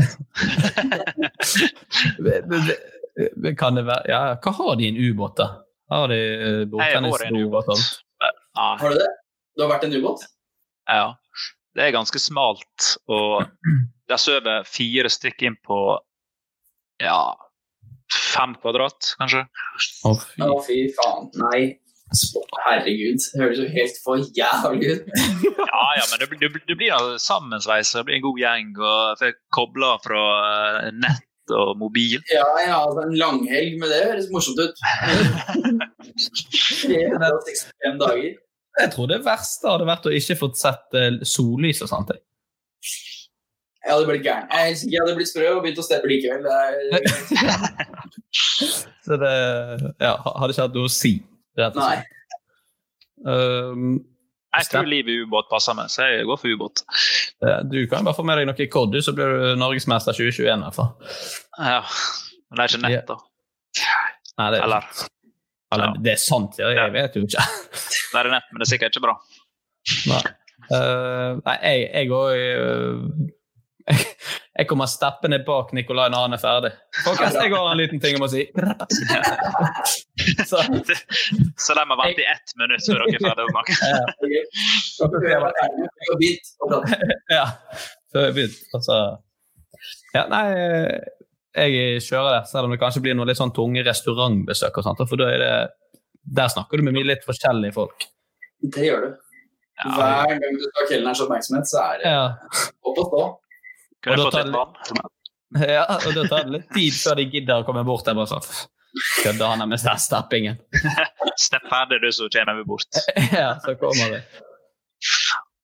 kan 3.57 3.74
det 3.80 3.86
være 3.88 4.03
Ja, 4.11 4.20
hva 4.43 4.51
har 4.59 4.76
de 4.78 4.84
i 4.86 4.91
en 4.91 4.99
ubåt, 5.07 5.38
da? 5.39 5.47
Har 5.89 6.07
de 6.11 6.20
bordtennisbåt? 6.70 7.72
Har 8.57 8.89
du 8.91 8.97
det? 8.99 9.07
Du 9.57 9.63
har 9.63 9.72
vært 9.72 9.88
en 9.88 9.95
ubåt? 9.97 10.26
Ja. 10.91 11.07
Det 11.78 11.84
er 11.88 11.91
ganske 11.95 12.20
smalt, 12.22 12.86
og 13.07 13.45
der 14.09 14.18
sover 14.22 14.63
fire 14.65 15.09
stykker 15.13 15.45
inn 15.51 15.57
på 15.65 15.78
ja, 17.03 17.20
fem 18.13 18.55
kvadrat, 18.61 19.13
kanskje. 19.19 19.43
Å, 20.07 20.13
oh, 20.47 20.57
fy 20.65 20.87
faen. 20.97 21.29
Nei. 21.43 21.61
Herregud. 22.63 23.19
Det 23.33 23.41
høres 23.41 23.57
jo 23.59 23.65
helt 23.73 23.97
for 24.03 24.21
jævlig 24.37 24.93
ut. 24.95 25.07
Ja, 25.67 25.87
ja, 25.99 26.03
men 26.09 26.21
det, 26.21 26.27
blir- 26.31 26.39
det, 26.41 26.61
det 26.69 26.75
blir 26.79 26.93
da 26.93 27.17
sammensveisa, 27.21 27.99
det 27.99 28.05
blir 28.07 28.17
en 28.17 28.23
god 28.23 28.39
gjeng. 28.41 28.69
og 28.79 29.19
får 29.19 29.33
kobla 29.53 29.89
fra 30.03 30.21
eh, 30.87 30.87
nett 31.03 31.53
og 31.53 31.75
mobil. 31.79 32.17
Ja, 32.31 32.45
ja, 32.63 32.79
altså 32.87 33.03
en 33.05 33.13
langhelg 33.19 33.77
med 33.81 33.91
det 33.93 33.99
høres 34.07 34.29
morsomt 34.33 34.59
ut. 34.63 34.81
365 36.17 37.99
dager. 38.01 38.33
Jeg 38.77 38.91
tror 38.93 39.07
det 39.09 39.19
verste 39.25 39.71
hadde 39.71 39.87
vært 39.89 40.05
å 40.09 40.13
ikke 40.13 40.35
fått 40.39 40.59
sett 40.59 40.97
eh, 40.97 41.19
sollys 41.25 41.81
og 41.85 41.89
sånt. 41.91 42.11
Jeg. 43.84 43.93
Hadde 43.93 44.09
blitt 44.09 44.25
gæren. 44.25 44.49
Jeg 44.51 44.75
jeg 44.91 45.01
hadde 45.03 45.15
blitt 45.17 45.32
sprø 45.32 45.47
og 45.55 45.63
begynt 45.65 45.82
å 45.82 45.86
steppe 45.86 46.09
likevel. 46.11 46.45
Så 49.07 49.17
det 49.21 49.34
ja, 50.03 50.13
hadde 50.17 50.51
ikke 50.53 50.65
hatt 50.65 50.78
noe 50.78 50.89
å 50.89 50.91
si, 50.91 51.13
rett 51.57 51.78
og 51.78 51.84
slett. 51.84 52.13
Um, 53.25 53.97
Jeg 54.57 54.69
tror 54.71 54.88
livet 54.89 55.13
i 55.13 55.23
ubåt 55.25 55.47
passer 55.51 55.75
meg, 55.78 55.89
så 55.93 56.05
jeg 56.07 56.25
går 56.28 56.39
for 56.41 56.53
ubåt. 56.53 56.84
du 57.71 57.80
kan 57.89 58.05
bare 58.05 58.17
få 58.17 58.25
med 58.28 58.39
deg 58.39 58.47
noe 58.49 58.63
i 58.63 58.69
Cod, 58.71 58.91
du, 58.93 58.99
så 59.05 59.13
blir 59.15 59.30
du 59.32 59.59
norgesmester 59.59 60.15
2021 60.17 60.47
i 60.47 60.65
hvert 60.65 60.78
fall. 60.78 60.91
Ja, 61.57 61.82
Men 62.49 62.59
det 62.59 62.65
er 62.65 62.73
ikke 62.73 62.84
nett, 62.88 63.11
da. 63.11 63.17
Nei, 64.38 64.49
det, 64.53 64.59
er, 64.59 64.65
Eller 64.65 64.89
eller, 65.75 65.97
det 65.99 66.13
er 66.15 66.21
sant, 66.21 66.55
ja. 66.61 66.69
Jeg 66.71 66.93
vet 66.95 67.17
jo 67.17 67.25
ikke. 67.28 67.43
det 68.13 68.19
er 68.21 68.30
nett, 68.32 68.51
men 68.51 68.61
det 68.61 68.67
er 68.67 68.71
sikkert 68.71 68.95
ikke 68.95 69.07
bra. 69.07 69.15
Nei, 70.07 70.21
uh, 70.71 71.39
nei 71.43 71.57
jeg, 71.63 71.88
òg 72.03 72.13
går 72.13 72.32
jeg, 73.88 74.05
jeg 74.59 74.67
kommer 74.69 74.85
steppende 74.91 75.39
bak 75.47 75.71
Nikolai 75.77 76.09
når 76.11 76.25
han 76.25 76.33
er 76.38 76.41
ferdig. 76.41 76.71
Folkens, 77.05 77.38
jeg 77.39 77.51
har 77.53 77.69
en 77.71 77.79
liten 77.79 78.01
ting 78.03 78.17
om 78.19 78.25
å 78.27 78.29
si. 78.31 78.43
Så, 80.49 80.57
Så 81.61 81.75
de 81.77 81.83
må 81.88 81.95
vente 81.99 82.23
i 82.23 82.27
ett 82.31 82.53
minutt 82.59 82.83
før 82.88 83.03
dere 83.05 83.15
er 83.15 83.21
ferdige 83.23 83.47
å 83.47 83.53
snakke. 83.53 83.73
ja, 87.38 87.45
før 88.13 88.27
vi 88.27 88.33
begynte. 88.39 88.59
Altså, 88.77 88.97
ja, 90.15 90.23
nei, 90.31 90.43
jeg 91.57 92.01
kjører 92.05 92.31
det, 92.39 92.41
selv 92.51 92.67
om 92.67 92.73
det 92.73 92.79
kanskje 92.81 93.03
blir 93.05 93.15
noe 93.17 93.27
litt 93.29 93.39
sånn 93.39 93.53
tunge 93.55 93.83
restaurantbesøk. 93.88 94.77
og 94.81 94.88
sånt, 94.88 95.03
for 95.09 95.17
da 95.21 95.29
er 95.33 95.39
det, 95.43 95.53
Der 96.27 96.49
snakker 96.51 96.75
du 96.77 96.83
med 96.83 96.91
mye 96.97 97.07
litt 97.07 97.23
forskjellige 97.23 97.71
folk. 97.77 98.03
Det 98.59 98.83
gjør 98.89 99.05
du. 99.05 99.09
Hver 99.95 100.33
gang 100.33 100.55
du 100.57 100.63
skal 100.65 100.81
ha 100.81 100.88
kelnerens 100.89 101.21
oppmerksomhet, 101.23 101.69
så 101.69 101.77
er 101.85 102.01
det 102.01 102.09
Ja. 102.11 102.23
opp 102.83 102.97
og 102.99 103.05
stå. 103.07 103.21
Kunne 104.07 104.15
Og 104.15 104.17
da 104.17 104.23
jeg 104.23 104.31
fått 104.31 104.39
tar 104.39 104.49
litt 104.49 104.57
vann? 104.57 105.13
Ja, 105.77 105.85
og 105.95 106.11
da 106.11 106.25
tar 106.27 106.47
det 106.47 106.57
litt 106.57 106.73
tid 106.75 106.95
før 106.97 107.19
de 107.19 107.27
gidder 107.31 107.61
å 107.61 107.67
komme 107.67 107.83
bort 107.87 108.07
der. 108.07 108.17
bare 108.17 108.27
sånn. 108.31 108.67
Kødder 109.23 109.53
han 109.53 109.63
med 109.69 109.79
den 109.83 110.01
steppingen? 110.01 110.59
Stepp 111.47 111.67
ferdig, 111.69 112.01
du, 112.03 112.09
så 112.15 112.27
kommer 112.33 112.57
vi 112.57 112.65
bort. 112.67 112.99
ja, 113.41 113.53
så 113.63 113.75
kommer 113.79 114.15
vi. 114.15 114.21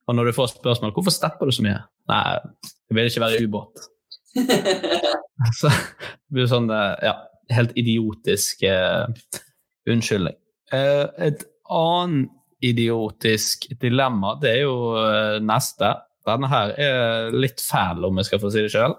Og 0.08 0.18
når 0.18 0.30
du 0.30 0.36
får 0.36 0.54
spørsmål 0.58 0.94
hvorfor 0.96 1.16
stepper 1.16 1.50
du 1.50 1.56
så 1.56 1.66
mye, 1.66 1.80
nei, 2.12 2.22
jeg 2.92 2.98
vil 2.98 3.10
ikke 3.10 3.24
være 3.24 3.40
i 3.40 3.48
ubåt. 3.48 3.86
Så 5.60 5.72
det 5.72 6.36
blir 6.36 6.50
sånn 6.52 6.70
eh, 6.74 7.08
ja, 7.08 7.14
helt 7.56 7.74
idiotisk 7.80 8.66
uh, 8.68 9.08
unnskyldning. 9.90 10.36
Uh, 10.74 11.08
et 11.24 11.46
annet 11.72 12.32
idiotisk 12.64 13.68
dilemma, 13.82 14.38
det 14.42 14.54
er 14.54 14.62
jo 14.64 14.76
uh, 14.96 15.40
neste. 15.44 15.94
Denne 16.28 16.50
her 16.52 16.74
er 16.80 17.34
litt 17.36 17.62
fæl, 17.62 18.06
om 18.08 18.20
jeg 18.20 18.30
skal 18.30 18.42
få 18.44 18.52
si 18.54 18.64
det 18.64 18.72
sjøl. 18.72 18.96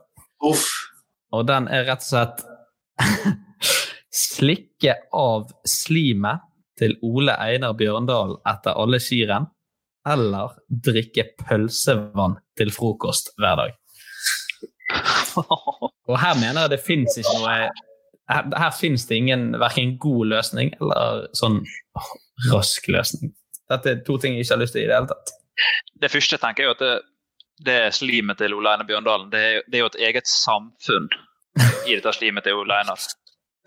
Og 1.35 1.47
den 1.49 1.69
er 1.73 1.87
rett 1.89 2.05
og 2.05 2.11
slett 2.11 2.45
Slikke 4.15 4.99
av 5.17 5.49
slimet 5.67 6.45
til 6.79 6.95
Ole 7.07 7.35
Einar 7.41 7.75
Bjørndal 7.79 8.37
etter 8.51 8.77
alle 8.79 9.01
skirenn, 9.03 9.49
eller 10.07 10.53
drikke 10.69 11.31
pølsevann 11.41 12.37
til 12.59 12.71
frokost 12.75 13.33
hver 13.41 13.59
dag. 13.63 13.75
Og 16.11 16.17
her 16.21 16.37
mener 16.39 16.67
jeg 16.67 16.75
det 16.75 16.83
fins 16.85 17.17
ikke 17.19 17.39
noe 17.41 17.55
Her, 18.31 18.47
her 18.57 18.71
fins 18.73 19.03
det 19.09 19.19
ingen 19.21 19.51
verken 19.61 19.99
god 20.01 20.31
løsning 20.31 20.71
eller 20.79 21.27
sånn 21.37 21.59
rask 22.49 22.87
løsning. 22.89 23.35
Dette 23.69 23.91
er 23.91 23.99
to 24.07 24.17
ting 24.21 24.39
jeg 24.39 24.47
ikke 24.47 24.55
har 24.55 24.63
lyst 24.63 24.77
til 24.77 24.85
i 24.85 24.87
det 24.89 24.97
hele 24.97 25.11
tatt. 25.11 25.33
Det 26.01 26.09
første 26.09 26.39
tenker 26.41 26.65
jeg 26.65 26.71
jo 26.71 26.77
at 26.79 27.05
det, 27.63 27.95
slimet 27.95 28.39
til 28.41 28.55
Ole 28.57 28.73
Einar 28.75 28.89
Bjørndalen, 28.89 29.31
det 29.31 29.43
er, 29.43 29.61
det 29.69 29.79
er 29.79 29.85
jo 29.85 29.91
et 29.93 30.01
eget 30.09 30.31
samfunn 30.31 31.09
i 31.87 31.95
dette 31.95 32.13
slimet 32.17 32.47
til 32.47 32.59
Ole 32.59 32.81
Einar. 32.81 32.99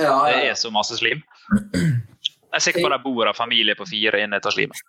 Ja, 0.02 0.12
ja, 0.30 0.36
Det 0.36 0.50
er 0.52 0.60
så 0.60 0.72
masse 0.72 0.98
slim. 0.98 1.24
Jeg 1.54 2.60
er 2.60 2.64
sikker 2.64 2.84
på 2.84 2.90
at 2.92 2.98
det 2.98 3.04
bor 3.06 3.30
av 3.30 3.38
familie 3.38 3.76
på 3.76 3.86
fire 3.90 4.22
inne 4.24 4.38
i 4.38 4.40
dette 4.40 4.54
slimet. 4.54 4.82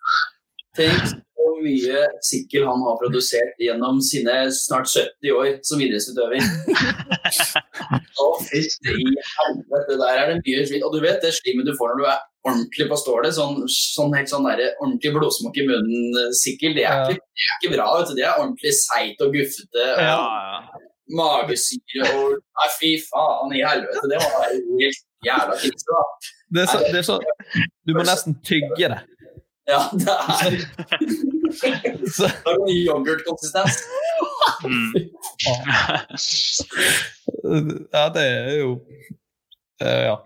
Tenk 0.76 1.16
så 1.58 1.64
mye 1.64 2.02
sikkel 2.22 2.66
han 2.68 2.82
har 2.86 2.96
produsert 3.00 3.58
gjennom 3.62 3.98
sine 4.04 4.34
snart 4.54 4.86
70 4.92 5.32
år 5.34 5.48
som 5.66 5.80
idrettsutøver. 5.82 6.38
Å, 8.22 8.26
fytti 8.46 8.94
i 8.94 9.06
helvete, 9.32 9.96
der 10.00 10.20
er 10.22 10.30
det 10.32 10.40
mye 10.44 10.64
slim. 10.68 10.84
Og 10.86 10.94
du 10.94 11.00
vet 11.02 11.22
det 11.24 11.32
slimet 11.36 11.66
du 11.68 11.74
får 11.78 11.92
når 11.94 12.00
du 12.02 12.06
er 12.12 12.20
ordentlig 12.48 12.86
på 12.92 12.98
stålet, 13.00 13.34
sånn, 13.36 13.64
sånn 13.72 14.14
helt 14.16 14.30
sånn 14.30 14.46
der, 14.46 14.62
ordentlig 14.78 15.12
blodsmak 15.16 15.58
i 15.58 15.66
munnen-sikkel, 15.68 16.76
det, 16.78 16.86
er 16.86 17.10
ikke- 17.10 17.18
det 17.18 17.48
er 17.48 17.56
ikke 17.58 17.72
bra. 17.74 17.88
vet 17.98 18.08
du. 18.08 18.14
Det 18.20 18.24
er 18.28 18.38
ordentlig 18.38 18.74
seigt 18.78 19.20
og 19.26 19.34
guffete. 19.34 19.88
Og 19.96 20.04
Ja, 20.06 20.22
ja. 20.54 20.84
Magesyre 21.08 22.04
og 22.18 22.34
Nei, 22.36 22.66
fy 22.76 22.88
faen 23.00 23.52
i 23.56 23.62
helvete. 23.64 24.08
Det 24.12 24.18
var 24.20 24.50
helt 24.52 25.04
jævla 25.24 25.54
krise, 25.56 25.86
da. 25.88 26.02
Det 26.52 26.60
er 26.62 26.66
så, 26.68 26.78
det 26.92 26.98
er 26.98 27.06
så, 27.06 27.16
du 27.88 27.94
må 27.96 28.04
nesten 28.04 28.36
tygge 28.44 28.90
det. 28.92 28.98
Ja, 29.68 29.82
det 29.92 30.08
er 30.08 30.54
Det 31.48 32.28
er 32.28 32.58
noe 32.58 32.74
yoghurtkonsistens. 32.74 33.82
Ja, 37.92 38.08
det 38.14 38.24
er 38.24 38.56
jo 38.58 38.72
uh, 39.82 40.02
Ja. 40.08 40.16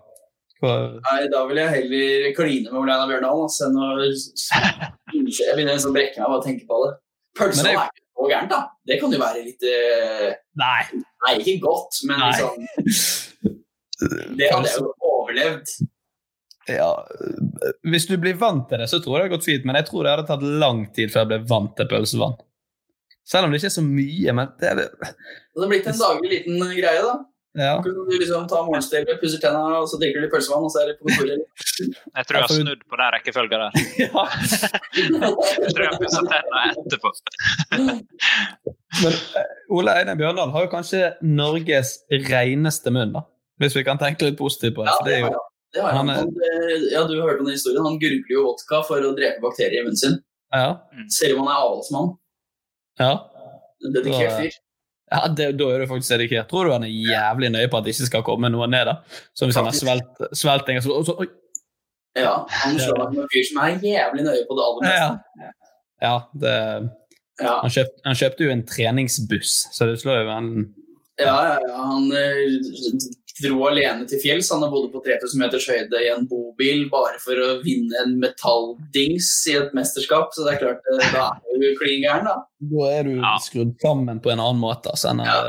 Nei, 0.63 1.25
da 1.27 1.41
vil 1.49 1.59
jeg 1.59 1.71
heller 1.73 2.29
kline 2.37 2.71
med 2.71 2.79
Oleina 2.79 3.03
Bjørndalen 3.09 3.49
altså, 3.49 3.65
enn 3.67 3.79
å 3.83 3.87
Jeg 4.07 5.55
begynner 5.57 5.73
liksom 5.75 5.91
å 5.91 5.95
brekke 5.97 6.21
meg 6.21 6.27
av 6.29 6.35
å 6.37 6.43
tenke 6.45 6.63
på 6.69 6.77
det. 6.85 6.93
Pølsa 7.35 7.65
det- 7.65 7.73
er 7.73 7.89
ikke 7.89 8.05
så 8.13 8.29
gærent, 8.31 8.53
da. 8.53 8.61
Det 8.87 8.99
kan 9.01 9.11
jo 9.11 9.19
være 9.19 9.43
litt 9.43 9.65
uh... 9.67 10.29
Nei. 10.61 10.83
Nei, 11.25 11.33
ikke 11.41 11.57
godt, 11.65 11.99
men 12.07 12.21
Nei. 12.21 12.29
liksom 12.31 12.53
Det 14.37 14.47
hadde 14.53 14.69
jeg 14.71 14.79
jo 14.79 14.93
overlevd. 15.09 15.75
Ja, 16.71 16.89
hvis 17.91 18.05
du 18.07 18.15
blir 18.21 18.37
vant 18.39 18.69
til 18.69 18.79
det, 18.79 18.87
så 18.91 19.01
tror 19.03 19.17
jeg 19.17 19.25
det 19.25 19.29
har 19.29 19.35
gått 19.35 19.47
fint, 19.49 19.65
men 19.67 19.75
jeg 19.79 19.89
tror 19.89 20.05
det 20.05 20.13
hadde 20.13 20.27
tatt 20.29 20.45
lang 20.63 20.85
tid 20.95 21.11
før 21.11 21.25
jeg 21.25 21.31
ble 21.33 21.39
vant 21.49 21.75
til 21.75 21.89
pølsevann. 21.91 22.37
Selv 23.27 23.47
om 23.47 23.51
det 23.51 23.59
ikke 23.59 23.71
er 23.71 23.77
så 23.77 23.83
mye, 23.83 24.33
men 24.35 24.49
det 24.59 24.69
er 24.71 24.79
det. 24.79 24.87
Det 25.03 25.59
hadde 25.59 25.69
blitt 25.71 25.87
en 25.91 25.99
daglig 25.99 26.31
liten 26.31 26.65
greie, 26.77 27.03
da. 27.03 27.13
Ja. 27.53 27.73
Du 27.85 27.91
liksom 28.09 28.47
tar 28.49 28.63
morgenstellet, 28.65 29.19
pusser 29.21 29.37
tenna, 29.43 29.61
og 29.83 29.85
så 29.91 29.99
drikker 30.01 30.23
du 30.23 30.29
pølsevann, 30.31 30.63
og 30.65 30.71
så 30.73 30.81
er 30.81 30.89
det 30.89 30.95
på 30.97 31.05
kontoret. 31.11 31.43
Jeg 32.17 32.27
tror 32.27 32.39
jeg 32.39 32.45
har 32.47 32.53
snudd 32.57 32.81
på 32.89 32.99
den 33.01 33.11
rekkefølgen 33.17 33.63
der. 33.63 33.71
Ja. 34.03 34.23
Jeg 34.97 35.69
tror 35.69 35.83
jeg 35.83 35.91
har 35.91 35.99
pussa 36.01 36.23
tennene 36.31 36.63
etterpå. 36.71 37.11
Men 39.03 39.13
eh, 39.13 39.53
Ole 39.73 39.95
Einar 40.01 40.17
Bjørndal 40.17 40.53
har 40.55 40.65
jo 40.65 40.71
kanskje 40.73 41.13
Norges 41.25 41.95
reneste 42.29 42.93
munn, 42.93 43.13
da. 43.15 43.25
Hvis 43.61 43.77
vi 43.77 43.85
kan 43.85 44.01
tenke 44.01 44.31
litt 44.31 44.39
positivt 44.39 44.79
på 44.79 44.85
det. 44.85 44.89
Ja, 44.91 44.97
for 44.97 45.09
det 45.09 45.17
er 45.19 45.25
har 45.27 45.37
jo. 45.37 45.43
Det 45.73 45.81
har 45.81 45.91
han. 45.91 46.07
han 46.07 46.27
er- 46.27 46.73
eh, 46.75 46.91
ja, 46.93 47.03
du 47.07 47.15
har 47.19 47.29
hørt 47.29 47.39
om 47.39 47.45
den 47.45 47.55
historien. 47.55 47.83
Han 47.85 47.99
gurgler 47.99 48.29
jo 48.35 48.43
vodka 48.45 48.83
for 48.87 49.01
å 49.01 49.15
drepe 49.17 49.41
bakterier 49.41 49.81
i 49.81 49.85
munnen 49.85 49.97
sin. 49.97 50.19
ja, 50.53 50.77
Selv 51.09 51.39
om 51.39 51.47
han 51.47 51.55
er 51.55 51.61
avholdsmann. 51.63 52.17
ja. 52.99 53.13
En 53.85 53.91
dedikert 53.93 54.37
fyr. 54.39 54.51
Ja, 55.11 55.27
det, 55.27 55.57
Da 55.57 55.63
er 55.69 55.79
du 55.79 55.87
faktisk 55.87 56.09
dedikert. 56.13 56.47
Tror 56.49 56.65
du 56.65 56.71
han 56.71 56.83
er 56.83 56.87
jævlig 56.93 57.49
nøye 57.51 57.67
på 57.69 57.77
at 57.77 57.83
det 57.83 57.93
ikke 57.93 58.05
skal 58.07 58.23
komme 58.23 58.49
noe 58.49 58.67
ned? 58.67 58.85
da? 58.85 58.95
Som 59.35 59.47
hvis 59.49 59.55
han 59.55 59.65
har 59.65 59.73
svelt, 59.75 60.21
svelting 60.33 60.77
og 60.77 60.83
så, 60.83 60.91
og 60.99 61.05
så 61.05 61.15
oi. 61.19 61.27
Ja, 62.15 62.45
han 62.47 62.77
slår 62.79 62.97
meg 62.97 63.13
som 63.13 63.23
en 63.23 63.27
fyr 63.33 63.43
som 63.49 63.57
er 63.63 63.79
jævlig 63.81 64.23
nøye 64.23 64.45
på 64.47 64.55
det 64.55 64.63
aller 64.67 64.81
Ja, 64.87 65.09
meste. 65.09 65.53
ja 66.01 66.19
det, 66.39 66.89
Ja. 67.41 67.59
han, 67.61 67.69
kjøpt, 67.69 67.95
han 68.05 68.15
kjøpte 68.15 68.43
jo 68.45 68.51
en 68.51 68.63
treningsbuss, 68.63 69.67
så 69.73 69.85
det 69.89 69.99
slår 70.01 70.23
jo 70.23 70.29
en 70.37 70.75
Ja, 71.19 71.25
ja, 71.25 71.59
ja. 71.67 71.75
Han 71.75 72.11
eh, 72.11 72.59
dro 73.41 73.63
alene 73.67 74.05
til 74.09 74.21
fjells. 74.21 74.51
Han 74.53 74.63
har 74.65 74.71
bodd 74.73 74.91
på 74.93 75.01
3000 75.05 75.41
meters 75.41 75.67
høyde 75.69 76.01
i 76.03 76.11
en 76.13 76.27
bobil 76.29 76.85
bare 76.91 77.17
for 77.23 77.39
å 77.39 77.49
vinne 77.63 77.97
en 78.03 78.15
metalldings 78.21 79.31
i 79.49 79.57
et 79.61 79.73
mesterskap. 79.77 80.33
Så 80.35 80.45
det 80.45 80.55
er 80.55 80.61
klart, 80.65 80.91
eh, 80.93 81.07
da 81.15 81.29
er 81.33 81.63
du 81.63 81.69
klin 81.79 82.05
gæren, 82.05 82.29
da. 82.29 82.37
Da 82.73 82.91
er 82.93 83.09
du 83.09 83.17
skrudd 83.43 83.75
sammen 83.81 84.21
på 84.23 84.33
en 84.33 84.41
annen 84.43 84.61
måte 84.61 84.93
altså, 84.93 85.11
enn 85.11 85.23
ja. 85.25 85.39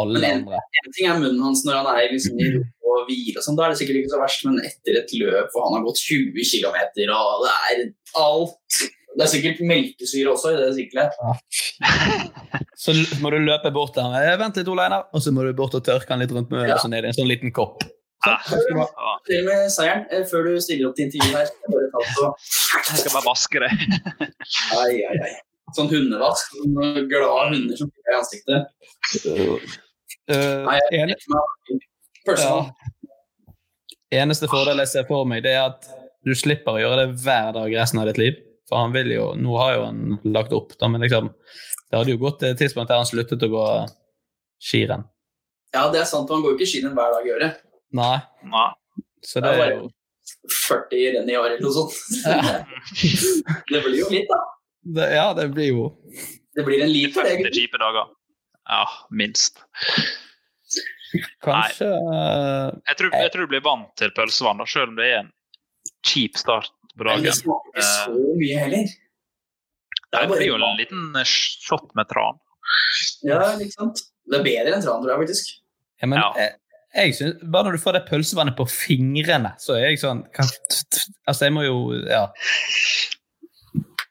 alle 0.00 0.18
Men 0.18 0.26
en, 0.30 0.42
andre. 0.44 0.64
en 0.82 0.96
ting 0.96 1.10
er 1.10 1.20
munnen 1.22 1.44
hans 1.46 1.64
når 1.66 1.80
han 1.80 1.92
er 1.94 2.10
liksom 2.12 2.42
i 2.42 2.50
ro 2.56 2.64
og 2.96 3.08
hvile, 3.08 3.38
og 3.38 3.44
sånn, 3.44 3.56
da 3.58 3.66
er 3.66 3.72
det 3.72 3.80
sikkert 3.80 3.98
ikke 4.00 4.12
så 4.12 4.20
verst, 4.20 4.44
men 4.46 4.60
etter 4.64 5.00
et 5.00 5.14
løp 5.18 5.50
hvor 5.52 5.66
han 5.66 5.74
har 5.78 5.86
gått 5.86 6.02
20 6.06 6.46
km, 6.48 6.76
og 7.16 7.42
det 7.44 7.54
er 7.70 7.82
alt 8.22 8.76
Det 9.16 9.24
er 9.24 9.30
sikkert 9.32 9.60
melkesyre 9.64 10.32
også 10.34 10.50
i 10.52 10.56
det 10.60 10.70
siklet. 10.76 11.14
Så 12.84 12.92
må 13.22 13.30
du 13.32 13.38
løpe 13.40 13.70
bort 13.72 13.94
til 13.96 14.04
ham. 14.04 14.12
Eh, 14.20 14.34
Vent 14.40 14.58
litt, 14.60 14.68
Ole 14.68 14.84
Einar. 14.84 15.06
Og 15.16 15.22
så 15.24 15.32
må 15.32 15.46
du 15.46 15.54
bort 15.56 15.74
og 15.78 15.84
tørke 15.86 16.12
han 16.12 16.20
litt 16.20 16.34
rundt 16.36 16.50
med 16.52 16.68
Ja. 16.68 16.76
ned 16.92 17.06
i 17.06 17.08
en 17.08 17.16
sånn 17.16 17.30
liten 17.30 17.52
kopp. 17.56 17.80
Til 19.26 19.44
med 19.46 19.70
seieren 19.72 20.04
eh, 20.12 20.24
før 20.28 20.44
du 20.50 20.60
stiller 20.60 20.90
opp 20.90 20.96
til 20.98 21.06
intervju 21.08 21.32
her. 21.32 21.48
Jeg 21.96 23.00
skal 23.00 23.14
bare 23.14 23.24
vaske 23.24 23.62
det. 23.64 23.70
Ai, 24.82 24.94
ai, 25.08 25.16
ai. 25.24 25.32
Sånn 25.76 25.88
hundevask. 25.90 26.52
Sånn 26.60 27.08
glade 27.08 27.48
hunder 27.54 27.80
som 27.80 27.88
fikk 27.90 28.12
i 28.12 28.16
ansiktet. 28.20 28.60
Nei, 30.28 30.76
jeg 30.92 31.02
en, 31.06 31.14
meg 32.26 32.36
eneste 34.20 34.48
fordel 34.50 34.82
jeg 34.82 34.90
ser 34.92 35.06
for 35.08 35.26
meg, 35.28 35.42
det 35.46 35.54
er 35.56 35.70
at 35.70 35.88
du 36.26 36.34
slipper 36.34 36.76
å 36.76 36.82
gjøre 36.82 37.04
det 37.04 37.22
hver 37.22 37.52
dag 37.56 37.74
resten 37.80 38.02
av 38.02 38.08
ditt 38.10 38.20
liv. 38.20 38.38
For 38.68 38.82
han 38.82 38.94
vil 38.94 39.12
jo 39.14 39.26
Nå 39.38 39.58
har 39.60 39.74
jo 39.76 39.84
han 39.88 40.16
lagt 40.24 40.54
opp, 40.56 40.74
da, 40.80 40.88
men 40.90 41.04
liksom 41.04 41.28
Det 41.90 42.00
hadde 42.00 42.14
jo 42.14 42.22
gått 42.22 42.40
til 42.42 42.50
et 42.52 42.58
tidspunkt 42.60 42.90
der 42.90 42.98
han 43.02 43.08
sluttet 43.08 43.44
å 43.46 43.50
gå 43.52 43.66
skirenn. 44.66 45.04
Ja, 45.74 45.84
det 45.92 46.00
er 46.00 46.08
sant. 46.08 46.30
Han 46.32 46.42
går 46.42 46.54
jo 46.54 46.58
ikke 46.58 46.70
skirenn 46.70 46.96
hver 46.96 47.12
dag 47.14 47.28
i 47.28 47.34
året. 47.34 47.60
Nei. 47.94 48.16
Nei. 48.50 48.70
Så 49.22 49.42
Det 49.44 49.52
det 49.52 49.66
er 49.66 49.74
jo 49.76 49.88
40 50.50 51.04
renn 51.14 51.30
i 51.30 51.36
året 51.38 51.58
eller 51.58 51.66
noe 51.66 51.74
sånt. 51.76 51.94
det 53.70 53.82
blir 53.84 53.98
jo 54.00 54.08
litt, 54.10 54.30
da. 54.30 54.40
det, 54.98 55.08
Ja, 55.14 55.26
det 55.38 55.48
blir 55.54 55.70
jo 55.70 55.86
Det 56.56 56.64
blir 56.66 56.82
en 56.82 56.90
lit 56.90 57.14
for 57.14 57.26
deg. 57.26 57.44
50 57.44 57.54
kjipe 57.54 57.80
dager. 57.82 58.10
Ja, 58.66 58.82
minst. 59.14 59.62
Kanskje 61.44 61.86
Jeg 61.86 62.98
tror, 62.98 63.12
jeg 63.14 63.30
tror 63.32 63.46
du 63.46 63.52
blir 63.52 63.62
vant 63.62 63.92
til 63.98 64.10
pølsevann, 64.16 64.58
da, 64.58 64.66
selv 64.68 64.90
om 64.90 64.98
det 64.98 65.06
er 65.12 65.20
en 65.20 65.30
kjip 66.06 66.38
start 66.40 66.72
på 66.98 67.16
det 67.24 67.34
smaker 67.36 67.72
ikke 67.72 67.82
Eh, 67.82 67.92
så 68.04 68.36
mye 68.40 68.60
heller. 68.64 68.92
Nei, 70.06 70.20
det 70.22 70.28
blir 70.30 70.46
jo 70.48 70.58
en 70.58 70.78
liten 70.80 71.18
eh, 71.18 71.26
shot 71.28 71.90
med 71.98 72.08
tran. 72.12 72.38
Ja, 73.26 73.42
ikke 73.58 73.74
sant? 73.74 74.06
Det 74.26 74.40
er 74.40 74.46
bedre 74.46 74.76
enn 74.76 74.84
tran, 74.84 75.02
tror 75.02 75.12
jeg 75.12 75.26
faktisk. 75.26 75.52
Ja, 76.02 76.08
men 76.10 76.20
ja. 76.20 76.48
jeg 76.96 77.14
synes, 77.16 77.44
Bare 77.52 77.68
når 77.68 77.76
du 77.76 77.82
får 77.84 77.96
det 77.96 78.06
pølsevannet 78.08 78.56
på 78.58 78.66
fingrene, 78.70 79.54
så 79.62 79.76
er 79.76 79.90
jeg 79.90 80.00
sånn 80.02 80.24
kan, 80.34 80.48
Altså, 81.28 81.46
jeg 81.46 81.54
må 81.56 81.64
jo 81.66 81.78
Ja. 82.02 82.26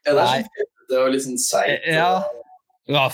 Ja, 0.06 0.14
det 0.14 0.22
er 0.22 0.32
sånn 0.46 0.72
det 0.86 0.98
var 1.02 1.10
litt 1.10 1.24
sånn 1.24 1.40
seigt. 1.42 1.86
ja. 1.90 2.10
ja. 2.90 3.06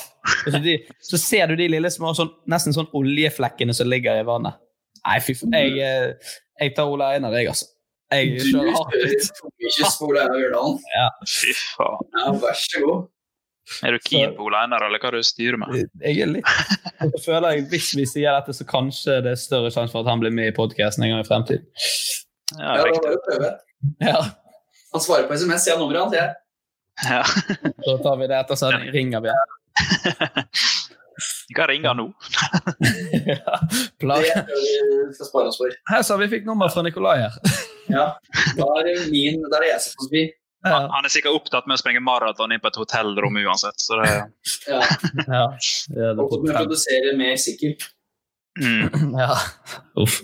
Så, 0.44 0.58
de, 0.60 0.76
så 1.00 1.20
ser 1.20 1.48
du 1.48 1.56
de 1.56 1.70
lille 1.72 1.90
små 1.92 2.12
sånn, 2.16 2.32
nesten 2.50 2.74
sånn 2.76 2.90
oljeflekkene 2.98 3.72
som 3.76 3.88
ligger 3.88 4.20
i 4.20 4.26
vannet. 4.28 4.58
Nei, 5.02 5.18
fy 5.24 5.34
faen. 5.38 5.54
Jeg, 5.56 5.78
eh, 5.80 6.34
jeg 6.60 6.74
tar 6.76 6.90
Ola 6.92 7.14
Einar, 7.16 7.34
jeg, 7.38 7.48
altså. 7.54 7.70
Jeg 8.12 8.36
Du 8.38 8.44
kjører 8.52 9.16
ikke 9.68 9.90
spole 9.90 10.26
Bjørndalen. 10.34 10.78
Ja. 10.92 11.08
Fy 11.28 11.54
faen. 11.56 12.08
Ja, 12.18 12.32
vær 12.42 12.58
så 12.58 12.82
god. 12.84 13.02
Er 13.86 13.94
du 13.94 14.02
keen 14.02 14.34
på 14.36 14.42
Ole 14.48 14.58
Einar, 14.58 14.82
eller 14.84 15.00
hva 15.00 15.12
du 15.14 15.20
styrer 15.24 15.56
med? 15.60 15.84
Jeg 16.02 16.24
er 16.24 16.30
litt 16.32 16.48
jeg 17.02 17.20
føler 17.24 17.54
jeg 17.54 17.66
Hvis 17.70 17.92
vi 17.94 18.04
sier 18.10 18.34
dette, 18.34 18.54
så 18.56 18.66
kanskje 18.68 19.20
det 19.24 19.36
er 19.36 19.40
større 19.40 19.70
sjanse 19.74 19.94
for 19.94 20.02
at 20.02 20.10
han 20.10 20.22
blir 20.22 20.34
med 20.34 20.50
i 20.50 20.54
podkasten 20.56 21.06
en 21.06 21.14
gang 21.14 21.22
i 21.22 21.28
fremtiden. 21.28 21.66
Ja, 22.58 22.76
Ja, 22.76 22.86
riktig. 22.90 23.52
Ja. 24.02 24.18
Han 24.92 25.00
svarer 25.02 25.28
på 25.30 25.38
SMS, 25.38 25.66
jeg 25.66 25.76
har 25.76 25.80
nummeret 25.80 26.02
hans, 26.02 26.14
jeg. 26.18 26.34
Ja. 27.08 27.22
Så 27.86 27.96
tar 28.04 28.18
vi 28.20 28.28
det 28.28 28.38
etter 28.42 28.58
så 28.58 28.70
Ringer 28.92 29.24
vi. 29.24 29.32
Vi 31.48 31.54
kan 31.54 31.68
ringe 31.68 31.92
nå. 31.94 32.06
ja. 33.28 33.58
Det 34.00 34.06
vi 34.08 35.14
skal 35.14 35.26
spare 35.28 35.50
oss 35.50 35.58
for. 35.60 35.74
Her 35.90 36.02
sa 36.06 36.16
vi 36.16 36.28
fikk 36.32 36.46
nummer 36.48 36.72
fra 36.72 36.82
Nikolai 36.86 37.18
her. 37.20 37.36
Ja, 37.90 38.06
da 38.58 38.66
er 38.78 38.86
det 38.88 38.94
min, 39.10 39.40
da 39.50 39.58
er 39.58 39.64
det 39.66 39.70
jeg 39.72 39.80
som 39.86 39.96
forbi. 40.04 40.22
Han, 40.62 40.84
han 40.94 41.06
er 41.08 41.10
sikkert 41.10 41.34
opptatt 41.40 41.66
med 41.66 41.74
å 41.74 41.80
sprenge 41.80 41.98
maraton 42.06 42.52
inn 42.54 42.60
på 42.62 42.70
et 42.70 42.76
hotellrom 42.78 43.34
uansett. 43.40 43.82
Så 43.82 43.98
det, 43.98 44.12
Ja, 44.70 44.78
Ja. 45.26 45.42
Ja, 45.90 46.12
det 46.14 46.22
og 46.22 46.36
produsere 46.46 47.16
mer 47.18 47.34
sikkert. 47.42 47.88
mm. 48.62 49.16
ja. 49.18 49.34
Uff. 49.98 50.20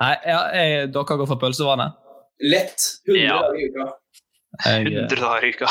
Nei, 0.00 0.14
ja, 0.26 0.40
jeg, 0.56 0.90
dere 0.96 1.18
går 1.22 1.28
for 1.30 1.38
pølsevannet. 1.38 1.94
Lett. 2.50 2.88
100 3.06 3.22
Ja. 3.22 3.38
dager 3.44 3.60
i 3.60 3.68
uka. 3.70 3.86
Jeg 4.64 4.86
eh, 4.90 5.02
100 5.06 5.20
dager 5.22 5.46
i 5.46 5.52
uka. 5.54 5.70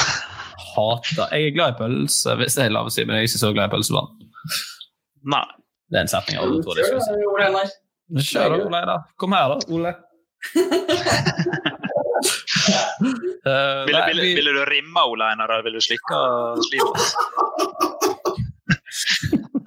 hater 0.70 1.34
Jeg 1.36 1.50
er 1.50 1.56
glad 1.58 1.74
i 1.74 1.78
pølse, 1.82 2.36
hvis 2.40 2.56
det 2.56 2.68
er 2.70 2.76
lov 2.78 2.88
å 2.88 2.94
si, 2.94 3.04
men 3.04 3.18
jeg 3.18 3.26
er 3.26 3.32
ikke 3.34 3.42
så 3.44 3.52
glad 3.58 3.68
i 3.68 3.74
pølsevann. 3.76 4.12
Nei. 5.34 5.46
Det 5.90 5.98
er 5.98 6.06
en 6.06 6.12
setning 6.12 6.38
jeg 6.38 6.46
aldri 6.46 6.64
trodde 6.64 6.84
jeg 6.86 7.02
skulle 7.02 7.74
si. 8.22 8.32
Kjør 8.32 8.54
da, 8.56 8.60
Ole. 8.70 8.98
Kom 9.22 9.34
her, 9.36 9.52
da, 9.52 9.58
Ole. 9.76 9.92
Eh, 13.50 13.82
Ville, 13.88 14.02
vil, 14.08 14.20
vi- 14.22 14.36
vil 14.36 14.46
du 14.54 14.66
rimme 14.68 15.02
Ole 15.08 15.24
Einar, 15.32 15.50
eller 15.54 15.64
ville 15.64 15.80
du 15.80 15.86
slikke 15.86 16.18
slimet? 16.68 17.00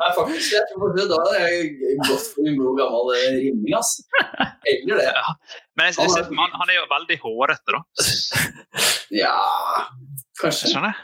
Nei, 0.03 0.11
faktisk, 0.17 0.49
jeg 0.53 0.65
tror 0.73 0.89
det 0.97 1.05
da 1.11 1.19
er 1.39 1.43
jeg 1.47 1.63
godt 2.03 2.27
for 2.35 2.43
en 2.51 2.57
god 2.61 2.75
gammel 2.81 3.05
eh, 3.17 3.29
rimming, 3.39 3.73
ass. 3.79 3.91
Eller 4.69 4.95
det. 5.01 5.07
Ja. 5.09 5.31
Men 5.79 5.83
jeg, 5.89 5.95
jeg, 5.97 6.03
jeg, 6.19 6.25
for 6.29 6.37
han, 6.43 6.53
han 6.61 6.69
er 6.75 6.79
jo 6.81 6.85
veldig 6.93 7.17
hårete, 7.25 7.71
da. 7.73 7.81
Ja, 9.23 9.37
kanskje. 10.43 10.65
Skjønner 10.75 10.91
jeg? 10.93 10.99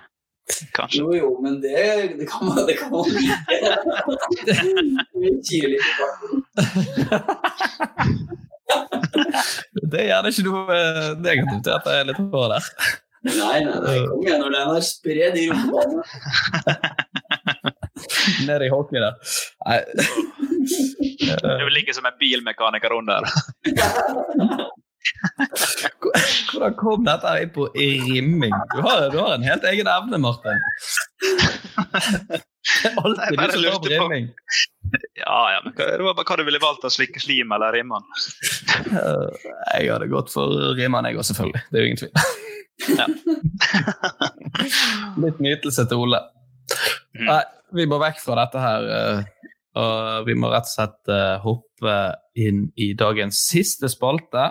Kanskje. 0.76 0.98
Jo, 1.00 1.06
jo, 1.16 1.28
men 1.44 1.52
det, 1.64 1.86
det 2.20 2.26
kan 2.30 2.42
man 2.50 2.58
det 2.68 2.76
kan 2.80 2.88
man 2.92 3.02
like. 3.08 3.36
Farten. 8.68 9.04
Det 9.88 10.00
er 10.02 10.08
gjerne 10.10 10.32
ikke 10.32 10.46
noe 10.46 10.78
eh, 10.78 11.12
negativt 11.24 11.62
til 11.64 11.74
at 11.74 11.86
det 11.86 11.94
er 11.96 12.08
litt 12.10 12.18
hår 12.20 12.48
der. 12.52 12.66
Nei, 13.28 13.60
nei, 13.64 13.78
nei, 13.82 13.94
kom 14.06 14.20
igjen 14.22 14.42
når 14.44 14.52
den 14.54 14.72
er 14.76 14.84
spredd 14.86 15.38
i 15.40 15.46
rommet. 15.50 15.88
Nede 18.48 18.68
i 18.68 18.72
hockey 18.72 19.00
der. 19.02 19.16
Nei. 19.64 19.78
Det 21.42 21.70
ligger 21.74 21.96
som 21.96 22.06
en 22.06 22.18
bilmekaniker 22.20 22.94
under. 22.94 23.26
Hvordan 26.52 26.74
kom 26.80 27.04
dette 27.06 27.32
inn 27.42 27.50
på 27.54 27.62
rimming? 27.74 28.54
Du 28.74 28.78
har, 28.84 28.96
du 29.12 29.16
har 29.20 29.30
en 29.36 29.44
helt 29.46 29.64
egen 29.70 29.86
evne, 29.92 30.16
Martin. 30.22 30.58
Det 31.22 31.28
er 32.88 32.92
alltid 33.02 33.38
du 33.38 33.42
som 33.44 33.62
tar 33.62 33.78
på- 33.82 33.88
rimming. 33.92 34.26
Ja, 35.20 35.38
ja, 35.52 35.58
men 35.64 35.72
hva, 35.76 35.84
det 35.98 36.04
var 36.06 36.14
bare 36.16 36.28
hva 36.30 36.36
du 36.40 36.44
ville 36.48 36.62
valgt 36.62 36.84
av 36.88 36.92
slikke 36.94 37.20
slim 37.20 37.48
eller 37.52 37.72
rimman. 37.76 38.04
Eh, 38.88 39.28
Jeg 39.78 39.90
hadde 39.92 40.08
gått 40.12 40.30
for 40.32 40.46
rimman, 40.78 41.04
jeg 41.10 41.16
òg, 41.20 41.26
selvfølgelig. 41.28 41.62
Det 41.68 41.76
er 41.76 41.82
jo 41.82 41.88
ingen 41.90 42.02
tvil. 42.02 42.14
Litt 45.24 45.38
nytelse 45.42 45.82
til 45.90 45.98
Ole. 46.06 46.20
Nei, 47.18 47.42
vi 47.76 47.84
må 47.90 47.96
vekk 48.00 48.18
fra 48.22 48.34
dette 48.42 48.58
her. 48.62 48.82
eh, 48.98 49.18
Og 49.78 50.24
vi 50.26 50.34
må 50.34 50.48
rett 50.50 50.66
og 50.66 50.72
slett 50.72 51.08
eh, 51.12 51.36
hoppe 51.44 51.96
inn 52.40 52.60
i 52.80 52.94
dagens 52.98 53.36
siste 53.50 53.88
spalte. 53.92 54.44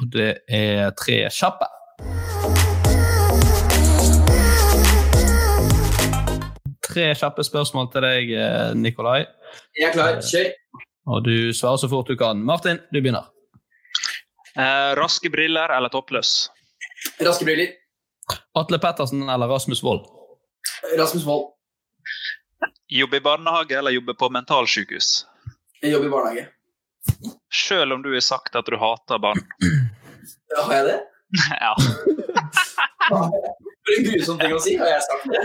Og 0.00 0.08
det 0.12 0.30
er 0.48 0.90
tre 0.96 1.18
kjappe. 1.28 1.68
Tre 6.86 7.04
kjappe 7.16 7.44
spørsmål 7.44 7.90
til 7.92 8.04
deg, 8.04 8.32
eh, 8.36 8.72
Nikolai. 8.76 9.20
Jeg 9.78 9.88
er 9.90 9.92
klar. 9.92 10.18
Kjør. 10.20 10.50
Og 11.12 11.24
du 11.24 11.52
svarer 11.52 11.76
så 11.76 11.88
fort 11.88 12.08
du 12.08 12.16
kan. 12.16 12.40
Martin, 12.44 12.80
du 12.92 13.00
begynner. 13.00 13.28
Eh, 14.56 14.92
raske 14.98 15.30
briller 15.32 15.72
eller 15.76 15.88
toppløs? 15.88 16.50
Raske 17.20 17.44
briller. 17.44 17.72
Atle 18.54 18.78
Pettersen 18.78 19.28
eller 19.28 19.48
Rasmus 19.48 19.82
Wold? 19.82 20.06
Rasmus 20.98 21.24
Wold. 21.26 21.52
Jobbe 22.92 23.16
i 23.16 23.20
barnehage 23.24 23.78
eller 23.78 23.90
jobbe 23.90 24.14
på 24.14 24.28
mentalsykehus? 24.28 25.26
Jobbe 25.82 26.06
i 26.06 26.12
barnehage. 26.12 26.48
Selv 27.52 27.92
om 27.96 28.02
du 28.04 28.10
har 28.14 28.20
sagt 28.24 28.54
at 28.56 28.66
du 28.70 28.76
hater 28.80 29.18
barn. 29.22 29.40
Ja, 29.62 30.62
Har 30.66 30.74
jeg 30.80 30.84
det? 30.90 30.98
Ja. 31.64 31.72
For 33.08 33.92
en 33.96 34.04
grusom 34.06 34.38
ting 34.40 34.52
å 34.54 34.60
si. 34.62 34.76
Har 34.80 34.90
jeg 34.92 35.02
sagt 35.08 35.24
det? 35.32 35.42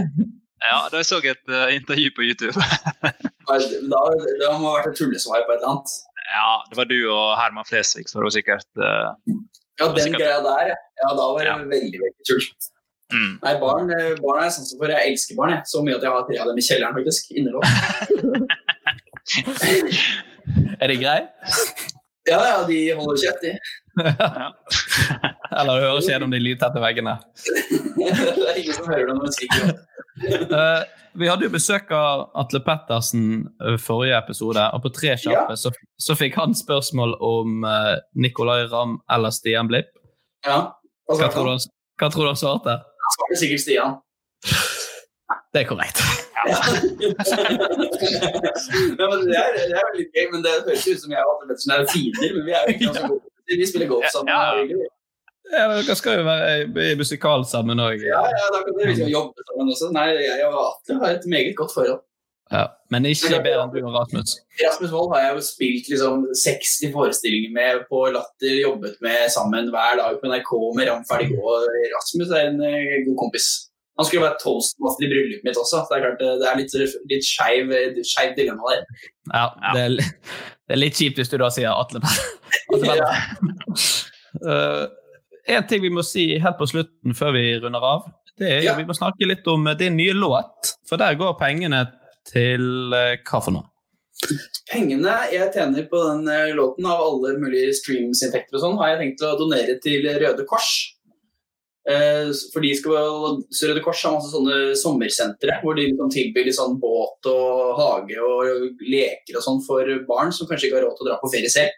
ja, 0.67 0.77
da 0.91 0.97
jeg 0.99 1.07
så 1.07 1.17
et 1.23 1.43
uh, 1.53 1.67
intervju 1.75 2.09
på 2.17 2.21
YouTube. 2.27 2.55
Da, 3.47 3.55
det 3.63 4.47
må 4.59 4.67
ha 4.67 4.73
vært 4.81 4.89
et 4.91 4.97
tullesvar 4.99 5.45
på 5.47 5.53
et 5.53 5.61
eller 5.61 5.69
annet. 5.71 5.91
ja, 6.33 6.47
det 6.67 6.75
var 6.75 6.87
du 6.89 6.97
og 7.07 7.29
Herman 7.39 7.63
Flesvig, 7.69 8.03
så 8.11 8.19
det 8.19 8.25
var 8.25 8.33
sikkert 8.35 8.67
uh, 8.75 9.13
Ja, 9.79 9.87
den 9.87 10.01
sikkert- 10.03 10.19
greia 10.19 10.41
der, 10.43 10.63
ja. 10.73 10.77
ja. 10.99 11.07
Da 11.15 11.23
var 11.31 11.39
det 11.39 11.45
Ja. 11.47 11.53
veldig, 11.71 11.99
veldig 12.01 12.23
tull. 12.27 12.43
mm. 13.15 13.31
Nei, 13.45 13.53
barn, 13.61 13.87
eh, 13.95 14.11
barn 14.19 14.43
er 14.43 14.51
sånn 14.51 14.67
som 14.67 14.81
for. 14.81 14.91
Jeg 14.91 15.13
elsker 15.13 15.39
barn, 15.39 15.53
jeg. 15.55 15.63
Så 15.71 15.79
mye 15.87 15.95
at 15.95 16.03
jeg 16.03 16.11
har 16.17 16.27
tre 16.27 16.35
av 16.43 16.51
dem 16.51 16.59
i 16.59 16.65
kjelleren, 16.67 16.99
faktisk. 16.99 17.31
Innelåst. 17.39 17.71
Er 20.81 20.91
de 20.91 20.97
grei? 21.01 21.19
Ja, 22.27 22.39
ja, 22.43 22.57
de 22.67 22.77
holder 22.97 23.17
kjeft, 23.21 23.43
de. 23.45 23.53
Eller 25.57 25.81
høres 25.87 26.09
gjennom 26.09 26.33
de 26.33 26.41
lydtette 26.43 26.81
veggene? 26.83 27.15
det 27.97 28.09
er 28.11 28.59
ingen 28.59 28.75
som 28.75 28.89
hører 28.91 29.07
det 29.09 29.15
når 29.17 29.35
de. 29.37 29.75
Eh, 30.27 30.83
vi 31.17 31.29
hadde 31.29 31.47
jo 31.47 31.53
besøk 31.53 31.91
av 31.93 32.27
Atle 32.41 32.59
Pettersen 32.65 33.47
eh, 33.63 33.77
forrige 33.81 34.17
episode, 34.17 34.63
og 34.73 34.83
på 34.83 34.91
tre 34.97 35.15
kjappe 35.21 35.55
så, 35.57 35.71
så 36.01 36.17
fikk 36.17 36.37
han 36.41 36.57
spørsmål 36.57 37.15
om 37.23 37.65
uh, 37.65 37.95
Nicolay 38.17 38.67
Ramm 38.71 38.97
eller 39.13 39.33
Stian 39.33 39.69
Blipp. 39.71 39.93
Ja, 40.45 40.59
hva 41.07 41.19
Hva 41.21 41.31
tror 41.33 41.51
du 41.53 41.69
hva 41.97 42.11
tror 42.13 42.27
du 42.27 42.29
han 42.29 42.37
svarte? 42.37 42.77
Han 42.77 43.15
svarte 43.15 43.41
sikkert 43.41 43.63
Stian. 43.63 43.97
Det 45.53 45.63
er 45.63 45.69
korrekt. 45.69 46.03
Ja, 46.37 46.57
men 49.11 49.17
det, 49.27 49.37
er, 49.37 49.49
det 49.57 49.75
er 49.77 49.87
veldig 49.89 50.05
gøy, 50.13 50.25
men 50.33 50.39
det 50.45 50.51
høres 50.67 50.85
ut 50.91 51.01
som 51.03 51.11
jeg 51.15 51.21
og 51.25 51.31
Atle 51.33 51.47
Pettersen 51.49 51.73
er 51.75 51.85
fiender, 51.93 52.29
men 52.37 52.43
vi 52.47 52.51
er 52.55 52.61
jo 52.61 52.69
ikke 52.75 52.85
ganske 52.87 53.09
gode. 53.11 53.25
Vi 53.47 53.65
spiller 53.69 53.87
golf 53.91 54.07
sammen. 54.13 54.31
Ja, 54.33 54.39
ja. 54.59 54.87
er. 55.57 55.75
Dere 55.87 55.95
skal 55.95 56.17
jo 56.19 56.25
være 56.27 56.47
i- 56.57 56.91
i 56.91 56.95
musikal 56.99 57.45
sammen 57.47 57.79
òg. 57.79 58.01
Ja, 58.03 58.23
ja, 58.39 58.45
da 58.55 58.59
kan 58.65 58.73
dere 58.77 58.89
liksom 58.91 59.07
jobbe 59.13 59.45
sammen 59.47 59.71
også. 59.73 59.87
Nei, 59.95 60.09
jeg 60.19 60.45
og 60.49 60.59
Atle 60.65 60.99
har 61.03 61.09
et 61.15 61.25
meget 61.35 61.55
godt 61.55 61.71
forhold. 61.77 62.01
Ja, 62.51 62.65
men 62.91 63.03
ikke 63.05 63.41
bedre 63.43 63.63
enn 63.65 63.71
du 63.73 63.79
og 63.83 63.91
Rasmus. 63.95 64.37
Rasmus 64.61 64.91
Wold 64.95 65.09
har 65.13 65.19
jeg 65.25 65.31
jo 65.35 65.41
spilt 65.43 65.89
liksom 65.91 66.21
60 66.31 66.91
forestillinger 66.93 67.51
med 67.51 67.81
på 67.89 68.05
Latter, 68.15 68.53
jobbet 68.63 68.95
med 69.03 69.27
sammen 69.33 69.67
hver 69.73 69.97
dag 69.99 70.15
på 70.21 70.27
NRK 70.31 70.51
med 70.77 70.87
Ramferdig 70.87 71.35
og 71.43 71.67
Rasmus 71.95 72.29
er 72.31 72.47
en 72.51 72.61
eh, 72.63 73.03
god 73.07 73.17
kompis. 73.23 73.66
Han 73.97 74.05
skulle 74.05 74.25
være 74.27 74.39
toastmaster 74.43 75.07
i 75.07 75.09
bryllupet 75.11 75.47
mitt 75.47 75.57
også. 75.57 75.81
så 75.81 75.89
Det 75.89 75.97
er 75.97 76.03
klart 76.05 76.21
eh, 76.25 76.35
det 76.41 76.49
er 76.51 76.59
litt, 76.59 76.75
litt 77.11 77.25
skeiv 77.25 77.73
skeiv 78.05 78.35
dilemma 78.37 78.73
der. 78.75 78.85
Ja, 79.33 79.47
Det, 79.73 79.81
er, 79.87 79.89
det 80.69 80.77
er 80.77 80.81
litt 80.81 80.99
kjipt 80.99 81.17
hvis 81.21 81.33
du 81.33 81.37
da 81.41 81.49
sier 81.53 81.73
Atle 81.73 82.01
Atle 82.75 82.99
Ja. 82.99 83.11
Eh, 84.45 84.83
en 85.47 85.67
ting 85.67 85.81
vi 85.81 85.89
må 85.93 86.03
si 86.03 86.27
helt 86.43 86.57
på 86.59 86.67
slutten 86.67 87.15
før 87.15 87.31
vi 87.37 87.45
runder 87.63 87.83
av, 87.87 88.09
det 88.37 88.49
er 88.51 88.59
jo 88.61 88.65
Ja. 88.67 88.75
vi 88.77 88.85
må 88.85 88.93
snakke 88.97 89.25
litt 89.29 89.47
om 89.47 89.63
din 89.79 89.95
nye 89.97 90.13
låt. 90.13 90.75
For 90.89 90.99
der 90.99 91.15
går 91.17 91.37
pengene 91.39 91.85
til 92.27 92.91
uh, 92.93 93.15
hva 93.23 93.39
for 93.41 93.55
noe? 93.55 93.65
Pengene 94.71 95.13
jeg 95.31 95.51
tjener 95.53 95.85
på 95.89 96.01
den 96.09 96.27
eh, 96.33 96.53
låten, 96.57 96.85
av 96.89 97.01
alle 97.05 97.35
mulige 97.39 97.73
streamsinntekter 97.79 98.57
og 98.57 98.63
sånn, 98.63 98.77
har 98.81 98.91
jeg 98.93 98.99
tenkt 99.03 99.23
å 99.23 99.35
donere 99.39 99.77
til 99.83 100.05
Røde 100.19 100.45
Kors. 100.49 100.71
Eh, 101.87 102.29
For 102.51 102.59
de 102.65 102.73
skal, 102.75 103.37
så 103.55 103.69
Røde 103.69 103.81
Kors 103.85 104.01
har 104.03 104.17
masse 104.17 104.33
sånne 104.33 104.75
sommersentre 104.75 105.59
hvor 105.61 105.77
de 105.77 105.85
kan 105.95 106.11
tilby 106.11 106.43
litt 106.43 106.57
sånn 106.57 106.75
båt 106.81 107.29
og 107.31 107.77
hage 107.79 108.17
og 108.19 108.81
leker 108.83 109.39
og 109.39 109.45
sånn 109.45 109.61
for 109.63 109.87
barn 110.09 110.33
som 110.35 110.49
kanskje 110.49 110.67
ikke 110.67 110.81
har 110.81 110.87
råd 110.89 110.97
til 110.97 111.07
å 111.07 111.09
dra 111.11 111.19
på 111.21 111.31
ferie 111.31 111.51
selv. 111.53 111.71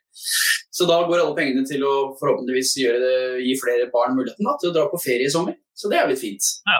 Så 0.73 0.87
da 0.89 0.97
går 1.05 1.21
alle 1.21 1.37
pengene 1.37 1.65
til 1.67 1.83
å 1.85 1.93
forhåpentligvis 2.17 2.73
gjøre 2.81 3.01
det, 3.03 3.15
gi 3.45 3.53
flere 3.61 3.89
barn 3.93 4.17
muligheten 4.17 4.47
da, 4.47 4.55
til 4.61 4.71
å 4.71 4.75
dra 4.79 4.87
på 4.89 5.01
ferie 5.03 5.27
i 5.29 5.33
sommer. 5.33 5.57
Så 5.77 5.91
det 5.91 5.99
er 5.99 6.09
litt 6.09 6.21
fint. 6.23 6.49
Ja, 6.65 6.79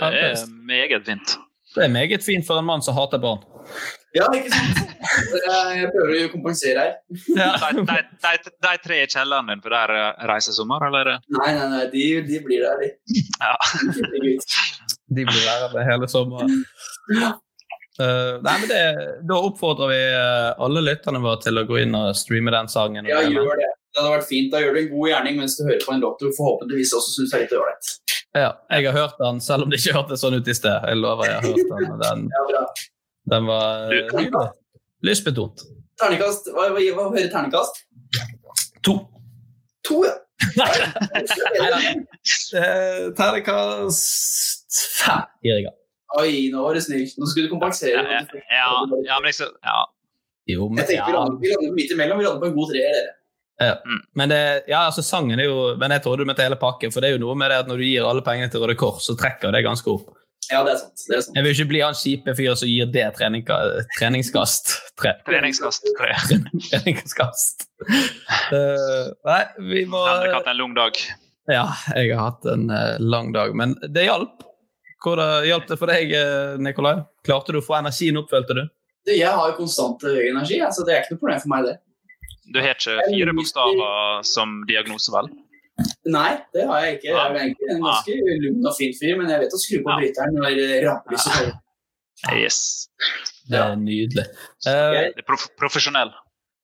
Det 0.00 0.24
er 0.26 0.46
meget 0.72 1.06
fint. 1.06 1.36
Det 1.76 1.84
er 1.84 1.92
meget 1.92 2.24
fint 2.24 2.46
for 2.48 2.58
en 2.58 2.66
mann 2.66 2.82
som 2.82 2.96
hater 2.96 3.20
barn. 3.20 3.42
Ja, 4.16 4.26
ikke 4.32 4.52
sant? 4.52 4.82
Jeg 5.46 5.88
prøver 5.92 6.14
å 6.24 6.28
kompensere 6.32 6.82
her. 6.82 6.92
De, 7.10 7.46
de, 7.76 7.96
de, 8.24 8.52
de 8.66 8.74
tre 8.84 9.00
i 9.02 9.08
kjelleren 9.10 9.50
din 9.50 9.62
for 9.64 9.74
der 9.74 9.92
reiser 10.30 10.56
sommer, 10.56 10.86
eller? 10.88 11.16
Nei, 11.36 11.50
nei, 11.56 11.66
nei, 11.72 11.82
de, 11.92 12.04
de 12.26 12.40
blir 12.44 12.64
der, 12.64 12.80
de. 12.82 13.24
Ja. 13.42 13.54
De 15.06 15.24
blir 15.24 15.42
værende 15.46 15.84
hele 15.86 16.08
sommeren. 16.10 16.64
Uh, 18.00 18.36
nei, 18.46 18.56
men 18.60 18.66
det, 18.68 18.80
Da 19.28 19.38
oppfordrer 19.38 19.92
vi 19.92 20.00
eh, 20.02 20.48
alle 20.66 20.82
lytterne 20.84 21.22
våre 21.22 21.40
til 21.44 21.60
å 21.60 21.66
gå 21.68 21.78
inn 21.84 21.94
og 21.96 22.16
streame 22.18 22.54
den 22.54 22.68
sangen. 22.72 23.08
Ja, 23.08 23.22
gjør 23.22 23.54
det. 23.60 23.70
Det 23.96 24.02
hadde 24.02 24.16
vært 24.18 24.28
fint. 24.28 24.50
Da 24.52 24.60
gjør 24.60 24.74
du 24.76 24.82
en 24.82 24.90
god 24.92 25.08
gjerning 25.12 25.38
mens 25.40 25.54
du 25.56 25.64
hører 25.64 25.84
på 25.86 25.94
en 25.94 26.02
låt 26.04 26.20
du 26.20 26.28
forhåpentligvis 26.36 26.92
også 26.98 27.14
syns 27.14 27.32
er 27.36 27.46
litt 27.46 27.54
ålreit. 27.56 27.94
Ja, 28.36 28.50
jeg 28.74 28.90
har 28.90 28.98
hørt 28.98 29.16
den, 29.22 29.38
selv 29.40 29.64
om 29.64 29.72
det 29.72 29.80
ikke 29.80 29.96
hørtes 29.96 30.20
sånn 30.20 30.36
ut 30.36 30.50
i 30.50 30.56
sted. 30.56 30.84
Jeg 30.90 31.00
lover 31.00 31.30
jeg 31.30 31.38
har 31.38 31.46
hørt 31.46 31.72
den. 31.72 31.96
Den, 32.02 32.28
Ja, 32.34 32.42
bra. 32.50 32.66
Den 33.30 33.48
var. 33.48 33.92
Lystbetont. 35.06 35.64
Ternekast, 36.00 36.50
Hva, 36.52 36.68
hva, 36.74 36.82
hva 36.96 37.08
hører 37.14 37.30
ternekast? 37.32 37.82
To. 38.84 38.98
To, 39.88 40.02
ja. 40.04 40.14
Ternekast. 41.56 42.54
Ternekast. 43.16 44.80
fem 45.00 45.26
gir 45.44 45.62
jeg. 45.64 45.74
Oi, 46.20 46.32
nå 46.52 46.62
var 46.64 46.76
du 46.76 46.82
snill. 46.84 47.06
Nå 47.18 47.28
skulle 47.28 47.48
du 47.48 47.52
kompensere. 47.52 48.02
Ja, 48.06 48.22
ja, 48.52 48.68
ja, 49.08 49.20
men 49.20 49.30
liksom 49.30 49.52
ja. 49.64 49.78
Jo, 50.46 50.68
men, 50.70 50.78
Jeg 50.84 50.92
tenker 50.92 51.08
vi 51.08 51.14
ja, 51.16 51.20
lander, 51.20 51.38
vi 51.42 51.52
lander 51.52 51.72
midt 51.74 51.94
imellom. 51.94 52.20
Vi 52.20 52.26
lander 52.28 52.42
på 52.44 52.50
en 52.50 52.54
god 52.56 52.70
treer, 52.70 52.92
dere. 52.94 53.14
ja. 53.66 54.02
men 54.20 54.30
det, 54.30 54.40
ja, 54.70 54.84
altså 54.86 55.02
sangen 55.02 55.40
er 55.40 55.48
jo 55.48 55.74
Men 55.80 55.94
jeg 55.96 56.04
trodde 56.04 56.22
du 56.22 56.28
mente 56.28 56.44
hele 56.44 56.58
pakken, 56.60 56.92
for 56.94 57.02
det 57.02 57.10
er 57.10 57.16
jo 57.16 57.22
noe 57.24 57.34
med 57.40 57.50
det 57.50 57.58
at 57.64 57.70
når 57.70 57.82
du 57.82 57.86
gir 57.88 58.06
alle 58.06 58.22
pengene 58.24 58.52
til 58.52 58.62
Røde 58.62 58.76
Kors, 58.78 59.02
så 59.08 59.16
trekker 59.18 59.54
det 59.54 59.64
ganske 59.66 59.90
opp. 59.90 60.12
Ja, 60.46 60.60
det 60.62 60.76
er 60.76 60.78
sant. 60.78 61.04
Det 61.08 61.16
er 61.16 61.22
sant. 61.24 61.36
Jeg 61.36 61.44
vil 61.44 61.54
ikke 61.56 61.68
bli 61.72 61.82
han 61.82 61.96
kjipe 61.98 62.34
fyren 62.38 62.58
som 62.60 62.70
gir 62.70 62.90
det 62.94 63.06
trening, 63.18 63.42
treningskast. 63.98 64.74
Tre, 65.00 65.16
Treningskast. 65.26 65.88
Tre. 65.98 66.12
treningskast. 66.70 67.66
Uh, 68.52 69.10
nei, 69.26 69.40
vi 69.72 69.86
må 69.90 70.04
Henrik 70.06 70.30
har 70.30 70.38
hatt 70.40 70.52
en 70.52 70.60
lang 70.60 70.76
dag. 70.76 71.00
Ja, 71.50 71.66
jeg 71.94 72.14
har 72.14 72.30
hatt 72.30 72.46
en 72.50 72.70
uh, 72.70 72.94
lang 73.02 73.32
dag, 73.34 73.54
men 73.58 73.74
det 73.90 74.06
hjalp. 74.06 74.46
Hvordan 75.06 75.46
hjalp 75.46 75.66
det 75.70 75.76
for 75.78 75.92
deg, 75.92 76.12
eh, 76.16 76.56
Nikolai? 76.58 76.96
Klarte 77.26 77.52
du 77.54 77.60
å 77.60 77.64
få 77.64 77.76
energien 77.78 78.16
opp, 78.18 78.30
følte 78.32 78.56
du? 78.56 78.62
Du, 79.06 79.12
Jeg 79.12 79.28
har 79.28 79.50
jo 79.52 79.58
konstant 79.58 80.02
høy 80.02 80.30
energi, 80.32 80.58
så 80.72 80.86
det 80.86 80.94
er 80.94 81.04
ikke 81.04 81.14
noe 81.14 81.20
problem 81.20 81.42
for 81.42 81.52
meg, 81.52 81.68
det. 81.68 81.76
Du 82.54 82.58
har 82.62 82.74
ikke 82.74 82.96
fire 83.04 83.34
bokstaver 83.36 84.24
som 84.26 84.56
diagnose, 84.66 85.12
vel? 85.14 85.28
Nei, 86.08 86.32
det 86.56 86.64
har 86.70 86.84
jeg 86.84 86.96
ikke. 86.96 87.08
Jeg 87.10 87.20
er 87.20 87.38
egentlig 87.42 87.70
en 87.74 87.82
ganske 87.84 88.36
lugn 88.44 88.68
og 88.70 88.76
fin 88.78 88.94
fyr, 88.96 89.16
men 89.20 89.32
jeg 89.32 89.42
vet 89.44 89.56
å 89.56 89.60
skru 89.60 89.80
på 89.84 89.96
bryteren 90.00 90.38
når 90.38 90.60
rampelyset 90.86 91.34
kommer. 91.36 91.56
Yes. 92.32 92.60
Det 93.50 93.58
er 93.60 93.74
nydelig. 93.78 94.24
det 94.64 94.72
er 94.72 95.26
prof 95.26 95.44
profesjonell. 95.60 96.14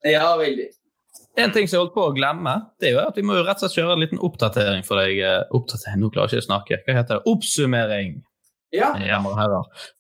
Ja, 0.09 0.33
veldig. 0.41 0.71
En 1.39 1.53
ting 1.53 1.69
som 1.69 1.77
jeg 1.77 1.85
holdt 1.85 1.95
på 1.95 2.07
å 2.09 2.15
glemme, 2.17 2.55
det 2.81 2.91
er 2.91 2.97
jo 2.97 3.03
at 3.05 3.17
vi 3.17 3.25
må 3.25 3.37
jo 3.39 3.45
rett 3.47 3.61
og 3.61 3.67
slett 3.67 3.79
kjøre 3.79 3.95
en 3.97 4.03
liten 4.03 4.21
oppdatering 4.25 4.85
for 4.85 5.01
deg. 5.01 5.21
eh, 5.25 5.43
Oppdatering, 5.57 6.01
Nå 6.03 6.11
klarer 6.13 6.33
jeg 6.33 6.41
ikke 6.41 6.45
å 6.45 6.49
snakke. 6.49 6.79
Hva 6.87 6.97
heter 6.99 7.21
det? 7.21 7.33
Oppsummering. 7.33 8.19
Ja. 8.73 8.91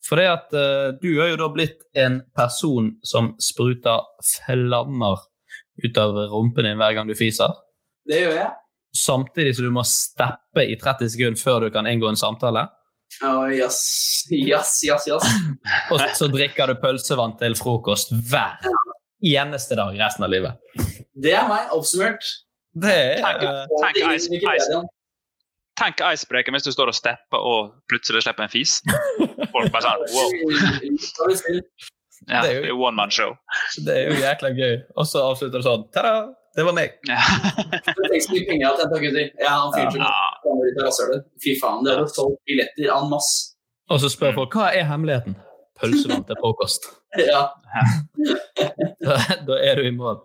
For 0.04 0.16
det 0.20 0.26
at 0.32 0.54
uh, 0.56 0.96
du 1.00 1.10
er 1.20 1.34
jo 1.34 1.38
da 1.40 1.48
blitt 1.52 1.84
en 1.98 2.22
person 2.36 2.94
som 3.04 3.34
spruter 3.40 4.00
flammer 4.24 5.20
ut 5.84 6.00
av 6.00 6.16
rumpen 6.32 6.64
din 6.68 6.80
hver 6.80 6.96
gang 6.96 7.08
du 7.08 7.16
fiser. 7.16 7.52
Det 8.08 8.22
gjør 8.24 8.38
jeg. 8.40 8.50
Samtidig 8.96 9.56
som 9.56 9.64
du 9.64 9.72
må 9.72 9.84
steppe 9.88 10.66
i 10.68 10.76
30 10.76 11.12
sekunder 11.14 11.40
før 11.40 11.66
du 11.66 11.70
kan 11.72 11.88
inngå 11.88 12.10
en 12.12 12.18
samtale. 12.20 12.66
Ja, 13.20 13.32
Jass, 13.52 14.24
jass, 14.30 14.78
jass. 14.84 15.06
jass. 15.08 15.26
Og 15.92 16.00
så 16.16 16.28
drikker 16.32 16.70
du 16.72 16.78
pølsevann 16.80 17.36
til 17.40 17.56
frokost 17.58 18.12
hver 18.30 18.56
eneste 19.22 19.76
dag 19.76 19.96
resten 20.00 20.24
av 20.24 20.32
livet. 20.32 20.56
Det 21.12 21.34
er 21.36 21.48
meg, 21.48 21.68
oppsummert. 21.76 22.24
Det 22.72 22.92
er 22.92 23.20
Tenk, 23.20 23.42
tenk, 23.82 23.98
ice, 24.16 24.32
ice, 24.32 24.80
tenk 25.76 26.00
icebreaker 26.08 26.54
hvis 26.56 26.64
du 26.64 26.72
står 26.72 26.88
og 26.92 26.96
stepper 26.96 27.44
og 27.52 27.74
plutselig 27.92 28.24
slipper 28.24 28.46
en 28.46 28.52
fis. 28.52 28.78
Folk 29.52 29.72
bare 29.74 29.84
sånn 29.84 30.06
wow. 30.14 30.28
Ja, 32.30 32.40
det 32.44 32.52
er 32.54 32.68
jo 32.70 32.78
one 32.80 32.96
man 32.96 33.12
show. 33.12 33.34
Det 33.82 33.92
er 33.92 34.12
jo 34.12 34.20
jækla 34.22 34.52
gøy. 34.56 34.76
Og 34.96 35.08
så 35.10 35.24
avslutter 35.26 35.60
du 35.60 35.66
sånn 35.66 35.84
Ta-da! 35.92 36.30
Det 36.56 36.64
var 36.66 36.74
meg. 36.80 36.98
Penger 37.06 38.60
jeg 38.60 38.66
har 38.66 38.76
tjent, 38.76 38.92
da, 38.92 38.98
gutter. 39.00 39.30
Jeg 39.40 39.48
har 39.48 39.62
en 39.66 39.72
fyr 39.76 39.88
som 39.94 40.02
kommer 40.42 40.68
ut 40.68 40.80
av 40.82 40.88
rasshølet. 40.88 41.24
Fy 41.44 41.54
faen, 41.60 41.84
det 41.86 41.94
har 41.96 42.10
solgt 42.12 42.42
billetter 42.48 42.90
en 42.92 43.08
masse. 43.12 43.54
Og 43.92 44.00
så 44.02 44.10
spør 44.12 44.34
folk 44.36 44.54
hva 44.56 44.68
er 44.76 44.86
hemmeligheten. 44.88 45.36
Pølsevann 45.80 46.24
til 46.28 46.36
frokost. 46.42 46.90
Ja. 47.18 47.46
da, 49.02 49.16
da 49.48 49.56
er 49.64 49.80
du 49.80 49.86
i 49.88 49.94
mål. 49.96 50.20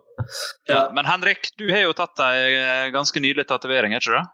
Ja. 0.68 0.88
Men 0.94 1.08
Henrik, 1.08 1.50
du 1.60 1.66
har 1.72 1.84
jo 1.86 1.94
tatt 1.96 2.14
deg 2.20 2.56
eh, 2.58 2.84
ganske 2.94 3.20
nydelig 3.22 3.46
tatovering, 3.50 3.94
er 3.96 4.02
ikke 4.04 4.18
det? 4.18 4.26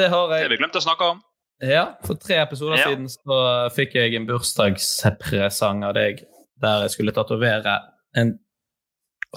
Det 0.00 0.08
har 0.12 0.28
Det 0.30 0.38
jeg. 0.40 0.46
har 0.48 0.52
vi 0.54 0.60
glemt 0.62 0.78
å 0.78 0.82
snakke 0.84 1.10
om. 1.14 1.20
Ja, 1.64 1.84
for 2.04 2.18
tre 2.20 2.36
episoder 2.42 2.76
Ja. 2.82 2.88
siden 2.90 3.06
så 3.08 3.36
fikk 3.72 3.94
jeg 3.96 4.16
en 4.18 4.26
bursdagspresang 4.28 5.84
av 5.88 5.94
deg 5.96 6.24
der 6.60 6.82
jeg 6.84 6.92
skulle 6.96 7.14
tatovere 7.16 7.78
en 8.16 8.34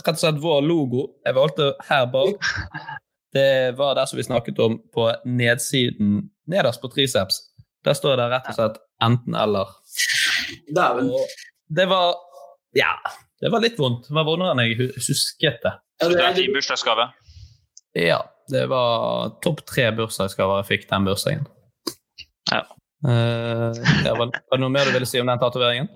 rett 0.05 0.17
og 0.17 0.21
slett 0.23 0.41
vår 0.43 0.61
logo. 0.65 1.05
Jeg 1.25 1.37
valgte 1.37 1.73
her 1.89 2.07
bak. 2.11 2.49
Det 3.33 3.77
var 3.77 3.95
der 3.97 4.09
som 4.09 4.17
vi 4.17 4.25
snakket 4.25 4.59
om 4.63 4.79
på 4.93 5.05
nedsiden, 5.25 6.29
nederst 6.49 6.81
på 6.81 6.89
triceps. 6.93 7.41
Der 7.85 7.95
står 7.95 8.17
det 8.19 8.29
rett 8.31 8.49
og 8.49 8.57
slett 8.57 8.79
enten-eller. 9.03 9.75
Det 11.69 11.85
var 11.89 12.15
Ja, 12.77 12.93
det 13.41 13.49
var 13.49 13.63
litt 13.63 13.79
vondt. 13.79 14.09
Det 14.09 14.15
var 14.17 14.27
vondere 14.27 14.53
enn 14.53 14.63
jeg 14.65 14.91
husket 14.97 15.61
det. 15.63 15.73
Så 16.01 16.09
Det 16.09 16.17
det 16.17 16.25
er 16.25 16.35
din 16.37 16.53
bursdagsgave. 16.53 17.07
Ja, 17.97 18.19
det 18.51 18.65
var 18.69 19.31
topp 19.43 19.63
tre 19.65 19.89
bursdagsgaver 19.97 20.61
jeg 20.61 20.69
fikk 20.69 20.89
den 20.89 21.07
bursdagen. 21.07 21.47
Ja. 22.51 22.65
Uh, 23.05 23.71
det 24.03 24.11
var, 24.11 24.27
var 24.27 24.57
det 24.57 24.61
noe 24.61 24.73
mer 24.73 24.89
du 24.89 24.91
ville 24.91 25.07
si 25.07 25.21
om 25.21 25.29
den 25.29 25.39
tatoveringen? 25.41 25.89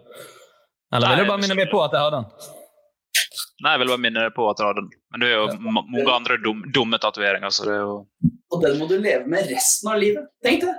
Eller 0.93 1.09
vil 1.09 1.25
du 1.25 1.31
bare 1.31 1.41
minne 1.41 1.57
meg 1.57 1.71
på 1.71 1.81
at 1.83 1.95
jeg 1.95 2.05
hadde 2.05 2.21
den? 2.21 2.53
Nei, 3.63 3.71
jeg 3.77 3.79
vil 3.83 3.91
bare 3.93 4.01
minne 4.03 4.23
deg 4.25 4.33
på 4.35 4.45
at 4.51 4.59
du 4.59 4.63
har 4.65 4.73
den. 4.75 4.89
Men 5.13 5.21
du 5.23 5.25
har 5.27 5.33
jo 5.37 5.59
ma- 5.63 5.85
mange 5.87 6.11
andre 6.11 6.37
dum, 6.43 6.63
dumme 6.75 6.97
tatoveringer, 6.99 7.49
så 7.55 7.63
det 7.67 7.75
er 7.77 7.83
jo 7.85 7.93
Og 8.51 8.61
den 8.63 8.75
må 8.81 8.87
du 8.89 8.97
leve 8.99 9.23
med 9.31 9.47
resten 9.49 9.91
av 9.93 10.01
livet. 10.01 10.25
Tenk 10.43 10.65
det. 10.65 10.73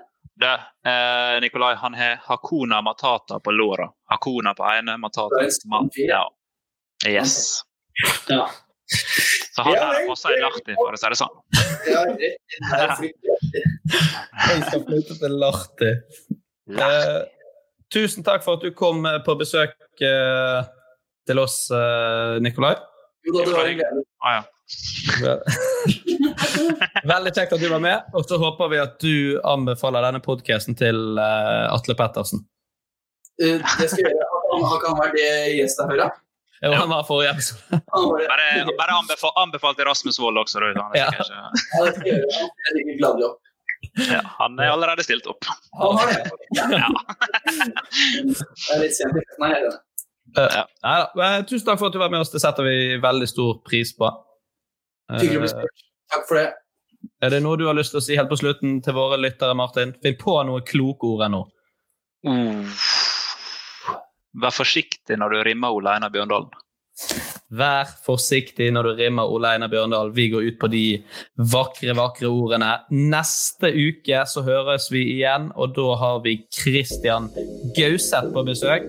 det. 0.45 0.55
Eh, 0.91 1.37
Nikolai 1.41 1.74
han 1.80 1.95
har 1.97 2.20
Hakuna 2.26 2.82
Matata 2.85 3.41
på 3.41 3.55
låra. 3.57 3.89
Hakuna 4.12 4.53
på 4.59 4.66
ene, 4.74 4.99
Matata 5.01 5.32
på 5.32 5.41
en 5.47 5.57
ma 5.72 5.80
sann 5.80 5.91
ja. 6.05 6.20
ja. 7.07 7.11
Yes. 7.22 7.62
Ja. 8.28 8.45
Så 9.55 9.62
han 9.64 9.72
Ja, 9.74 9.80
her 9.87 10.01
vel, 10.01 10.09
passer 10.11 10.37
i 10.37 10.41
Lahti, 10.43 10.74
for 10.76 10.93
å 10.93 10.99
si 11.01 11.09
det 11.09 11.18
sånn. 11.18 11.37
Ja, 11.89 12.05
det 12.20 12.30
er. 12.85 12.95
Jeg 14.45 14.62
skal 14.68 14.85
flytte 14.87 15.16
til 15.22 15.37
Lahti. 15.41 15.91
Eh, 16.74 17.20
tusen 17.95 18.24
takk 18.26 18.45
for 18.45 18.59
at 18.59 18.64
du 18.66 18.74
kom 18.76 19.05
eh, 19.09 19.18
på 19.24 19.37
besøk 19.41 19.72
eh, 20.05 20.61
til 21.29 21.39
oss, 21.43 21.59
eh, 21.75 22.41
Nikolai. 22.45 22.75
Jo 23.25 23.33
da, 23.39 23.45
det 23.49 23.55
var 23.57 23.70
en 23.70 23.79
glede. 23.81 24.03
Ah, 24.25 24.35
ja. 24.41 24.43
Veldig 27.05 27.33
kjekt 27.37 27.53
at 27.53 27.61
du 27.61 27.68
var 27.68 27.83
med, 27.85 28.07
og 28.16 28.25
så 28.29 28.39
håper 28.41 28.70
vi 28.72 28.79
at 28.81 28.97
du 29.03 29.41
anbefaler 29.45 30.05
denne 30.07 30.20
podkasten 30.25 30.77
til 30.79 31.18
eh, 31.20 31.64
Atle 31.75 31.97
Pettersen. 31.99 32.45
Uh, 33.43 33.59
Det 33.81 33.89
skal 33.91 34.05
jeg 34.07 34.14
gjøre. 34.14 34.29
Han 34.55 34.79
kan 34.85 34.99
være 35.01 35.25
han 35.27 35.57
gjestet 35.59 35.91
hører. 35.91 36.12
Jo, 36.64 36.70
han 36.79 36.89
var 36.89 37.03
forrige 37.05 37.33
episode. 37.35 37.61
Det. 37.70 37.81
Bare, 38.31 38.47
bare 38.79 38.95
anbefal, 39.01 39.33
anbefalt 39.43 39.81
Rasmus 39.85 40.20
Wold 40.22 40.39
også. 40.45 40.62
Da. 40.62 40.68
Han, 40.79 40.95
Ja. 40.97 41.09
ikke- 41.11 41.25
Ja, 43.99 44.20
det. 44.20 44.20
Han 44.39 44.59
er 44.59 44.64
er 44.64 44.70
allerede 44.72 45.03
stilt 45.05 45.27
opp. 45.27 45.45
Han 45.77 45.99
har 45.99 46.07
det. 46.09 46.31
Ja. 46.57 46.89
Det 48.25 48.72
er 48.75 48.81
litt 48.81 48.97
sent. 48.97 49.18
Nei, 49.43 49.51
jeg 49.53 49.72
Eh, 50.37 50.59
neida. 50.82 51.11
Men 51.14 51.45
Tusen 51.47 51.66
takk 51.68 51.78
for 51.78 51.87
at 51.91 51.95
du 51.95 52.01
var 52.03 52.11
med 52.11 52.20
oss. 52.24 52.32
Det 52.32 52.41
setter 52.43 52.66
vi 52.66 52.97
veldig 53.03 53.28
stor 53.30 53.59
pris 53.66 53.93
på. 53.97 54.09
Eh, 55.12 55.20
Hyggelig 55.20 55.39
å 55.39 55.45
bli 55.45 55.53
spurt. 55.53 55.85
Takk 56.14 56.28
for 56.28 56.41
det. 56.41 56.49
er 57.22 57.30
det 57.30 57.43
noe 57.45 57.57
du 57.61 57.66
har 57.68 57.76
lyst 57.76 57.93
til 57.95 58.01
å 58.01 58.05
si 58.05 58.16
helt 58.16 58.30
på 58.32 58.39
slutten 58.41 58.78
til 58.85 58.97
våre 58.97 59.18
lyttere, 59.20 59.55
Martin? 59.57 59.95
Finn 60.03 60.16
på 60.20 60.35
noe 60.49 60.61
kloke 60.66 61.07
ord 61.14 61.24
ennå. 61.28 61.45
Vær 64.35 64.51
forsiktig 64.57 65.16
når 65.20 65.30
du 65.37 65.43
rimmer 65.51 65.74
Ole 65.76 65.93
Einar 65.95 66.11
Bjørndalen. 66.14 66.51
Vær 67.55 67.91
forsiktig 68.07 68.70
når 68.74 68.89
du 68.89 69.03
rimmer 69.03 69.30
Ole 69.30 69.53
Einar 69.55 69.68
Bjørndal. 69.70 70.11
Vi 70.16 70.28
går 70.32 70.49
ut 70.49 70.59
på 70.59 70.70
de 70.72 70.82
vakre, 71.53 71.95
vakre 71.95 72.30
ordene. 72.30 72.72
Neste 72.91 73.70
uke 73.74 74.24
så 74.30 74.43
høres 74.47 74.89
vi 74.91 75.05
igjen, 75.18 75.51
og 75.55 75.74
da 75.76 75.95
har 76.01 76.20
vi 76.24 76.39
Christian 76.55 77.28
Gauseth 77.76 78.32
på 78.35 78.45
besøk. 78.49 78.89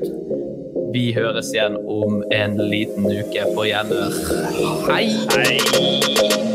Vi 0.96 1.10
høres 1.12 1.50
igjen 1.52 1.76
om 1.92 2.22
en 2.32 2.56
liten 2.72 3.10
uke 3.12 3.50
på 3.58 3.68
gjenhør. 3.68 4.16
Hei! 4.88 6.55